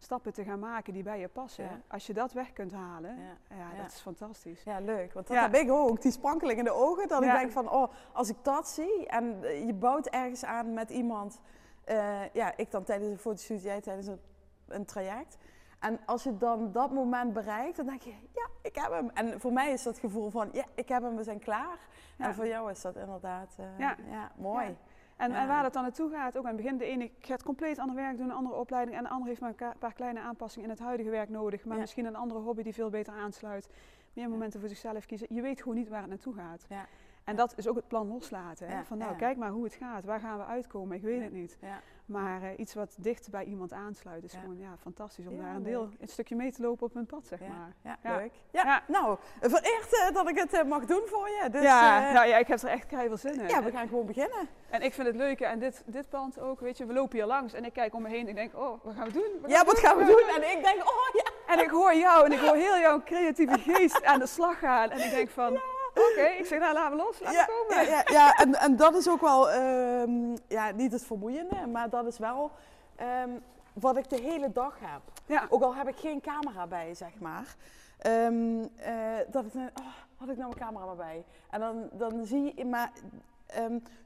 stappen 0.02 0.32
te 0.32 0.44
gaan 0.44 0.58
maken 0.58 0.92
die 0.92 1.02
bij 1.02 1.20
je 1.20 1.28
passen. 1.28 1.64
Ja. 1.64 1.80
Als 1.88 2.06
je 2.06 2.12
dat 2.12 2.32
weg 2.32 2.52
kunt 2.52 2.72
halen, 2.72 3.16
Ja. 3.48 3.82
dat 3.82 3.92
is 3.92 4.00
fantastisch. 4.00 4.62
Ja, 4.62 4.78
leuk. 4.80 5.12
Want 5.12 5.26
dat 5.26 5.36
heb 5.36 5.54
ik 5.54 5.70
ook, 5.70 6.02
die 6.02 6.12
sprankeling 6.12 6.58
in 6.58 6.64
de 6.64 6.72
ogen. 6.72 7.08
Dat 7.08 7.22
ik 7.22 7.32
denk 7.32 7.50
van, 7.50 7.70
oh, 7.70 7.92
als 8.12 8.28
ik 8.28 8.36
dat 8.42 8.68
zie 8.68 9.06
en 9.06 9.44
eh, 9.44 9.66
je 9.66 9.74
bouwt 9.74 10.06
ergens 10.06 10.44
aan 10.44 10.72
met 10.74 10.90
iemand. 10.90 11.40
eh, 11.84 12.32
ja, 12.32 12.52
ik 12.56 12.70
dan 12.70 12.84
tijdens 12.84 13.10
een 13.10 13.18
fotoshoot, 13.18 13.62
jij 13.62 13.80
tijdens 13.80 14.06
een, 14.06 14.20
een 14.68 14.84
traject. 14.84 15.36
En 15.80 16.00
als 16.06 16.22
je 16.22 16.36
dan 16.36 16.72
dat 16.72 16.90
moment 16.90 17.32
bereikt, 17.32 17.76
dan 17.76 17.86
denk 17.86 18.02
je, 18.02 18.10
ja, 18.34 18.46
ik 18.62 18.74
heb 18.76 18.90
hem. 18.90 19.10
En 19.14 19.40
voor 19.40 19.52
mij 19.52 19.72
is 19.72 19.82
dat 19.82 19.98
gevoel 19.98 20.30
van, 20.30 20.48
ja, 20.52 20.64
ik 20.74 20.88
heb 20.88 21.02
hem, 21.02 21.16
we 21.16 21.22
zijn 21.22 21.38
klaar. 21.38 21.78
Ja. 22.16 22.24
En 22.26 22.34
voor 22.34 22.46
jou 22.46 22.70
is 22.70 22.80
dat 22.80 22.96
inderdaad, 22.96 23.54
eh, 23.58 23.78
Ja. 23.78 23.96
ja. 24.10 24.32
mooi. 24.36 24.66
Ja. 24.66 24.74
En, 25.16 25.30
Ja. 25.30 25.40
en 25.40 25.48
waar 25.48 25.62
dat 25.62 25.72
dan 25.72 25.82
naartoe 25.82 26.10
gaat, 26.10 26.36
ook 26.36 26.44
aan 26.44 26.54
het 26.54 26.62
begin, 26.62 26.78
de 26.78 26.84
ene 26.84 27.10
gaat 27.20 27.42
compleet 27.42 27.78
ander 27.78 27.96
werk 27.96 28.16
doen, 28.16 28.26
een 28.30 28.36
andere 28.36 28.56
opleiding. 28.56 28.96
En 28.96 29.02
de 29.02 29.08
andere 29.08 29.28
heeft 29.28 29.40
maar 29.40 29.54
een 29.56 29.78
paar 29.78 29.92
kleine 29.92 30.20
aanpassingen 30.20 30.68
in 30.68 30.74
het 30.74 30.84
huidige 30.84 31.10
werk 31.10 31.28
nodig. 31.28 31.64
Maar 31.64 31.74
Ja. 31.74 31.80
misschien 31.80 32.04
een 32.04 32.16
andere 32.16 32.40
hobby 32.40 32.62
die 32.62 32.74
veel 32.74 32.90
beter 32.90 33.12
aansluit. 33.12 33.68
Meer 34.12 34.28
momenten 34.28 34.60
voor 34.60 34.68
zichzelf 34.68 35.06
kiezen. 35.06 35.26
Je 35.30 35.40
weet 35.42 35.62
gewoon 35.62 35.76
niet 35.76 35.88
waar 35.88 36.00
het 36.00 36.08
naartoe 36.08 36.34
gaat. 36.34 36.64
Ja. 36.68 36.86
En 37.24 37.36
dat 37.36 37.52
is 37.56 37.68
ook 37.68 37.76
het 37.76 37.88
plan 37.88 38.08
loslaten. 38.08 38.68
Hè? 38.68 38.84
Van 38.84 38.98
nou, 38.98 39.16
kijk 39.16 39.36
maar 39.36 39.50
hoe 39.50 39.64
het 39.64 39.74
gaat. 39.74 40.04
Waar 40.04 40.20
gaan 40.20 40.38
we 40.38 40.44
uitkomen? 40.44 40.96
Ik 40.96 41.02
weet 41.02 41.22
het 41.22 41.32
niet. 41.32 41.58
Maar 42.06 42.42
eh, 42.42 42.48
iets 42.58 42.74
wat 42.74 42.94
dicht 42.98 43.30
bij 43.30 43.44
iemand 43.44 43.72
aansluit 43.72 44.24
is 44.24 44.32
gewoon 44.34 44.58
ja, 44.58 44.76
fantastisch 44.80 45.26
om 45.26 45.36
daar 45.38 45.54
een 45.54 45.62
deel, 45.62 45.88
een 46.00 46.08
stukje 46.08 46.36
mee 46.36 46.52
te 46.52 46.62
lopen 46.62 46.86
op 46.86 46.94
hun 46.94 47.06
pad, 47.06 47.26
zeg 47.26 47.40
Ja. 47.40 47.46
maar. 47.48 47.98
Ja, 48.02 48.16
leuk. 48.16 48.32
Ja, 48.50 48.82
nou, 48.86 49.16
vereerd 49.40 49.92
eh, 50.08 50.14
dat 50.14 50.28
ik 50.28 50.36
het 50.38 50.52
eh, 50.52 50.64
mag 50.64 50.84
doen 50.84 51.02
voor 51.06 51.28
je. 51.28 51.48
Dus, 51.50 51.62
ja, 51.62 52.12
nou 52.12 52.26
ja, 52.26 52.36
ik 52.36 52.46
heb 52.46 52.62
er 52.62 52.68
echt 52.68 52.86
keihard 52.86 53.20
zin 53.20 53.40
in. 53.40 53.48
ja, 53.48 53.62
we 53.62 53.70
gaan 53.70 53.88
gewoon 53.88 54.06
beginnen. 54.06 54.48
En 54.70 54.82
ik 54.82 54.92
vind 54.92 55.06
het 55.06 55.16
leuke, 55.16 55.44
en 55.46 55.58
dit, 55.58 55.82
dit 55.86 56.08
pand 56.08 56.40
ook, 56.40 56.60
weet 56.60 56.78
je, 56.78 56.86
we 56.86 56.92
lopen 56.92 57.16
hier 57.16 57.26
langs 57.26 57.52
en 57.52 57.64
ik 57.64 57.72
kijk 57.72 57.94
om 57.94 58.02
me 58.02 58.08
heen 58.08 58.20
en 58.22 58.28
ik 58.28 58.34
denk, 58.36 58.54
oh, 58.56 58.84
wat 58.84 58.94
gaan 58.94 59.06
we 59.06 59.12
doen? 59.12 59.50
Ja, 59.50 59.64
wat 59.64 59.78
gaan 59.78 59.96
we 59.96 60.04
doen? 60.04 60.42
En 60.42 60.56
ik 60.56 60.64
denk, 60.64 60.78
oh 60.82 61.14
ja. 61.24 61.54
En 61.54 61.60
ik 61.64 61.70
hoor 61.70 61.94
jou 61.94 62.24
en 62.24 62.32
ik 62.32 62.38
hoor 62.38 62.54
heel 62.56 62.78
jouw 62.78 63.02
creatieve 63.02 63.58
geest 63.58 64.04
aan 64.04 64.18
de 64.18 64.26
slag 64.26 64.58
gaan. 64.58 64.90
En 64.90 65.04
ik 65.04 65.10
denk 65.10 65.28
van, 65.30 65.60
oké, 65.94 66.22
ik 66.38 66.46
zeg, 66.46 66.58
nou, 66.58 66.72
laten 66.72 66.96
we 66.96 67.02
los, 67.02 67.20
laten 67.20 67.38
Ja, 67.38 67.44
komen. 67.44 67.84
ja, 67.84 67.90
ja, 67.90 68.02
ja, 68.06 68.34
en, 68.34 68.54
en 68.54 68.76
dat 68.76 68.94
is 68.94 69.08
ook 69.08 69.20
wel, 69.20 69.50
ehm, 69.50 70.36
ja, 70.48 70.70
niet 70.70 70.92
het 70.92 71.04
vermoeiende, 71.04 71.66
maar 71.66 71.90
dat 71.90 72.06
is 72.06 72.18
wel 72.18 72.50
ehm, 72.96 73.30
wat 73.72 73.96
ik 73.96 74.08
de 74.08 74.20
hele 74.20 74.52
dag 74.52 74.78
heb. 74.80 75.00
Ja. 75.26 75.46
Ook 75.48 75.62
al 75.62 75.74
heb 75.74 75.88
ik 75.88 75.96
geen 75.96 76.20
camera 76.20 76.66
bij, 76.66 76.94
zeg 76.94 77.18
maar. 77.20 77.56
Ehm, 77.98 78.62
eh, 78.76 78.94
dat 79.30 79.44
ik 79.44 79.54
oh, 79.54 79.86
had 80.16 80.28
ik 80.28 80.36
nou 80.36 80.54
mijn 80.54 80.66
camera 80.66 80.84
maar 80.84 80.96
bij? 80.96 81.24
En 81.50 81.60
dan, 81.60 81.88
dan 81.92 82.26
zie 82.26 82.52
je, 82.56 82.64
maar 82.64 82.92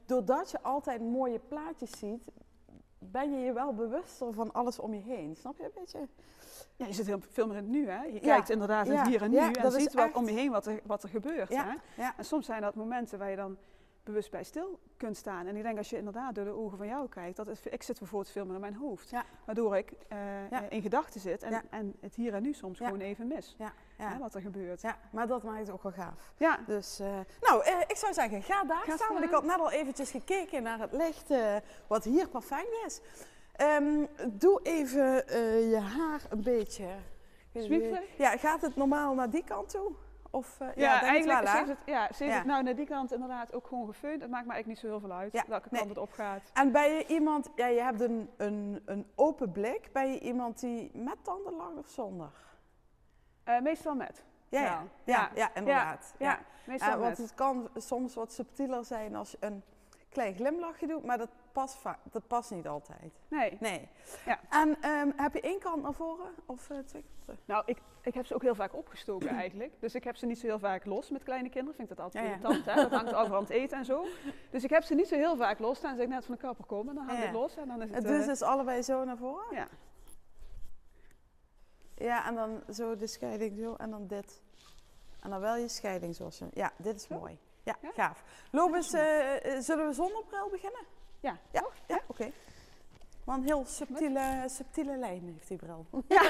doordat 0.05 0.51
je 0.51 0.61
altijd 0.61 1.01
mooie 1.01 1.39
plaatjes 1.39 1.91
ziet, 1.99 2.23
ben 2.99 3.31
je 3.31 3.45
je 3.45 3.53
wel 3.53 3.73
bewuster 3.73 4.33
van 4.33 4.53
alles 4.53 4.79
om 4.79 4.93
je 4.93 5.01
heen. 5.01 5.35
Snap 5.35 5.57
je 5.57 5.63
een 5.63 5.71
beetje? 5.75 6.07
Ja, 6.75 6.85
je 6.85 6.93
zit 6.93 7.05
heel 7.05 7.19
veel 7.29 7.47
meer 7.47 7.57
in 7.57 7.63
het 7.63 7.71
nu, 7.71 7.89
hè. 7.89 8.03
Je 8.03 8.13
Ja. 8.13 8.19
kijkt 8.19 8.49
inderdaad 8.49 8.87
het 8.87 9.07
hier 9.07 9.21
en 9.21 9.29
nu 9.31 9.37
en 9.37 9.71
ziet 9.71 9.93
wat 9.93 10.05
echt- 10.05 10.15
om 10.15 10.25
je 10.25 10.33
heen 10.35 10.51
wat 10.51 10.65
er, 10.65 10.79
wat 10.83 11.03
er 11.03 11.09
gebeurt, 11.09 11.49
hè. 11.55 11.73
En 12.17 12.25
soms 12.25 12.45
zijn 12.45 12.61
dat 12.61 12.75
momenten 12.75 13.19
waar 13.19 13.29
je 13.29 13.35
dan 13.35 13.57
bewust 14.03 14.31
bij 14.31 14.43
stil 14.43 14.79
kunt 14.97 15.17
staan. 15.17 15.45
En 15.47 15.55
ik 15.55 15.63
denk 15.63 15.77
als 15.77 15.89
je 15.89 15.97
inderdaad 15.97 16.35
door 16.35 16.45
de 16.45 16.51
ogen 16.57 16.77
van 16.77 16.87
jou 16.87 17.09
kijkt, 17.09 17.35
dat 17.37 17.47
het, 17.47 17.61
ik 17.69 17.83
zit 17.83 17.99
bijvoorbeeld 17.99 18.31
veel 18.31 18.45
meer 18.45 18.55
in 18.55 18.61
mijn 18.61 18.75
hoofd. 18.75 19.09
Ja. 19.09 19.23
Waardoor 19.45 19.77
ik 19.77 19.91
eh, 20.07 20.49
Ja. 20.49 20.69
in 20.69 20.81
gedachten 20.81 21.19
zit 21.21 21.43
en, 21.43 21.51
Ja. 21.51 21.63
en 21.69 21.93
het 21.99 22.15
hier 22.15 22.33
en 22.33 22.41
nu 22.43 22.53
soms 22.53 22.77
gewoon 22.77 22.99
even 22.99 23.27
mis. 23.27 23.55
Hè, 23.97 24.17
wat 24.17 24.35
er 24.35 24.41
gebeurt. 24.41 24.81
ja, 24.81 24.97
maar 25.11 25.27
dat 25.27 25.43
maakt 25.43 25.59
het 25.59 25.69
ook 25.71 25.83
wel 25.83 25.91
gaaf. 25.91 26.33
Ja. 26.37 26.59
Dus, 26.67 26.99
eh, 26.99 27.07
nou, 27.41 27.63
eh, 27.63 27.79
ik 27.87 27.95
zou 27.95 28.13
zeggen, 28.13 28.43
ga 28.43 28.63
daar 28.63 28.83
Ga 28.85 28.95
staan. 28.95 29.13
Want 29.13 29.23
ik 29.25 29.31
had 29.31 29.43
net 29.43 29.59
al 29.59 29.71
eventjes 29.71 30.11
gekeken 30.11 30.63
naar 30.63 30.79
het 30.79 30.91
licht, 30.91 31.33
wat 31.87 32.03
hier 32.03 32.27
perfect 32.29 32.71
is. 32.85 33.01
Ehm, 33.57 34.05
doe 34.31 34.59
even 34.63 35.27
eh, 35.27 35.69
je 35.71 35.79
haar 35.79 36.21
een 36.29 36.41
beetje. 36.43 36.87
Ja, 38.17 38.37
gaat 38.37 38.61
het 38.61 38.75
normaal 38.75 39.13
naar 39.13 39.29
die 39.29 39.43
kant 39.43 39.69
toe? 39.69 39.91
Of, 40.31 40.59
eh, 40.59 40.67
Ja, 40.75 40.99
denk 40.99 41.01
het 41.01 41.09
eigenlijk 41.09 41.47
wel, 41.65 41.65
het, 41.67 41.77
ja, 41.85 42.09
Ja. 42.25 42.35
het 42.35 42.45
nou 42.45 42.63
naar 42.63 42.75
die 42.75 42.85
kant 42.85 43.11
inderdaad 43.13 43.53
ook 43.53 43.67
gewoon 43.67 43.87
gefeund. 43.87 44.21
Het 44.21 44.31
maakt 44.31 44.45
me 44.45 44.51
eigenlijk 44.53 44.67
niet 44.67 44.91
zo 44.91 44.99
heel 44.99 45.07
veel 45.07 45.17
uit 45.17 45.33
Ja, 45.33 45.43
welke 45.47 45.67
nee. 45.71 45.79
kant 45.79 45.93
het 45.93 46.03
opgaat. 46.03 46.41
En 46.53 46.71
ben 46.71 46.91
je 46.91 47.05
iemand, 47.07 47.49
ja, 47.55 47.67
je 47.67 47.81
hebt 47.81 48.01
een, 48.01 48.29
een, 48.37 48.81
een 48.85 49.07
open 49.15 49.51
blik. 49.51 49.89
Ben 49.93 50.11
je 50.11 50.19
iemand 50.19 50.59
die 50.59 50.91
met 50.93 51.15
tanden 51.23 51.53
lacht 51.53 51.77
of 51.77 51.87
zonder? 51.87 52.29
Eh, 53.43 53.59
meestal 53.61 53.95
met. 53.95 54.23
Ja, 54.49 54.61
ja, 54.61 54.65
Ja. 54.65 54.83
ja, 55.03 55.29
ja, 55.35 55.49
inderdaad. 55.55 56.13
Ja, 56.17 56.29
Ja. 56.29 56.39
meestal 56.65 56.91
Eh, 56.93 56.97
want 56.99 57.09
met. 57.09 57.17
het 57.17 57.33
kan 57.33 57.69
soms 57.75 58.13
wat 58.15 58.33
subtieler 58.33 58.85
zijn 58.85 59.15
als 59.15 59.31
je 59.31 59.37
een 59.39 59.63
klein 60.09 60.35
glimlachje 60.35 60.87
doet, 60.87 61.03
maar 61.03 61.17
dat 61.17 61.29
past, 61.51 61.83
dat 62.11 62.27
past 62.27 62.51
niet 62.51 62.67
altijd. 62.67 63.13
Nee. 63.27 63.57
Nee. 63.59 63.89
Ja. 64.25 64.39
En 64.49 64.81
ehm, 64.81 65.11
heb 65.15 65.33
je 65.33 65.41
één 65.41 65.59
kant 65.59 65.83
naar 65.83 65.93
voren 65.93 66.33
of 66.45 66.69
eh, 66.69 66.77
twee 66.77 67.03
kanten? 67.03 67.43
Nou, 67.45 67.63
ik, 67.65 67.77
ik 68.01 68.13
heb 68.13 68.25
ze 68.25 68.35
ook 68.35 68.41
heel 68.41 68.55
vaak 68.55 68.75
opgestoken 68.75 69.29
eigenlijk. 69.43 69.73
Dus 69.79 69.95
ik 69.95 70.03
heb 70.03 70.15
ze 70.15 70.25
niet 70.25 70.39
zo 70.39 70.47
heel 70.47 70.59
vaak 70.59 70.85
los 70.85 71.09
met 71.09 71.23
kleine 71.23 71.49
kinderen. 71.49 71.75
Vind 71.75 71.91
ik 71.91 71.97
dat 71.97 72.05
altijd 72.05 72.23
Ja, 72.23 72.29
ja. 72.29 72.37
irritant, 72.37 72.65
hè? 72.65 72.75
Dat 72.75 72.91
hangt 72.91 73.13
over 73.13 73.35
aan 73.35 73.41
het 73.41 73.49
eten 73.49 73.77
en 73.77 73.85
zo. 73.85 74.05
Dus 74.51 74.63
ik 74.63 74.69
heb 74.69 74.83
ze 74.83 74.93
niet 74.93 75.07
zo 75.07 75.15
heel 75.15 75.35
vaak 75.35 75.59
los. 75.59 75.81
Dan 75.81 75.95
zeg 75.95 76.03
ik 76.05 76.11
net 76.11 76.25
van 76.25 76.35
de 76.35 76.41
kapper 76.41 76.65
komen, 76.65 76.95
dan 76.95 77.05
hangt 77.05 77.23
het 77.23 77.33
los 77.33 77.55
en 77.55 77.67
dan 77.67 77.81
is 77.81 77.89
het... 77.89 78.03
Dus 78.03 78.25
eh, 78.25 78.31
is 78.31 78.41
allebei 78.41 78.81
zo 78.81 79.03
naar 79.03 79.17
voren? 79.17 79.55
ja. 79.55 79.67
Ja, 81.99 82.27
en 82.27 82.35
dan 82.35 82.63
zo 82.73 82.95
de 82.95 83.07
scheiding 83.07 83.57
zo 83.57 83.75
en 83.75 83.89
dan 83.89 84.07
dit. 84.07 84.41
En 85.19 85.29
dan 85.29 85.39
wel 85.39 85.55
je 85.55 85.67
scheiding 85.67 86.15
zoals 86.15 86.37
je... 86.37 86.45
Ja, 86.53 86.71
dit 86.77 86.95
is 86.95 87.07
mooi. 87.07 87.37
Ja, 87.67 87.75
Ja? 87.81 87.89
gaaf. 87.95 88.23
Loop 88.51 88.73
eens, 88.73 88.93
eh, 88.93 89.35
eh, 89.55 89.61
zullen 89.61 89.87
we 89.87 89.93
zonder 89.93 90.23
bril 90.29 90.49
beginnen? 90.51 90.81
Ja, 91.19 91.37
Ja, 91.51 91.59
toch? 91.61 91.73
ja 91.87 91.99
oké. 92.07 92.31
Want 93.23 93.39
een 93.41 93.45
heel 93.47 93.63
subtiele, 93.65 94.43
subtiele 94.45 94.97
lijn 94.97 95.21
heeft 95.35 95.47
die 95.47 95.57
bril. 95.57 95.85
Ja. 96.07 96.21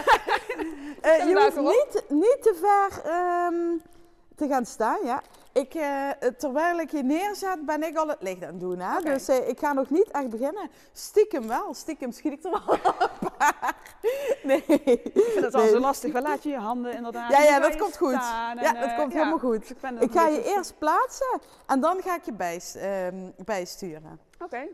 Eh, 1.01 1.17
je 1.29 1.33
hoeft 1.43 1.57
op. 1.57 1.63
niet, 1.65 2.03
niet 2.09 2.37
te 2.41 2.55
ver 2.61 3.01
ehm, 3.11 3.77
te 4.35 4.47
gaan 4.47 4.65
staan, 4.65 4.97
ja. 5.05 5.21
Ik, 5.53 5.73
eh, 5.73 6.09
terwijl 6.37 6.79
ik 6.79 6.91
je 6.91 7.03
neerzet, 7.03 7.65
ben 7.65 7.83
ik 7.83 7.97
al 7.97 8.07
het 8.07 8.21
licht 8.21 8.43
aan 8.43 8.47
het 8.49 8.59
doen. 8.59 8.79
Hè? 8.79 9.01
Dus 9.01 9.29
ik 9.29 9.59
ga 9.59 9.73
nog 9.73 9.89
niet 9.89 10.11
echt 10.11 10.29
beginnen. 10.29 10.69
Stiekem 10.93 11.47
wel, 11.47 11.73
stiekem 11.73 12.11
schiet 12.11 12.31
ik 12.31 12.43
er 12.43 12.51
wel 12.51 12.73
een 12.73 13.26
nee. 14.43 14.63
Ik 14.65 15.11
vind 15.13 15.45
het 15.45 15.53
al 15.53 15.61
Nee. 15.61 15.69
zo 15.69 15.79
lastig. 15.79 16.11
Waar 16.13 16.21
laat 16.21 16.43
je 16.43 16.49
je 16.49 16.57
handen 16.57 16.93
inderdaad? 16.93 17.31
Ja, 17.31 17.43
ja, 17.43 17.59
dat 17.59 17.75
komt 17.75 17.97
goed. 17.97 18.11
Ja, 18.11 18.55
dat 18.55 18.63
eh, 18.63 18.97
komt 18.97 19.11
ja, 19.11 19.17
helemaal 19.17 19.39
goed. 19.39 19.67
dus 19.67 19.91
ik 19.99 20.11
ga 20.11 20.27
je 20.27 20.43
eerst 20.43 20.77
plaatsen 20.77 21.41
en 21.65 21.79
dan 21.79 22.01
ga 22.01 22.15
ik 22.15 22.23
je 22.25 22.33
ehm, 22.79 23.31
bijsturen. 23.45 24.19
Oké. 24.39 24.67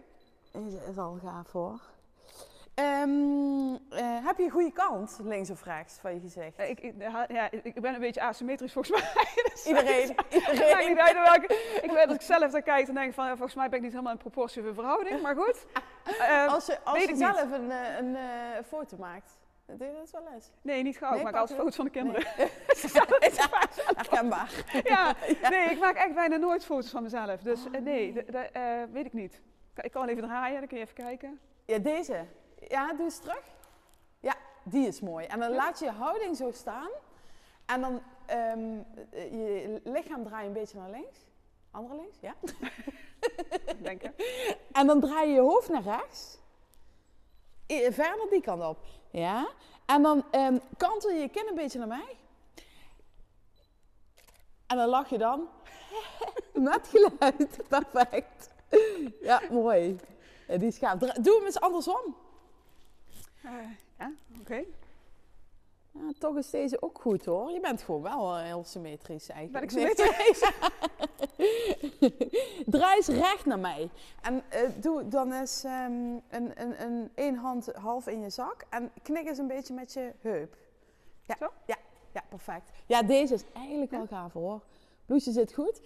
Is, 0.52 0.74
is 0.92 0.98
al 0.98 1.18
gaaf 1.24 1.52
hoor. 1.52 1.80
Ehm, 2.76 3.74
eh, 3.90 4.26
heb 4.26 4.38
je 4.38 4.44
een 4.44 4.50
goede 4.50 4.72
kant, 4.72 5.20
links 5.24 5.50
of 5.50 5.64
rechts, 5.64 5.98
van 6.02 6.14
je 6.14 6.20
gezicht? 6.20 6.56
Eh, 6.58 6.70
Ik, 6.70 6.80
ik, 6.80 6.94
ja, 7.28 7.52
ik 7.52 7.82
ben 7.82 7.94
een 7.94 8.00
beetje 8.00 8.22
asymmetrisch 8.22 8.74
volgens 8.74 9.02
mij. 9.02 9.12
Dus 9.54 9.66
Iedereen, 9.66 10.16
iedereen. 10.30 10.88
niet 10.90 10.98
uit 10.98 11.14
welke. 11.14 11.80
Ik 11.82 11.92
weet 11.92 12.06
als 12.06 12.16
ik 12.16 12.22
zelf 12.22 12.52
daar 12.52 12.62
kijk, 12.62 12.86
dan 12.86 12.96
denk 12.96 13.14
van, 13.14 13.28
volgens 13.28 13.54
mij 13.56 13.70
ben 13.70 13.78
ik 13.78 13.84
niet 13.84 13.92
helemaal 13.92 14.14
in 14.14 14.20
proportie 14.20 14.64
verhouding. 14.74 15.22
Maar 15.22 15.36
goed. 15.36 15.66
Eh, 16.20 16.54
Als 16.54 16.66
je, 16.66 16.78
als 16.84 17.02
je 17.02 17.08
niet. 17.08 17.18
zelf 17.18 17.52
een, 17.52 17.72
eh, 17.72 17.98
een 18.58 18.64
foto 18.64 18.98
maakt, 18.98 19.32
doe 19.66 19.88
je 19.88 19.94
dat 19.94 20.12
wel 20.12 20.34
eens? 20.34 20.52
nee, 20.62 20.84
niet 20.84 20.98
gauw. 20.98 21.10
Nee, 21.10 21.20
ik 21.20 21.26
maak 21.26 21.36
altijd 21.36 21.60
foto's 21.60 21.76
van 21.76 21.86
de 21.86 21.92
kinderen. 21.92 22.24
Herkenbaar. 23.96 24.50
Ja, 24.84 25.14
nee, 25.50 25.70
ik 25.70 25.80
maak 25.80 25.96
echt 25.96 26.14
bijna 26.14 26.36
nooit 26.36 26.66
foto's 26.66 26.90
van 26.90 27.04
mezelf. 27.04 27.42
Dus 27.42 27.60
nee, 27.82 28.14
d- 28.14 28.28
d- 28.32 28.52
eh, 28.52 28.64
weet 28.92 29.06
ik 29.06 29.14
niet. 29.14 29.42
Ik 29.82 29.92
kan 29.92 30.08
even 30.08 30.24
draaien, 30.24 30.60
dan 30.60 30.68
kun 30.68 30.78
je 30.78 30.84
even 30.84 30.96
kijken. 30.96 31.40
Ja, 31.66 31.78
deze. 31.78 32.26
Ja, 32.68 32.94
doe 32.94 33.06
eens 33.06 33.20
terug. 33.20 33.44
Ja, 34.20 34.36
die 34.64 34.88
is 34.88 35.02
mooi. 35.02 35.26
En 35.26 35.40
dan 35.40 35.52
laat 35.52 35.80
je 35.80 35.86
je 35.86 35.92
houding 35.92 36.38
zo 36.38 36.52
staan. 36.52 36.90
En 37.66 37.82
dan 37.82 38.02
ehm, 38.26 38.80
eh, 39.12 39.32
je 39.32 39.82
lichaam 39.84 40.24
draai 40.24 40.42
je 40.42 40.48
een 40.48 40.54
beetje 40.54 40.78
naar 40.78 40.90
links. 40.90 41.20
Andere 41.72 41.96
links, 41.96 42.20
ja. 42.20 42.36
Denk 43.82 44.02
ik. 44.02 44.12
En 44.72 44.88
dan 44.88 45.00
draai 45.00 45.28
je 45.28 45.34
je 45.34 45.40
hoofd 45.40 45.70
naar 45.70 45.82
rechts. 45.82 46.38
Verder 47.68 48.30
die 48.30 48.42
kant 48.42 48.64
op. 48.64 48.78
Ja. 49.12 49.48
En 49.86 50.02
dan 50.02 50.24
ehm, 50.32 50.58
kantel 50.78 51.10
je 51.10 51.20
je 51.20 51.30
kin 51.30 51.48
een 51.48 51.56
beetje 51.56 51.80
naar 51.80 51.88
mij. 51.88 52.18
En 54.68 54.78
dan 54.78 54.88
lach 54.90 55.10
je 55.10 55.18
dan. 55.18 55.48
Met 56.54 56.88
geluid. 56.88 57.68
Perfect. 57.68 58.50
Ja, 59.22 59.42
mooi. 59.52 60.00
Ja, 60.48 60.58
die 60.58 60.68
is 60.68 60.78
gaaf. 60.78 60.98
Doe 60.98 61.36
hem 61.36 61.46
eens 61.46 61.60
andersom. 61.60 62.16
Eh, 63.44 63.52
ja, 64.00 64.12
oké. 64.40 64.64
Ja, 65.92 66.12
toch 66.20 66.38
is 66.38 66.50
deze 66.50 66.82
ook 66.82 67.02
goed 67.02 67.26
hoor. 67.26 67.52
Je 67.52 67.60
bent 67.60 67.82
gewoon 67.82 68.02
wel 68.02 68.36
eh, 68.36 68.44
heel 68.44 68.64
symmetrisch 68.64 69.30
eigenlijk. 69.30 69.76
Ben 69.76 69.88
ik 69.88 69.96
symmetrisch? 69.98 70.52
Draai 72.74 72.96
eens 72.96 73.08
recht 73.08 73.46
naar 73.46 73.60
mij. 73.60 73.90
En 74.22 74.44
eh, 74.50 74.62
doe 74.76 75.08
dan 75.08 75.34
eens 75.34 75.64
ehm, 75.64 75.92
een, 76.30 76.62
een, 76.62 76.82
een, 76.82 77.12
één 77.16 77.36
hand 77.36 77.72
half 77.74 78.08
in 78.08 78.22
je 78.22 78.30
zak. 78.30 78.66
En 78.70 78.92
knik 79.02 79.28
eens 79.28 79.38
een 79.38 79.48
beetje 79.48 79.74
met 79.74 79.94
je 79.94 80.14
heup. 80.22 80.58
Ja, 81.22 81.36
Zo? 81.40 81.52
ja, 81.66 81.78
ja 82.12 82.24
perfect. 82.30 82.70
Ja, 82.86 83.04
deze 83.04 83.34
is 83.34 83.44
eigenlijk 83.54 83.92
wel 83.92 84.08
gaaf 84.08 84.34
hoor. 84.34 84.62
Bloesje 85.06 85.32
zit 85.32 85.54
goed. 85.54 85.82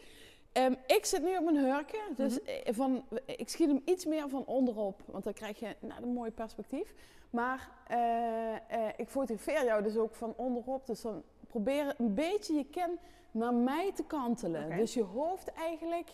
Ehm, 0.51 0.73
ik 0.86 1.05
zit 1.05 1.23
nu 1.23 1.38
op 1.38 1.43
mijn 1.43 1.57
hurken, 1.57 2.15
dus 2.15 2.41
eh, 2.41 2.73
van, 2.73 3.05
ik 3.25 3.49
schiet 3.49 3.67
hem 3.67 3.81
iets 3.86 4.05
meer 4.05 4.29
van 4.29 4.45
onderop, 4.45 5.01
want 5.05 5.23
dan 5.23 5.33
krijg 5.33 5.60
je 5.60 5.75
nou, 5.79 6.03
een 6.03 6.13
mooi 6.13 6.31
perspectief. 6.31 6.93
Maar 7.29 7.69
eh, 7.88 8.55
eh, 8.55 8.93
ik 8.97 9.10
fotografeer 9.10 9.65
jou 9.65 9.83
dus 9.83 9.97
ook 9.97 10.15
van 10.15 10.33
onderop, 10.36 10.86
dus 10.86 11.01
dan 11.01 11.23
probeer 11.47 11.95
een 11.97 12.13
beetje 12.13 12.53
je 12.53 12.65
kin 12.65 12.99
naar 13.31 13.53
mij 13.53 13.91
te 13.93 14.03
kantelen. 14.03 14.77
Dus 14.77 14.93
je 14.93 15.03
hoofd 15.03 15.51
eigenlijk, 15.51 16.10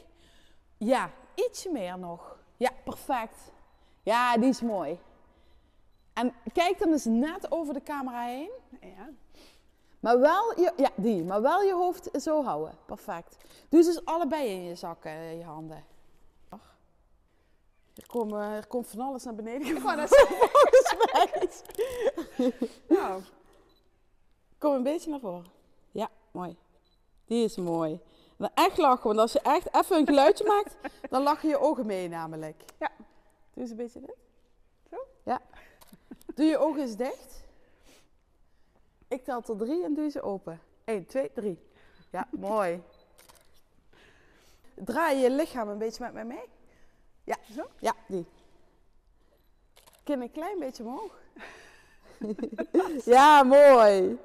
ja, 0.77 1.09
ietsje 1.35 1.71
meer 1.71 1.99
nog. 1.99 2.39
Ja, 2.57 2.71
perfect. 2.83 3.51
Ja, 4.03 4.37
die 4.37 4.49
is 4.49 4.61
mooi. 4.61 4.99
En 6.13 6.33
kijk 6.53 6.79
dan 6.79 6.91
eens 6.91 7.05
net 7.05 7.51
over 7.51 7.73
de 7.73 7.83
camera 7.83 8.25
heen. 8.25 8.51
Ja. 8.81 9.09
Maar 10.03 10.19
wel 10.19 10.59
je, 10.59 10.73
ja, 10.77 10.89
die, 10.95 11.23
maar 11.23 11.41
wel 11.41 11.61
je 11.61 11.73
hoofd 11.73 12.09
zo 12.21 12.43
houden. 12.43 12.77
Perfect. 12.85 13.37
Doe 13.69 13.83
ze 13.83 13.89
dus 13.89 14.05
allebei 14.05 14.49
in 14.49 14.63
je 14.63 14.75
zakken, 14.75 15.11
eh, 15.11 15.37
je 15.37 15.43
handen. 15.43 15.83
Ach. 16.49 16.75
Er, 17.95 18.07
komen, 18.07 18.41
er 18.41 18.67
komt 18.67 18.87
van 18.87 18.99
alles 18.99 19.23
naar 19.23 19.35
beneden. 19.35 19.67
Volgens 19.81 20.11
mij. 21.11 22.51
Nou, 22.87 23.21
Kom 24.57 24.73
een 24.73 24.83
beetje 24.83 25.09
naar 25.09 25.19
voren. 25.19 25.45
Ja, 25.91 26.09
mooi. 26.31 26.57
Die 27.25 27.43
is 27.43 27.55
mooi. 27.55 27.99
Dan 28.37 28.49
echt 28.53 28.77
lachen, 28.77 29.07
want 29.07 29.19
als 29.19 29.31
je 29.31 29.39
echt 29.41 29.75
even 29.75 29.97
een 29.97 30.05
geluidje 30.05 30.45
maakt, 30.45 30.75
dan 31.09 31.23
lachen 31.23 31.49
je 31.49 31.59
ogen 31.59 31.85
mee 31.85 32.09
namelijk. 32.09 32.63
Ja. 32.79 32.91
Doe 33.53 33.63
eens 33.63 33.69
een 33.69 33.77
beetje 33.77 33.99
dit. 33.99 34.15
Zo? 34.89 34.97
Ja. 35.23 35.41
Doe 36.35 36.45
je 36.45 36.57
ogen 36.57 36.81
eens 36.81 36.95
dicht. 36.95 37.42
Ik 39.13 39.23
tel 39.23 39.41
tot 39.41 39.59
drie 39.59 39.83
en 39.83 39.93
doe 39.93 40.09
ze 40.09 40.21
open. 40.21 40.59
1, 40.85 41.05
2, 41.05 41.31
3. 41.33 41.59
Ja, 42.09 42.27
mooi. 42.49 42.81
Draai 44.75 45.17
je 45.17 45.29
lichaam 45.29 45.69
een 45.69 45.77
beetje 45.77 46.03
met 46.03 46.13
mij 46.13 46.25
mee. 46.25 46.49
Ja, 47.23 47.35
Zo? 47.55 47.67
Ja, 47.79 47.93
die. 48.07 48.25
Kin 50.03 50.21
een 50.21 50.31
klein 50.31 50.59
beetje 50.59 50.83
omhoog. 50.83 51.19
ja, 53.15 53.43
mooi. 53.43 54.17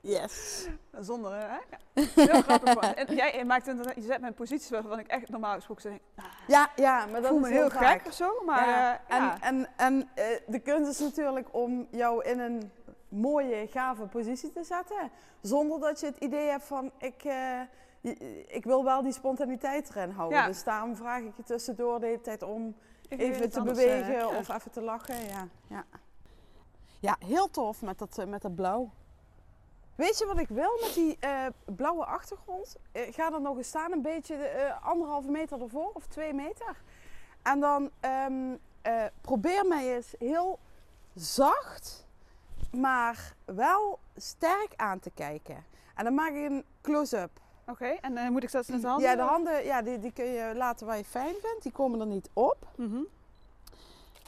Yes. 0.00 0.66
zonder, 1.00 1.32
hè? 1.32 1.46
Ja. 1.46 1.60
Heel 2.14 2.42
grappig. 2.42 2.94
En 2.94 3.14
jij 3.14 3.44
maakt 3.44 3.66
inderdaad, 3.66 3.94
je 3.94 4.02
zet 4.02 4.20
me 4.20 4.26
in 4.26 4.34
posities 4.34 4.70
waarvan 4.70 4.98
ik 4.98 5.06
echt 5.06 5.28
normaal 5.28 5.54
gesproken 5.54 5.82
zeg, 5.82 5.92
nou, 6.16 6.28
Ja, 6.46 6.70
ja, 6.76 7.06
maar 7.06 7.20
dat 7.20 7.30
voel 7.30 7.40
is 7.44 7.48
me 7.48 7.52
heel 7.54 7.70
vaak. 7.70 7.98
gek 7.98 8.06
of 8.06 8.12
zo. 8.14 8.42
Maar 8.44 8.68
ja. 8.68 9.00
eh, 9.08 9.16
ja. 9.16 9.40
En, 9.40 9.56
en, 9.56 9.68
en 9.76 10.08
eh, 10.14 10.24
de 10.46 10.58
kunst 10.58 10.90
is 10.90 10.98
natuurlijk 10.98 11.48
om 11.50 11.86
jou 11.90 12.24
in 12.24 12.38
een 12.38 12.72
mooie, 13.10 13.66
gave 13.66 14.06
positie 14.06 14.52
te 14.52 14.64
zetten. 14.64 15.10
Zonder 15.40 15.80
dat 15.80 16.00
je 16.00 16.06
het 16.06 16.16
idee 16.16 16.48
hebt 16.48 16.64
van, 16.64 16.90
ik, 16.98 17.24
eh, 17.24 17.60
ik 18.46 18.64
wil 18.64 18.84
wel 18.84 19.02
die 19.02 19.12
spontaniteit 19.12 19.90
erin 19.90 20.10
houden. 20.10 20.38
Ja. 20.38 20.46
Dus 20.46 20.64
daarom 20.64 20.96
vraag 20.96 21.22
ik 21.22 21.36
je 21.36 21.42
tussendoor 21.42 22.00
de 22.00 22.06
hele 22.06 22.20
tijd 22.20 22.42
om 22.42 22.74
Even 23.08 23.50
te 23.50 23.62
bewegen 23.62 24.14
eh, 24.14 24.20
ja. 24.20 24.38
of 24.38 24.48
even 24.48 24.70
te 24.70 24.80
lachen. 24.80 25.26
Ja, 25.26 25.48
ja. 25.66 25.84
ja 27.00 27.16
heel 27.26 27.50
tof 27.50 27.82
met 27.82 27.98
dat, 27.98 28.18
eh, 28.18 28.26
met 28.26 28.42
dat 28.42 28.54
blauw. 28.54 28.90
Weet 30.00 30.18
je 30.18 30.26
wat 30.26 30.38
ik 30.38 30.48
wil 30.48 30.78
met 30.80 30.94
die 30.94 31.16
eh, 31.20 31.46
blauwe 31.64 32.04
achtergrond? 32.04 32.76
Ga 32.92 33.32
er 33.32 33.40
nog 33.40 33.56
eens 33.56 33.68
staan, 33.68 33.92
een 33.92 34.02
beetje 34.02 34.34
eh, 34.34 34.86
anderhalve 34.86 35.30
meter 35.30 35.62
ervoor 35.62 35.90
of 35.94 36.06
twee 36.06 36.34
meter. 36.34 36.82
En 37.42 37.60
dan 37.60 37.90
ehm, 38.00 38.56
eh, 38.82 39.04
probeer 39.20 39.66
mij 39.66 39.94
eens 39.94 40.14
heel 40.18 40.58
zacht, 41.14 42.06
maar 42.72 43.34
wel 43.44 43.98
sterk 44.16 44.72
aan 44.76 44.98
te 44.98 45.10
kijken. 45.14 45.64
En 45.94 46.04
dan 46.04 46.14
maak 46.14 46.30
ik 46.32 46.50
een 46.50 46.64
close-up. 46.80 47.30
Oké, 47.66 47.86
en 47.86 48.16
eh, 48.16 48.28
moet 48.28 48.42
ik 48.42 48.52
dat 48.52 48.68
met 48.68 48.80
de 48.80 48.86
handen? 48.86 49.08
Ja, 49.10 49.16
de 49.16 49.22
handen 49.22 49.64
ja, 49.64 49.82
die, 49.82 49.98
die 49.98 50.12
kun 50.12 50.24
je 50.24 50.52
laten 50.54 50.86
waar 50.86 50.96
je 50.96 51.04
fijn 51.04 51.34
vindt. 51.42 51.62
Die 51.62 51.72
komen 51.72 52.00
er 52.00 52.06
niet 52.06 52.28
op. 52.32 52.56
Mhm. 52.76 53.00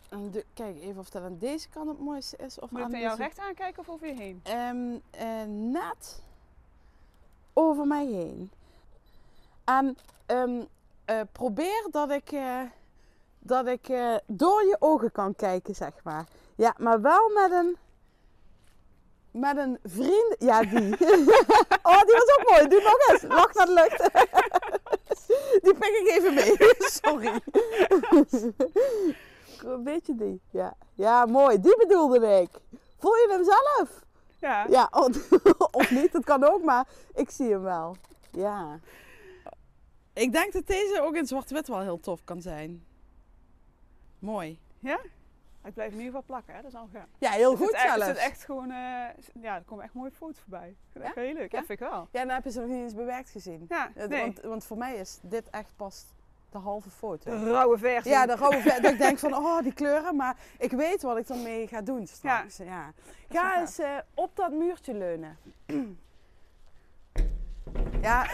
En 0.09 0.31
de- 0.31 0.45
kijk 0.55 0.81
even 0.81 0.99
of 0.99 1.11
dat 1.11 1.23
aan 1.23 1.39
deze 1.39 1.69
kant 1.69 1.89
het 1.89 1.99
mooiste 2.01 2.37
is. 2.37 2.59
Of 2.59 2.71
Moet 2.71 2.79
ik 2.81 2.85
aan 2.85 2.91
naar 2.91 3.01
jou 3.01 3.17
recht 3.17 3.39
aankijken 3.39 3.81
of 3.81 3.89
over 3.89 4.07
je 4.07 4.15
heen? 4.15 4.41
Eh, 5.11 5.43
net 5.47 6.23
over 7.53 7.87
mij 7.87 8.07
heen. 8.07 8.51
En 9.65 9.97
ehm, 10.27 10.63
eh, 11.05 11.21
probeer 11.33 11.87
dat 11.91 12.11
ik, 12.11 12.33
dat 13.39 13.67
ik 13.67 13.87
door 14.27 14.63
je 14.65 14.77
ogen 14.79 15.13
kan 15.13 15.35
kijken, 15.35 15.75
zeg 15.75 15.93
maar. 16.05 16.25
Ja, 16.57 16.75
maar 16.79 17.01
wel 17.01 17.31
met 17.31 17.51
een, 17.51 17.77
met 19.33 19.57
een 19.57 19.79
vriend. 19.83 20.37
Ja, 20.39 20.61
die. 20.63 20.93
oh, 21.91 22.01
die 22.03 22.15
was 22.15 22.37
ook 22.39 22.45
mooi. 22.51 22.69
Doe 22.69 22.83
nog 22.83 23.09
eens. 23.09 23.23
Lach 23.23 23.55
naar 23.55 23.67
de 23.67 23.73
lucht. 23.73 23.99
die 25.65 25.75
pik 25.75 26.01
ik 26.03 26.09
even 26.09 26.35
mee. 26.35 26.57
Sorry. 27.03 27.41
een 29.65 29.85
beetje 29.85 30.15
die. 30.15 30.41
Ja. 30.51 30.77
ja, 30.95 31.27
mooi. 31.27 31.61
Die 31.61 31.77
bedoelde 31.77 32.41
ik. 32.41 32.51
Voel 32.99 33.15
je 33.15 33.29
hem 33.31 33.45
zelf? 33.45 34.05
Ja. 34.41 34.67
Ja, 34.69 34.89
of, 34.91 35.33
of 35.71 35.91
niet, 35.91 36.13
dat 36.13 36.25
kan 36.25 36.45
ook, 36.45 36.63
maar 36.63 36.87
ik 37.15 37.31
zie 37.31 37.51
hem 37.51 37.63
wel. 37.63 37.97
Ja. 38.31 38.81
Ik 40.13 40.33
denk 40.33 40.53
dat 40.53 40.67
deze 40.67 41.01
ook 41.03 41.15
in 41.15 41.27
zwart-wit 41.27 41.69
wel 41.69 41.81
heel 41.81 42.01
tof 42.01 42.25
kan 42.25 42.41
zijn. 42.43 42.87
Mooi. 44.19 44.59
ja? 44.79 45.01
Ik 45.65 45.75
blijf 45.75 45.93
in 45.93 45.99
ieder 45.99 46.13
geval 46.13 46.23
plakken, 46.27 46.55
hè? 46.55 46.63
dat 46.63 46.71
is 46.73 46.79
al 46.79 46.89
gaaf. 46.93 47.05
Ja, 47.19 47.31
heel 47.31 47.51
Het 47.51 47.59
goed 47.61 47.77
zelfs. 47.79 47.95
Het 48.07 48.17
zit 48.17 48.17
echt 48.17 48.45
gewoon, 48.45 48.71
eh, 48.71 49.05
ja, 49.43 49.55
er 49.55 49.63
komen 49.67 49.85
echt 49.85 49.95
mooie 49.95 50.11
foto's 50.11 50.41
voorbij. 50.41 50.75
Het 50.93 51.03
echt 51.03 51.15
heel 51.15 51.33
leuk, 51.35 51.53
Ja? 51.53 51.59
ja, 51.59 51.65
vind 51.65 51.81
ik 51.81 51.89
wel. 51.89 52.09
Ja, 52.13 52.25
dan 52.25 52.35
heb 52.35 52.45
je 52.45 52.51
ze 52.51 52.61
nog 52.61 52.69
niet 52.69 52.83
eens 52.83 52.95
bewerkt 52.95 53.31
gezien. 53.31 53.67
Ja, 53.69 53.91
nee. 53.95 54.21
Want, 54.21 54.41
want 54.41 54.65
voor 54.65 54.77
mij 54.79 54.95
is 54.95 55.19
dit 55.23 55.51
echt 55.51 55.73
pas 55.77 56.05
de 56.51 56.59
halve 56.59 56.91
foto. 56.91 57.31
de 57.45 57.51
rauwe 57.51 57.79
versie. 57.79 58.11
Ja, 58.13 58.27
de 58.27 58.37
rode 58.37 58.61
ver- 58.61 58.83
dat 58.83 58.93
ik 58.93 58.99
denk 58.99 59.19
van, 59.19 59.35
oh, 59.35 59.63
die 59.63 59.73
kleuren. 59.75 60.17
Maar 60.17 60.37
ik 60.59 60.71
weet 60.71 61.03
wat 61.03 61.17
ik 61.17 61.29
ermee 61.29 61.67
ga 61.69 61.81
doen 61.81 62.07
straks. 62.07 62.57
Ja. 62.57 62.93
wel 63.29 63.41
Ga 63.41 63.61
eens 63.61 63.79
eh, 63.79 63.97
op 64.15 64.37
dat 64.37 64.51
muurtje 64.53 64.95
leunen. 64.95 65.39
ja. 68.03 68.27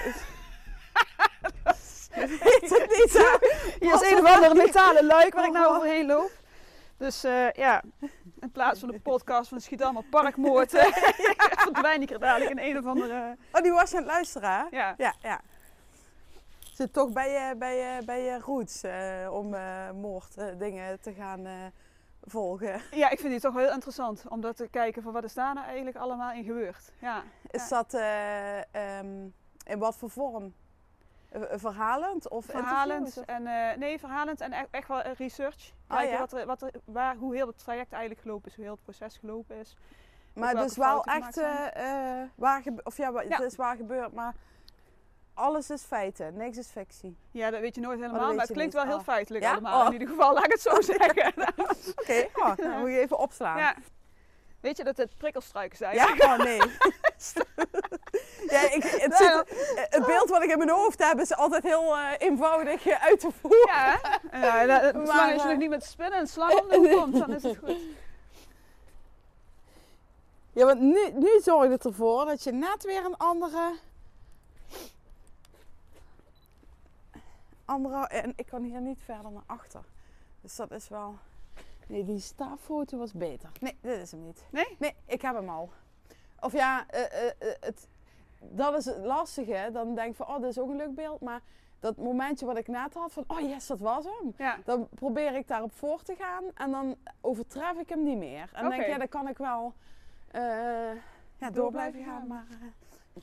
Weet 2.14 2.70
het 2.78 2.88
niet, 2.88 3.12
hè? 3.12 3.36
Hier 3.80 3.94
is 3.94 4.10
een 4.10 4.18
of 4.18 4.34
andere 4.34 4.54
metalen 4.54 5.04
luik 5.04 5.34
waar 5.34 5.44
ik 5.46 5.52
nou 5.52 5.66
Oh. 5.70 5.76
overheen 5.76 6.06
loop. 6.06 6.30
Dus 6.98 7.24
eh, 7.24 7.50
ja, 7.52 7.82
In 8.40 8.50
plaats 8.50 8.80
van 8.80 8.88
de 8.88 9.00
podcast 9.00 9.48
van 9.48 9.60
Schiedam 9.60 9.96
op 9.96 10.04
Parkmoord. 10.10 10.74
eh, 10.74 10.86
verdwijn 11.68 12.02
ik 12.02 12.10
er 12.10 12.18
dadelijk 12.18 12.50
in 12.50 12.58
een 12.58 12.78
of 12.78 12.86
andere... 12.86 13.36
Oh, 13.52 13.62
die 13.62 13.72
was 13.72 13.92
aan 13.92 13.98
het 13.98 14.06
luisteren, 14.06 14.50
hè? 14.50 14.64
Ja. 14.70 14.94
Ja, 14.96 15.14
ja. 15.22 15.40
Zit 16.74 16.92
toch 16.92 17.12
bij 17.12 17.30
je, 17.30 17.56
bij 17.56 17.76
je, 17.76 18.04
bij 18.04 18.22
je 18.22 18.38
roots 18.38 18.82
eh, 18.82 19.28
om 19.30 19.54
eh 19.54 19.90
moorddingen 19.90 21.00
te 21.00 21.12
gaan 21.12 21.46
eh, 21.46 21.52
volgen. 22.22 22.80
ja, 22.90 23.10
ik 23.10 23.18
vind 23.18 23.30
die 23.32 23.40
toch 23.40 23.54
wel 23.54 23.62
heel 23.64 23.72
interessant. 23.74 24.24
Om 24.28 24.40
dat 24.40 24.56
te 24.56 24.68
kijken 24.68 25.02
van 25.02 25.12
wat 25.12 25.24
is 25.24 25.34
daar 25.34 25.54
nou 25.54 25.66
eigenlijk 25.66 25.96
allemaal 25.96 26.32
in 26.32 26.44
gebeurd. 26.44 26.92
Ja. 27.00 27.22
Is 27.50 27.68
Ja. 27.68 27.76
dat 27.82 27.94
eh, 27.94 28.98
ehm, 28.98 29.28
in 29.64 29.78
wat 29.78 29.96
voor 29.96 30.10
vorm? 30.10 30.54
Eh, 31.28 31.40
verhalend 31.54 32.28
of 32.28 32.44
Verhalend 32.44 33.24
en 33.24 33.46
eh, 33.46 33.76
nee, 33.76 33.98
verhalend 33.98 34.40
en 34.40 34.52
echt, 34.52 34.68
echt 34.70 34.88
wel 34.88 35.02
eh, 35.02 35.12
research. 35.14 35.72
Ah, 35.86 35.96
Kijken 35.96 36.14
ja. 36.14 36.18
wat 36.20 36.32
er, 36.32 36.46
wat 36.46 36.62
er, 36.62 36.70
waar, 36.84 37.16
hoe 37.16 37.34
heel 37.34 37.46
het 37.46 37.58
traject 37.58 37.92
eigenlijk 37.92 38.22
gelopen 38.22 38.48
is, 38.50 38.54
hoe 38.56 38.64
heel 38.64 38.74
het 38.74 38.82
proces 38.82 39.16
gelopen 39.16 39.56
is. 39.56 39.76
Maar 40.34 40.54
dus 40.54 40.76
wel 40.76 41.04
echt 41.04 41.36
eh, 41.36 42.20
eh, 42.20 42.28
waar 42.34 42.62
of 42.82 42.96
ja, 42.96 43.10
Ja. 43.10 43.22
het 43.36 43.40
is 43.40 43.56
waar 43.56 43.76
gebeurd, 43.76 44.12
maar 44.12 44.34
alles 45.34 45.70
is 45.70 45.82
feiten, 45.82 46.36
niks 46.36 46.56
is 46.56 46.68
fictie. 46.68 47.16
Ja, 47.30 47.50
dat 47.50 47.60
weet 47.60 47.74
je 47.74 47.80
nooit 47.80 48.00
helemaal, 48.00 48.26
weet 48.26 48.36
maar 48.36 48.44
het 48.44 48.54
klinkt 48.54 48.74
niet. 48.74 48.82
wel 48.82 48.92
heel 48.92 49.00
Oh. 49.00 49.04
feitelijk 49.12 49.44
Ja? 49.44 49.50
allemaal. 49.52 49.80
Oh. 49.80 49.86
In 49.86 49.92
ieder 49.92 50.08
geval, 50.08 50.32
laat 50.34 50.44
ik 50.44 50.52
het 50.52 50.60
zo 50.60 50.80
zeggen. 50.96 51.32
Oké, 51.96 52.26
oh, 52.34 52.56
dan 52.70 52.78
moet 52.80 52.90
je 52.90 52.98
even 53.00 53.18
opslaan. 53.18 53.74
Weet 54.60 54.76
je 54.76 54.84
dat 54.84 54.96
het 54.96 55.16
prikkelstruiken 55.16 55.76
zijn? 55.78 55.94
Ja? 55.94 56.06
Oh 56.18 56.38
nee. 56.38 56.60
ja, 58.54 58.60
ik, 58.72 58.82
het, 58.82 59.18
Nou, 59.20 59.44
ziet- 59.46 59.74
eh, 59.76 59.82
het 59.88 60.06
beeld 60.06 60.28
wat 60.28 60.42
ik 60.42 60.50
in 60.50 60.58
mijn 60.58 60.70
hoofd 60.70 61.04
heb 61.04 61.20
is 61.20 61.34
altijd 61.34 61.62
heel 61.62 61.96
eh, 61.96 62.10
eenvoudig 62.18 62.86
eh, 62.86 63.04
uit 63.04 63.20
te 63.20 63.30
voeren. 63.40 63.66
Ja, 63.66 63.98
hè? 64.30 64.46
ja 64.66 64.80
dat- 64.80 64.94
Maar, 64.94 65.06
zolang 65.06 65.32
als 65.32 65.42
je 65.42 65.48
eh, 65.48 65.48
nog 65.48 65.58
niet 65.58 65.70
met 65.70 65.84
spinnen 65.84 66.18
en 66.18 66.26
slang 66.26 66.60
om 66.60 66.68
de 66.68 66.76
hoek 66.78 67.00
komt, 67.00 67.18
dan 67.18 67.32
is 67.34 67.42
het 67.42 67.56
goed. 67.56 67.76
Ja, 70.52 70.64
want 70.64 70.80
nu, 70.80 71.10
nu 71.12 71.40
zorgt 71.42 71.70
het 71.70 71.84
ervoor 71.84 72.24
dat 72.24 72.42
je 72.44 72.52
net 72.52 72.84
weer 72.84 73.04
een 73.04 73.16
andere... 73.16 73.72
andere 77.64 78.06
en 78.06 78.32
ik 78.36 78.46
kan 78.46 78.62
hier 78.62 78.80
niet 78.80 78.98
verder 79.04 79.30
naar 79.30 79.42
achter. 79.46 79.80
Dus 80.40 80.56
dat 80.56 80.70
is 80.70 80.88
wel... 80.88 81.18
Nee, 81.86 82.04
die 82.04 82.20
staaffoto 82.20 82.98
was 82.98 83.12
beter. 83.12 83.50
Nee, 83.60 83.76
dit 83.80 83.98
is 84.00 84.10
hem 84.10 84.24
niet. 84.24 84.42
Nee? 84.50 84.76
Nee, 84.78 84.94
ik 85.06 85.22
heb 85.22 85.34
hem 85.34 85.48
al. 85.48 85.70
Of 86.40 86.52
ja, 86.52 86.86
eh, 86.88 87.02
eh, 87.02 87.26
eh, 87.26 87.54
het, 87.60 87.88
dat 88.40 88.76
is 88.76 88.84
het 88.84 88.98
lastige. 88.98 89.68
Dan 89.72 89.94
denk 89.94 90.10
ik 90.10 90.16
van, 90.16 90.26
oh, 90.26 90.40
dit 90.40 90.50
is 90.50 90.58
ook 90.58 90.70
een 90.70 90.76
leuk 90.76 90.94
beeld. 90.94 91.20
Maar 91.20 91.40
dat 91.80 91.96
momentje 91.96 92.46
wat 92.46 92.56
ik 92.56 92.68
net 92.68 92.94
had 92.94 93.12
van, 93.12 93.24
oh 93.26 93.40
yes, 93.40 93.66
dat 93.66 93.80
was 93.80 94.04
hem. 94.04 94.34
Ja. 94.36 94.58
Dan 94.64 94.88
probeer 94.94 95.34
ik 95.34 95.48
daarop 95.48 95.72
voor 95.72 96.02
te 96.02 96.14
gaan 96.14 96.44
en 96.54 96.70
dan 96.70 96.96
overtref 97.20 97.78
ik 97.78 97.88
hem 97.88 98.02
niet 98.02 98.18
meer. 98.18 98.50
En 98.52 98.62
dan 98.62 98.70
denk 98.70 98.82
ik, 98.82 98.88
ja, 98.88 98.98
dan 98.98 99.08
kan 99.08 99.28
ik 99.28 99.38
wel 99.38 99.74
ja, 101.36 101.50
door 101.52 101.70
blijven 101.70 102.04
gaan. 102.04 102.26
Maar. 102.26 102.46
Dat 103.12 103.22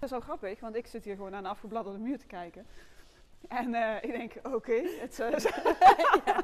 is 0.00 0.10
wel 0.10 0.20
grappig, 0.20 0.60
want 0.60 0.74
ik 0.74 0.86
zit 0.86 1.04
hier 1.04 1.16
gewoon 1.16 1.34
aan 1.34 1.42
de 1.42 1.48
afgebladderde 1.48 1.98
muur 1.98 2.18
te 2.18 2.26
kijken. 2.26 2.66
En 3.48 3.74
ik 4.02 4.10
denk, 4.10 4.34
oké, 4.42 4.82
het 5.00 5.20
eh, 5.20 5.30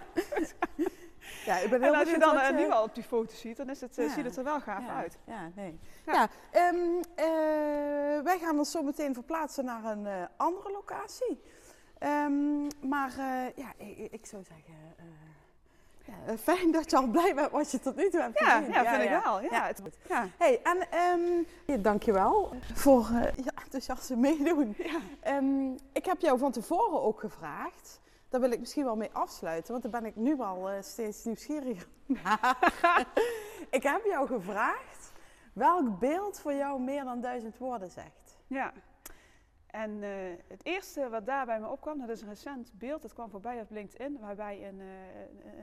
ja, 1.44 1.56
ik 1.58 1.70
ben 1.70 1.82
heel 1.82 1.92
En 1.92 1.98
als 2.00 2.10
je 2.10 2.18
dan 2.18 2.54
nu 2.54 2.70
al 2.70 2.82
op 2.82 2.94
die 2.94 3.04
foto 3.04 3.34
ziet, 3.34 3.56
dan 3.56 3.70
is 3.70 3.80
het, 3.80 3.98
eh, 3.98 4.06
Ja. 4.06 4.12
ziet 4.12 4.24
het 4.24 4.36
er 4.36 4.44
wel 4.44 4.60
gaaf 4.60 4.82
ja, 4.86 4.94
uit. 4.96 5.18
Ja, 5.24 5.50
nee. 5.54 5.78
Ja. 6.06 6.12
Ja. 6.12 6.28
ehm, 6.50 6.76
eh, 7.14 7.26
wij 8.24 8.38
gaan 8.38 8.58
ons 8.58 8.70
zo 8.70 8.82
meteen 8.82 9.14
verplaatsen 9.14 9.64
naar 9.64 9.84
een 9.84 10.06
eh, 10.06 10.12
andere 10.36 10.70
locatie. 10.70 11.40
Ehm, 11.98 12.62
maar 12.80 13.12
ja, 13.54 13.72
ik, 13.76 14.12
ik 14.12 14.26
zou 14.26 14.42
zeggen, 14.44 14.74
ja, 16.04 16.36
fijn 16.38 16.72
dat 16.72 16.90
je 16.90 16.96
al 16.96 17.06
blij 17.06 17.34
bent 17.34 17.50
wat 17.50 17.70
je 17.70 17.80
tot 17.80 17.96
nu 17.96 18.10
toe 18.10 18.20
hebt 18.20 18.38
Ja, 18.40 18.58
gezien. 18.58 18.72
ja, 18.72 18.84
vind 18.94 19.02
ik 19.10 19.22
wel. 19.24 19.40
Ja, 19.40 19.48
Ja. 19.50 19.66
het- 19.66 19.82
ja. 20.08 20.26
Hey, 20.38 20.60
en 20.62 20.86
ja, 21.66 21.76
dankjewel 21.76 22.52
voor 22.74 23.00
eh 23.14 23.44
je 23.44 23.52
enthousiaste 23.64 24.16
meedoen. 24.16 24.74
Ja. 24.78 24.98
Ehm, 25.20 25.70
ik 25.92 26.04
heb 26.04 26.20
jou 26.20 26.38
van 26.38 26.52
tevoren 26.52 27.02
ook 27.02 27.20
gevraagd. 27.20 28.00
Daar 28.28 28.40
wil 28.40 28.50
ik 28.50 28.58
misschien 28.58 28.84
wel 28.84 28.96
mee 28.96 29.10
afsluiten, 29.12 29.70
want 29.70 29.82
daar 29.82 30.00
ben 30.00 30.10
ik 30.10 30.16
nu 30.16 30.40
al 30.40 30.70
eh, 30.70 30.82
steeds 30.82 31.24
nieuwsgieriger 31.24 31.88
naar. 32.06 32.72
ik 33.70 33.82
heb 33.82 34.04
jou 34.04 34.26
gevraagd 34.26 35.12
welk 35.52 35.98
beeld 35.98 36.40
voor 36.40 36.52
jou 36.54 36.80
meer 36.80 37.04
dan 37.04 37.20
duizend 37.20 37.58
woorden 37.58 37.90
zegt. 37.90 38.38
Ja. 38.46 38.72
En 39.66 40.02
eh, 40.02 40.10
het 40.48 40.64
eerste 40.64 41.08
wat 41.08 41.26
daar 41.26 41.46
bij 41.46 41.60
me 41.60 41.68
opkwam, 41.68 41.98
dat 41.98 42.08
is 42.08 42.20
een 42.22 42.28
recent 42.28 42.72
beeld. 42.74 43.02
Dat 43.02 43.12
kwam 43.12 43.30
voorbij 43.30 43.60
op 43.60 43.70
LinkedIn, 43.70 44.18
waarbij 44.20 44.68
een, 44.68 44.80
eh, 44.80 44.86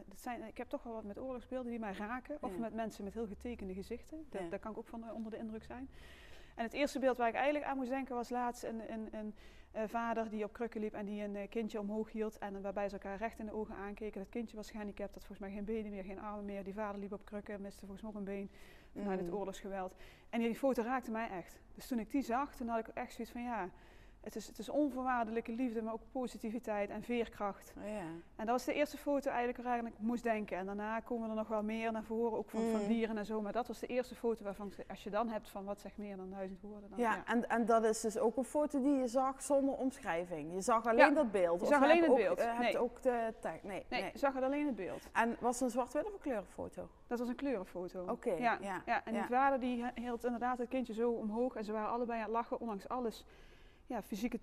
dat 0.05 0.19
zijn, 0.19 0.43
ik 0.43 0.57
heb 0.57 0.69
toch 0.69 0.83
wel 0.83 0.93
wat 0.93 1.03
met 1.03 1.19
oorlogsbeelden 1.19 1.69
die 1.71 1.79
mij 1.79 1.93
raken. 1.93 2.37
Of 2.41 2.51
Ja. 2.51 2.59
met 2.59 2.73
mensen 2.73 3.03
met 3.03 3.13
heel 3.13 3.27
getekende 3.27 3.73
gezichten. 3.73 4.25
Dat, 4.29 4.41
Ja. 4.41 4.49
Daar 4.49 4.59
kan 4.59 4.71
ik 4.71 4.77
ook 4.77 4.87
van 4.87 5.11
onder 5.11 5.31
de 5.31 5.37
indruk 5.37 5.63
zijn. 5.63 5.89
En 6.55 6.63
het 6.63 6.73
eerste 6.73 6.99
beeld 6.99 7.17
waar 7.17 7.27
ik 7.27 7.33
eigenlijk 7.35 7.65
aan 7.65 7.77
moest 7.77 7.89
denken 7.89 8.15
was 8.15 8.29
laatst 8.29 8.63
een, 8.63 8.91
een, 8.91 9.07
een 9.11 9.35
vader 9.87 10.29
die 10.29 10.43
op 10.43 10.53
krukken 10.53 10.81
liep 10.81 10.93
en 10.93 11.05
die 11.05 11.23
een 11.23 11.35
eh, 11.35 11.49
kindje 11.49 11.79
omhoog 11.79 12.11
hield. 12.11 12.37
En 12.37 12.61
waarbij 12.61 12.89
ze 12.89 12.93
elkaar 12.93 13.17
recht 13.17 13.39
in 13.39 13.45
de 13.45 13.53
ogen 13.53 13.75
aankeken. 13.75 14.19
Dat 14.21 14.29
kindje 14.29 14.55
was 14.55 14.71
gehandicapt, 14.71 15.13
had 15.13 15.25
volgens 15.25 15.39
mij 15.39 15.51
geen 15.51 15.65
benen 15.65 15.91
meer, 15.91 16.03
geen 16.03 16.19
armen 16.19 16.45
meer. 16.45 16.63
Die 16.63 16.73
vader 16.73 16.99
liep 16.99 17.13
op 17.13 17.25
krukken, 17.25 17.61
miste 17.61 17.85
volgens 17.85 18.01
mij 18.01 18.11
ook 18.11 18.17
een 18.17 18.23
been 18.23 18.49
Mm. 18.93 19.33
oorlogsgeweld. 19.33 19.95
En 20.29 20.39
die 20.39 20.55
foto 20.55 20.83
raakte 20.83 21.11
mij 21.11 21.29
echt. 21.29 21.59
Dus 21.75 21.87
toen 21.87 21.99
ik 21.99 22.11
die 22.11 22.21
zag, 22.21 22.55
toen 22.55 22.67
had 22.67 22.87
ik 22.87 22.87
echt 22.87 23.13
zoiets 23.13 23.33
van 23.33 23.43
ja, 23.43 23.69
het 24.23 24.35
is, 24.35 24.47
het 24.47 24.57
is 24.59 24.69
onvoorwaardelijke 24.69 25.51
liefde, 25.51 25.81
maar 25.81 25.93
ook 25.93 26.01
positiviteit 26.11 26.89
en 26.89 27.03
veerkracht. 27.03 27.73
Oh, 27.77 27.87
ja. 27.89 27.99
En 28.35 28.45
dat 28.45 28.47
was 28.47 28.65
de 28.65 28.73
eerste 28.73 28.97
foto 28.97 29.29
eigenlijk 29.29 29.63
waaraan 29.63 29.85
ik 29.87 29.93
moest 29.97 30.23
denken. 30.23 30.57
En 30.57 30.65
daarna 30.65 30.99
komen 30.99 31.29
er 31.29 31.35
nog 31.35 31.47
wel 31.47 31.63
meer 31.63 31.91
naar 31.91 32.03
voren, 32.03 32.37
ook 32.37 32.49
van, 32.49 32.61
van 32.71 32.81
Mm. 32.81 32.87
dieren 32.87 33.17
en 33.17 33.25
zo. 33.25 33.41
Maar 33.41 33.51
dat 33.51 33.67
was 33.67 33.79
de 33.79 33.87
eerste 33.87 34.15
foto 34.15 34.43
waarvan, 34.43 34.73
als 34.89 35.03
je 35.03 35.09
dan 35.09 35.29
hebt 35.29 35.49
van 35.49 35.65
wat 35.65 35.79
zegt 35.79 35.97
meer 35.97 36.17
dan 36.17 36.29
duizend 36.29 36.61
woorden. 36.61 36.89
Dan, 36.89 36.99
Ja, 36.99 37.25
En, 37.25 37.49
en 37.49 37.65
dat 37.65 37.83
is 37.83 38.01
dus 38.01 38.17
ook 38.17 38.37
een 38.37 38.43
foto 38.43 38.81
die 38.81 38.95
je 38.97 39.07
zag 39.07 39.41
zonder 39.41 39.75
omschrijving. 39.75 40.53
Je 40.53 40.61
zag 40.61 40.85
alleen 40.85 40.97
Ja, 40.97 41.09
dat 41.09 41.31
beeld. 41.31 41.59
je 41.61 41.65
zag 41.67 41.79
je 41.79 41.85
alleen 41.85 42.01
het 42.01 42.09
ook, 42.11 42.15
beeld. 42.17 42.39
eh, 42.39 42.45
hebt 42.45 42.59
Nee. 42.59 42.77
ook 42.77 43.01
de 43.01 43.33
tekst. 43.39 43.63
Nee, 43.63 43.85
Nee, 43.89 44.01
nee. 44.01 44.09
je 44.13 44.17
zag 44.19 44.41
alleen 44.41 44.65
het 44.65 44.75
beeld. 44.75 45.01
En 45.11 45.37
was 45.39 45.53
het 45.53 45.63
een 45.63 45.69
zwart-wit 45.69 46.05
of 46.05 46.13
een 46.13 46.19
kleurenfoto? 46.19 46.89
Dat 47.07 47.19
was 47.19 47.27
een 47.27 47.35
kleurenfoto. 47.35 48.05
Oké, 48.09 48.31
ja. 48.33 48.57
ja, 48.61 48.81
ja. 48.85 49.05
En 49.05 49.13
ja. 49.13 49.19
die 49.19 49.29
vader 49.35 49.59
die 49.59 49.85
hield 49.95 50.23
inderdaad 50.23 50.57
het 50.57 50.69
kindje 50.69 50.93
zo 50.93 51.11
omhoog 51.11 51.55
en 51.55 51.63
ze 51.63 51.71
waren 51.71 51.89
allebei 51.89 52.17
aan 52.19 52.23
het 52.25 52.33
lachen, 52.33 52.59
ondanks 52.59 52.87
alles. 52.89 53.25
Ja, 53.85 54.01
fysieke 54.01 54.39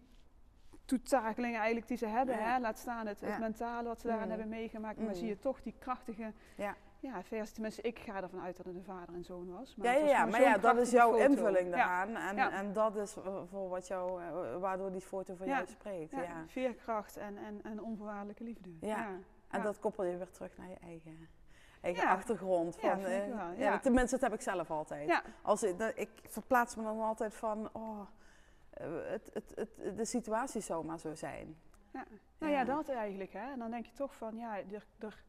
toetakelingen 0.85 1.57
eigenlijk 1.57 1.89
die 1.89 1.97
ze 1.97 2.07
hebben. 2.07 2.35
Ja. 2.37 2.41
Hè? 2.43 2.59
Laat 2.61 2.79
staan 2.79 3.07
het, 3.07 3.21
mentale 3.39 3.89
wat 3.89 4.01
ze 4.01 4.07
daaraan 4.07 4.29
hebben 4.29 4.49
meegemaakt. 4.49 4.97
Maar 4.99 5.07
Mm. 5.07 5.15
zie 5.15 5.29
je 5.29 5.39
toch 5.39 5.63
die 5.63 5.75
krachtige 5.79 6.33
Ja. 6.57 6.75
ja, 7.01 7.23
versie. 7.23 7.55
Tenminste, 7.55 7.83
ik 7.83 7.99
ga 7.99 8.23
ervan 8.23 8.41
uit 8.41 8.57
dat 8.57 8.67
het 8.67 8.75
een 8.75 8.85
vader 8.85 9.15
en 9.15 9.25
zoon 9.25 9.51
was. 9.53 9.77
Maar 9.77 9.87
ja, 9.87 9.93
ja, 9.93 10.01
was 10.01 10.11
ja, 10.11 10.25
maar 10.27 10.41
ja, 10.41 10.59
dat 10.59 10.77
is 10.77 10.91
jouw 10.91 11.11
foto. 11.13 11.25
invulling 11.25 11.69
Ja. 11.69 11.77
daaraan. 11.77 12.17
En, 12.17 12.37
Ja. 12.37 12.51
en 12.51 12.73
dat 12.73 12.97
is 12.97 13.13
voor 13.51 13.69
wat 13.69 13.87
jou, 13.87 14.23
eh, 14.23 14.57
waardoor 14.59 14.93
die 14.93 15.01
foto 15.01 15.35
voor 15.35 15.47
Ja. 15.47 15.55
jou 15.57 15.67
spreekt. 15.69 16.11
Ja. 16.11 16.23
Ja, 16.23 16.45
veerkracht 16.47 17.17
en, 17.17 17.37
en, 17.37 17.61
en 17.63 17.83
onvoorwaardelijke 17.83 18.45
liefde. 18.45 18.71
Ja. 18.81 19.09
En 19.49 19.63
dat 19.63 19.79
koppel 19.79 20.05
je 20.05 20.17
weer 20.17 20.31
terug 20.31 20.57
naar 20.57 20.69
je 20.69 20.77
eigen, 20.83 21.29
eigen 21.81 22.09
achtergrond. 22.09 22.79
Ja, 22.81 22.91
Van, 22.99 23.05
eh, 23.05 23.29
ja. 23.29 23.51
ja. 23.57 23.79
tenminste, 23.79 24.19
dat 24.19 24.31
heb 24.31 24.39
ik 24.39 24.45
zelf 24.45 24.71
altijd. 24.71 25.09
Ja. 25.09 25.23
Als 25.43 25.63
ik, 25.63 25.79
dat- 25.79 25.93
ik 25.99 26.11
verplaats 26.23 26.77
me 26.77 26.83
dan 26.83 27.01
altijd 27.01 27.35
van, 27.35 27.69
oh, 27.73 28.01
het, 28.89 29.31
het, 29.33 29.53
het, 29.55 29.97
de 29.97 30.05
situatie 30.05 30.61
zou 30.61 30.85
maar 30.85 30.99
zo 30.99 31.15
zijn. 31.15 31.57
Ja. 31.93 32.05
Nou 32.39 32.53
ja, 32.53 32.59
Ja. 32.59 32.65
dat 32.65 32.89
eigenlijk. 32.89 33.33
Hè. 33.33 33.51
En 33.53 33.59
dan 33.59 33.71
denk 33.71 33.87
je 33.87 33.93
toch 33.93 34.15
van, 34.17 34.37
ja, 34.37 34.59
er, 34.59 34.87
er, 34.99 35.25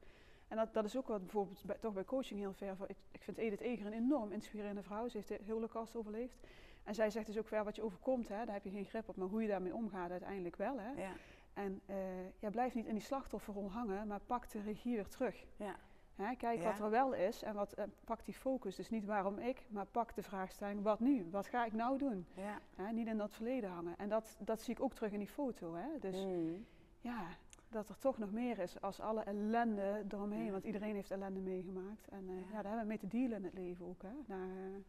en 0.47 0.57
dat, 0.57 0.73
dat 0.73 0.85
is 0.85 0.97
ook 0.97 1.07
wat 1.07 1.21
bijvoorbeeld 1.21 1.63
bij, 1.65 1.77
toch 1.79 1.93
bij 1.93 2.05
coaching 2.05 2.39
heel 2.39 2.53
ver. 2.53 2.75
van- 2.75 2.87
Ik, 2.89 2.97
ik 3.11 3.21
vind 3.23 3.37
Edith 3.37 3.59
Eger 3.61 3.85
een 3.85 3.93
enorm 3.93 4.31
inspirerende 4.31 4.83
vrouw. 4.83 5.07
Ze 5.07 5.17
heeft 5.17 5.45
de 5.45 5.51
holocaust 5.51 5.95
overleefd. 5.95 6.37
En 6.83 6.95
zij 6.95 7.09
zegt 7.09 7.25
dus 7.25 7.37
ook 7.37 7.47
ver 7.47 7.63
wat 7.63 7.75
je 7.75 7.83
overkomt, 7.83 8.27
hè, 8.27 8.45
daar 8.45 8.53
heb 8.53 8.63
je 8.63 8.69
geen 8.69 8.85
grip 8.85 9.09
op. 9.09 9.15
Maar 9.15 9.27
hoe 9.27 9.41
je 9.41 9.47
daarmee 9.47 9.73
omgaat 9.75 10.11
uiteindelijk 10.11 10.55
wel. 10.55 10.79
Hè. 10.79 10.91
Ja. 11.01 11.11
En 11.53 11.81
eh, 11.85 11.95
ja, 12.39 12.49
blijf 12.49 12.73
niet 12.73 12.85
in 12.85 12.93
die 12.93 13.03
slachtofferrol 13.03 13.71
hangen, 13.71 14.07
maar 14.07 14.19
pak 14.25 14.49
de 14.49 14.61
regie 14.61 14.95
weer 14.95 15.07
terug. 15.07 15.45
Ja. 15.57 15.75
Hè, 16.15 16.35
kijk 16.35 16.61
Ja. 16.61 16.69
wat 16.69 16.79
er 16.79 16.89
wel 16.89 17.13
is 17.13 17.43
en 17.43 17.53
wat, 17.53 17.73
eh, 17.73 17.85
pak 18.05 18.25
die 18.25 18.33
focus. 18.33 18.75
Dus 18.75 18.89
niet 18.89 19.05
waarom 19.05 19.37
ik, 19.39 19.65
maar 19.69 19.85
pak 19.85 20.15
de 20.15 20.23
vraagstelling 20.23 20.83
wat 20.83 20.99
nu? 20.99 21.27
Wat 21.31 21.47
ga 21.47 21.65
ik 21.65 21.73
nou 21.73 21.97
doen? 21.97 22.25
Ja. 22.33 22.57
Hè, 22.75 22.91
niet 22.91 23.07
in 23.07 23.17
dat 23.17 23.33
verleden 23.33 23.69
hangen. 23.69 23.93
En 23.97 24.09
dat, 24.09 24.35
dat 24.39 24.61
zie 24.61 24.73
ik 24.73 24.81
ook 24.81 24.93
terug 24.93 25.11
in 25.11 25.19
die 25.19 25.27
foto. 25.27 25.73
Hè. 25.75 25.99
Dus 25.99 26.15
Mm. 26.25 26.65
ja, 27.01 27.23
dat 27.69 27.89
er 27.89 27.97
toch 27.97 28.17
nog 28.17 28.31
meer 28.31 28.59
is 28.59 28.81
als 28.81 28.99
alle 28.99 29.21
ellende 29.23 30.03
eromheen. 30.09 30.45
Ja. 30.45 30.51
Want 30.51 30.63
iedereen 30.63 30.95
heeft 30.95 31.11
ellende 31.11 31.39
meegemaakt. 31.39 32.07
En 32.07 32.25
eh, 32.29 32.35
Ja. 32.35 32.61
daar 32.61 32.63
hebben 32.63 32.79
we 32.81 32.85
mee 32.87 32.97
te 32.97 33.07
dealen 33.07 33.37
in 33.37 33.43
het 33.43 33.53
leven 33.53 33.85
ook. 33.85 34.01
Hè. 34.01 34.09
Daar, 34.27 34.37
eh, 34.49 34.83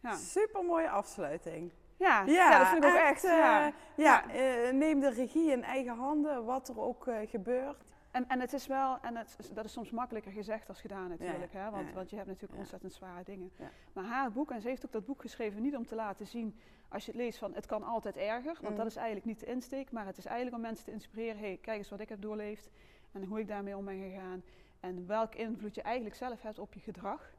ja. 0.00 0.14
Super 0.16 0.64
mooie 0.64 0.90
afsluiting. 0.90 1.72
Ja, 1.96 2.22
ja, 2.26 2.58
dat 2.58 2.68
vind 2.68 2.84
ik 2.84 2.90
ook 2.90 2.96
echt. 2.96 3.22
ja. 3.22 3.72
ja, 3.96 4.24
neem 4.72 5.00
de 5.00 5.10
regie 5.10 5.50
in 5.52 5.62
eigen 5.62 5.94
handen, 5.96 6.44
wat 6.44 6.68
er 6.68 6.80
ook 6.80 7.06
gebeurt. 7.26 7.84
En, 8.10 8.28
en 8.28 8.40
het 8.40 8.52
is 8.52 8.66
wel, 8.66 8.98
en 9.02 9.16
het, 9.16 9.50
dat 9.54 9.64
is 9.64 9.72
soms 9.72 9.90
makkelijker 9.90 10.32
gezegd 10.32 10.68
als 10.68 10.80
gedaan 10.80 11.08
natuurlijk. 11.08 11.52
Hè? 11.52 11.70
Want, 11.70 11.88
ja. 11.88 11.94
want 11.94 12.10
je 12.10 12.16
hebt 12.16 12.28
natuurlijk 12.28 12.54
Ja. 12.54 12.58
ontzettend 12.60 12.92
zware 12.92 13.24
dingen. 13.24 13.52
Maar 13.92 14.04
haar 14.04 14.32
boek, 14.32 14.50
en 14.50 14.60
ze 14.60 14.68
heeft 14.68 14.86
ook 14.86 14.92
dat 14.92 15.04
boek 15.04 15.20
geschreven 15.20 15.62
niet 15.62 15.76
om 15.76 15.86
te 15.86 15.94
laten 15.94 16.26
zien, 16.26 16.58
als 16.88 17.04
je 17.04 17.10
het 17.12 17.20
leest 17.20 17.38
van 17.38 17.54
het 17.54 17.66
kan 17.66 17.82
altijd 17.82 18.16
erger. 18.16 18.54
Want 18.60 18.70
Mm. 18.70 18.76
dat 18.76 18.86
is 18.86 18.96
eigenlijk 18.96 19.26
niet 19.26 19.40
de 19.40 19.46
insteek. 19.46 19.90
Maar 19.92 20.06
het 20.06 20.18
is 20.18 20.24
eigenlijk 20.26 20.56
om 20.56 20.62
mensen 20.62 20.84
te 20.84 20.90
inspireren. 20.92 21.38
hey, 21.40 21.58
kijk 21.62 21.78
eens 21.78 21.90
wat 21.90 22.00
ik 22.00 22.08
heb 22.08 22.20
doorleefd 22.22 22.70
en 23.12 23.24
hoe 23.24 23.40
ik 23.40 23.48
daarmee 23.48 23.76
om 23.76 23.84
ben 23.84 23.98
gegaan. 24.10 24.42
En 24.80 25.06
welke 25.06 25.36
invloed 25.38 25.74
je 25.74 25.82
eigenlijk 25.82 26.14
zelf 26.14 26.42
hebt 26.42 26.58
op 26.58 26.74
je 26.74 26.80
gedrag 26.80 27.30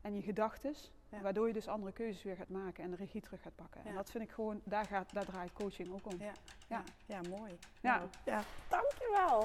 en 0.00 0.14
je 0.14 0.22
gedachten. 0.22 0.74
Ja. 1.08 1.20
Waardoor 1.20 1.46
je 1.46 1.52
dus 1.52 1.68
andere 1.68 1.92
keuzes 1.92 2.22
weer 2.22 2.36
gaat 2.36 2.48
maken 2.48 2.84
en 2.84 2.90
de 2.90 2.96
regie 2.96 3.20
terug 3.20 3.42
gaat 3.42 3.54
pakken. 3.54 3.84
En 3.84 3.94
dat 3.94 4.10
vind 4.10 4.24
ik 4.24 4.30
gewoon, 4.30 4.60
daar, 4.64 4.84
gaat, 4.84 5.12
daar 5.12 5.24
draait 5.24 5.52
coaching 5.52 5.92
ook 5.92 6.06
om. 6.06 6.18
Ja, 6.18 6.24
Ja. 6.24 6.32
ja. 6.66 6.82
ja 7.06 7.36
mooi. 7.38 7.58
Ja. 7.80 7.96
Nou, 7.96 8.08
ja, 8.24 8.42
dankjewel. 8.68 9.42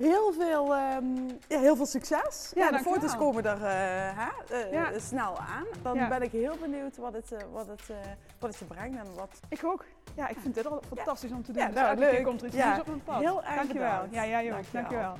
Heel 0.00 0.32
veel, 0.32 0.74
ehm, 0.74 1.28
ja, 1.48 1.58
heel 1.58 1.76
veel 1.76 1.86
succes. 1.86 2.50
Ja, 2.54 2.64
Ja, 2.64 2.70
de 2.70 2.78
foto's 2.82 3.16
komen 3.16 3.44
er 3.44 3.56
eh, 3.64 4.18
hè, 4.18 4.54
eh, 4.62 4.72
Ja. 4.72 4.98
snel 4.98 5.38
aan. 5.38 5.64
Dan 5.82 5.94
Ja. 5.94 6.08
ben 6.08 6.22
ik 6.22 6.30
heel 6.32 6.56
benieuwd 6.60 6.96
wat 6.96 7.12
het, 7.12 7.32
eh, 7.32 7.38
wat, 7.52 7.66
het, 7.66 7.80
eh, 7.90 7.96
wat 8.38 8.50
het 8.50 8.58
je 8.58 8.64
brengt 8.64 8.98
en 8.98 9.14
wat... 9.14 9.40
Ik 9.48 9.64
ook. 9.64 9.84
Ja, 10.14 10.28
ik 10.28 10.36
vind 10.38 10.54
dit 10.54 10.66
al 10.66 10.82
fantastisch 10.94 11.30
om 11.30 11.42
te 11.44 11.52
doen. 11.52 11.62
Ja, 11.62 11.66
dus 11.68 11.76
nou, 11.76 11.88
elke 11.88 12.00
leuk. 12.00 12.10
keer 12.10 12.22
komt 12.24 12.40
er 12.40 12.46
iets 12.46 12.56
Ja, 12.56 12.66
nieuws 12.66 12.80
op 12.80 12.86
mijn 12.86 13.02
pad. 13.04 13.20
heel 13.20 13.42
erg 13.44 13.54
Dankjewel. 13.54 13.90
bedankt. 13.92 14.14
Ja, 14.14 14.26
jij 14.26 14.44
ook. 14.56 14.72
Dankjewel. 14.72 14.82
Dankjewel. 14.90 15.16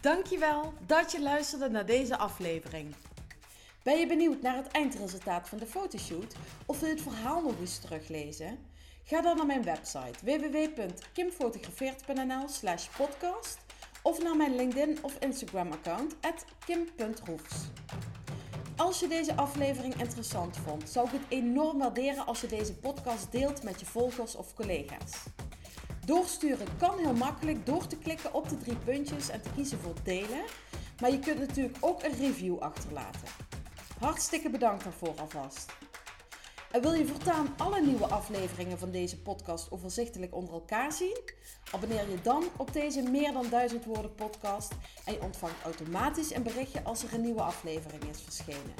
Dankjewel 0.00 0.72
dat 0.86 1.12
je 1.12 1.22
luisterde 1.22 1.68
naar 1.70 1.86
deze 1.86 2.16
aflevering. 2.16 2.94
Ben 3.82 3.98
je 3.98 4.06
benieuwd 4.06 4.42
naar 4.42 4.56
het 4.56 4.66
eindresultaat 4.70 5.48
van 5.48 5.58
de 5.58 5.66
fotoshoot 5.66 6.34
of 6.66 6.80
wil 6.80 6.88
je 6.88 6.94
het 6.94 7.02
verhaal 7.04 7.42
nog 7.42 7.58
eens 7.60 7.78
teruglezen? 7.78 8.58
Ga 9.10 9.20
dan 9.20 9.36
naar 9.36 9.46
mijn 9.46 9.62
website 9.62 10.24
www.kimfotografeert.nl 10.24 12.48
slash 12.48 12.88
podcast 12.96 13.58
of 14.02 14.22
naar 14.22 14.36
mijn 14.36 14.56
LinkedIn 14.56 14.98
of 15.02 15.16
Instagram 15.18 15.72
account 15.72 16.16
kim.roefs. 16.64 17.56
Als 18.76 19.00
je 19.00 19.08
deze 19.08 19.36
aflevering 19.36 19.94
interessant 19.94 20.56
vond, 20.56 20.88
zou 20.88 21.06
ik 21.06 21.12
het 21.12 21.22
enorm 21.28 21.78
waarderen 21.78 22.26
als 22.26 22.40
je 22.40 22.46
deze 22.46 22.74
podcast 22.74 23.32
deelt 23.32 23.62
met 23.62 23.80
je 23.80 23.86
volgers 23.86 24.34
of 24.34 24.54
collega's. 24.54 25.24
Doorsturen 26.06 26.76
kan 26.78 26.98
heel 26.98 27.14
makkelijk 27.14 27.66
door 27.66 27.86
te 27.86 27.96
klikken 27.96 28.34
op 28.34 28.48
de 28.48 28.56
drie 28.56 28.76
puntjes 28.76 29.28
en 29.28 29.42
te 29.42 29.50
kiezen 29.54 29.78
voor 29.78 29.94
delen. 30.02 30.44
Maar 31.00 31.10
je 31.10 31.18
kunt 31.18 31.38
natuurlijk 31.38 31.76
ook 31.80 32.02
een 32.02 32.16
review 32.16 32.58
achterlaten. 32.58 33.28
Hartstikke 33.98 34.50
bedankt 34.50 34.84
daarvoor 34.84 35.14
alvast. 35.20 35.72
En 36.70 36.80
wil 36.80 36.92
je 36.92 37.06
voortaan 37.06 37.54
alle 37.56 37.80
nieuwe 37.80 38.06
afleveringen 38.06 38.78
van 38.78 38.90
deze 38.90 39.18
podcast 39.18 39.70
overzichtelijk 39.70 40.34
onder 40.34 40.54
elkaar 40.54 40.92
zien? 40.92 41.18
Abonneer 41.72 42.10
je 42.10 42.20
dan 42.22 42.44
op 42.56 42.72
deze 42.72 43.02
meer 43.02 43.32
dan 43.32 43.48
1000 43.50 43.84
woorden 43.84 44.14
podcast 44.14 44.72
en 45.04 45.12
je 45.12 45.22
ontvangt 45.22 45.62
automatisch 45.64 46.34
een 46.34 46.42
berichtje 46.42 46.82
als 46.82 47.02
er 47.02 47.14
een 47.14 47.20
nieuwe 47.20 47.42
aflevering 47.42 48.04
is 48.04 48.22
verschenen. 48.22 48.74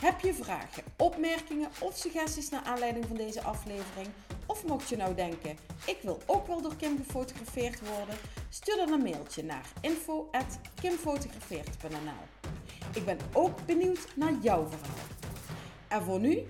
Heb 0.00 0.20
je 0.20 0.34
vragen, 0.34 0.82
opmerkingen 0.96 1.68
of 1.80 1.96
suggesties 1.96 2.48
naar 2.48 2.62
aanleiding 2.62 3.06
van 3.06 3.16
deze 3.16 3.42
aflevering? 3.42 4.08
Of 4.46 4.66
mocht 4.66 4.88
je 4.88 4.96
nou 4.96 5.14
denken, 5.14 5.58
ik 5.86 5.98
wil 6.02 6.18
ook 6.26 6.46
wel 6.46 6.62
door 6.62 6.76
Kim 6.76 6.96
gefotografeerd 6.96 7.80
worden? 7.80 8.16
Stuur 8.48 8.76
dan 8.76 8.92
een 8.92 9.02
mailtje 9.02 9.44
naar 9.44 9.72
info.kimfotografeert.nl 9.80 12.46
Ik 12.94 13.04
ben 13.04 13.18
ook 13.32 13.66
benieuwd 13.66 14.06
naar 14.14 14.34
jouw 14.40 14.66
verhaal. 14.66 15.06
En 15.88 16.02
voor 16.02 16.20
nu, 16.20 16.46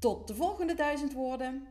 tot 0.00 0.26
de 0.26 0.34
volgende 0.34 0.74
duizend 0.74 1.12
woorden. 1.12 1.66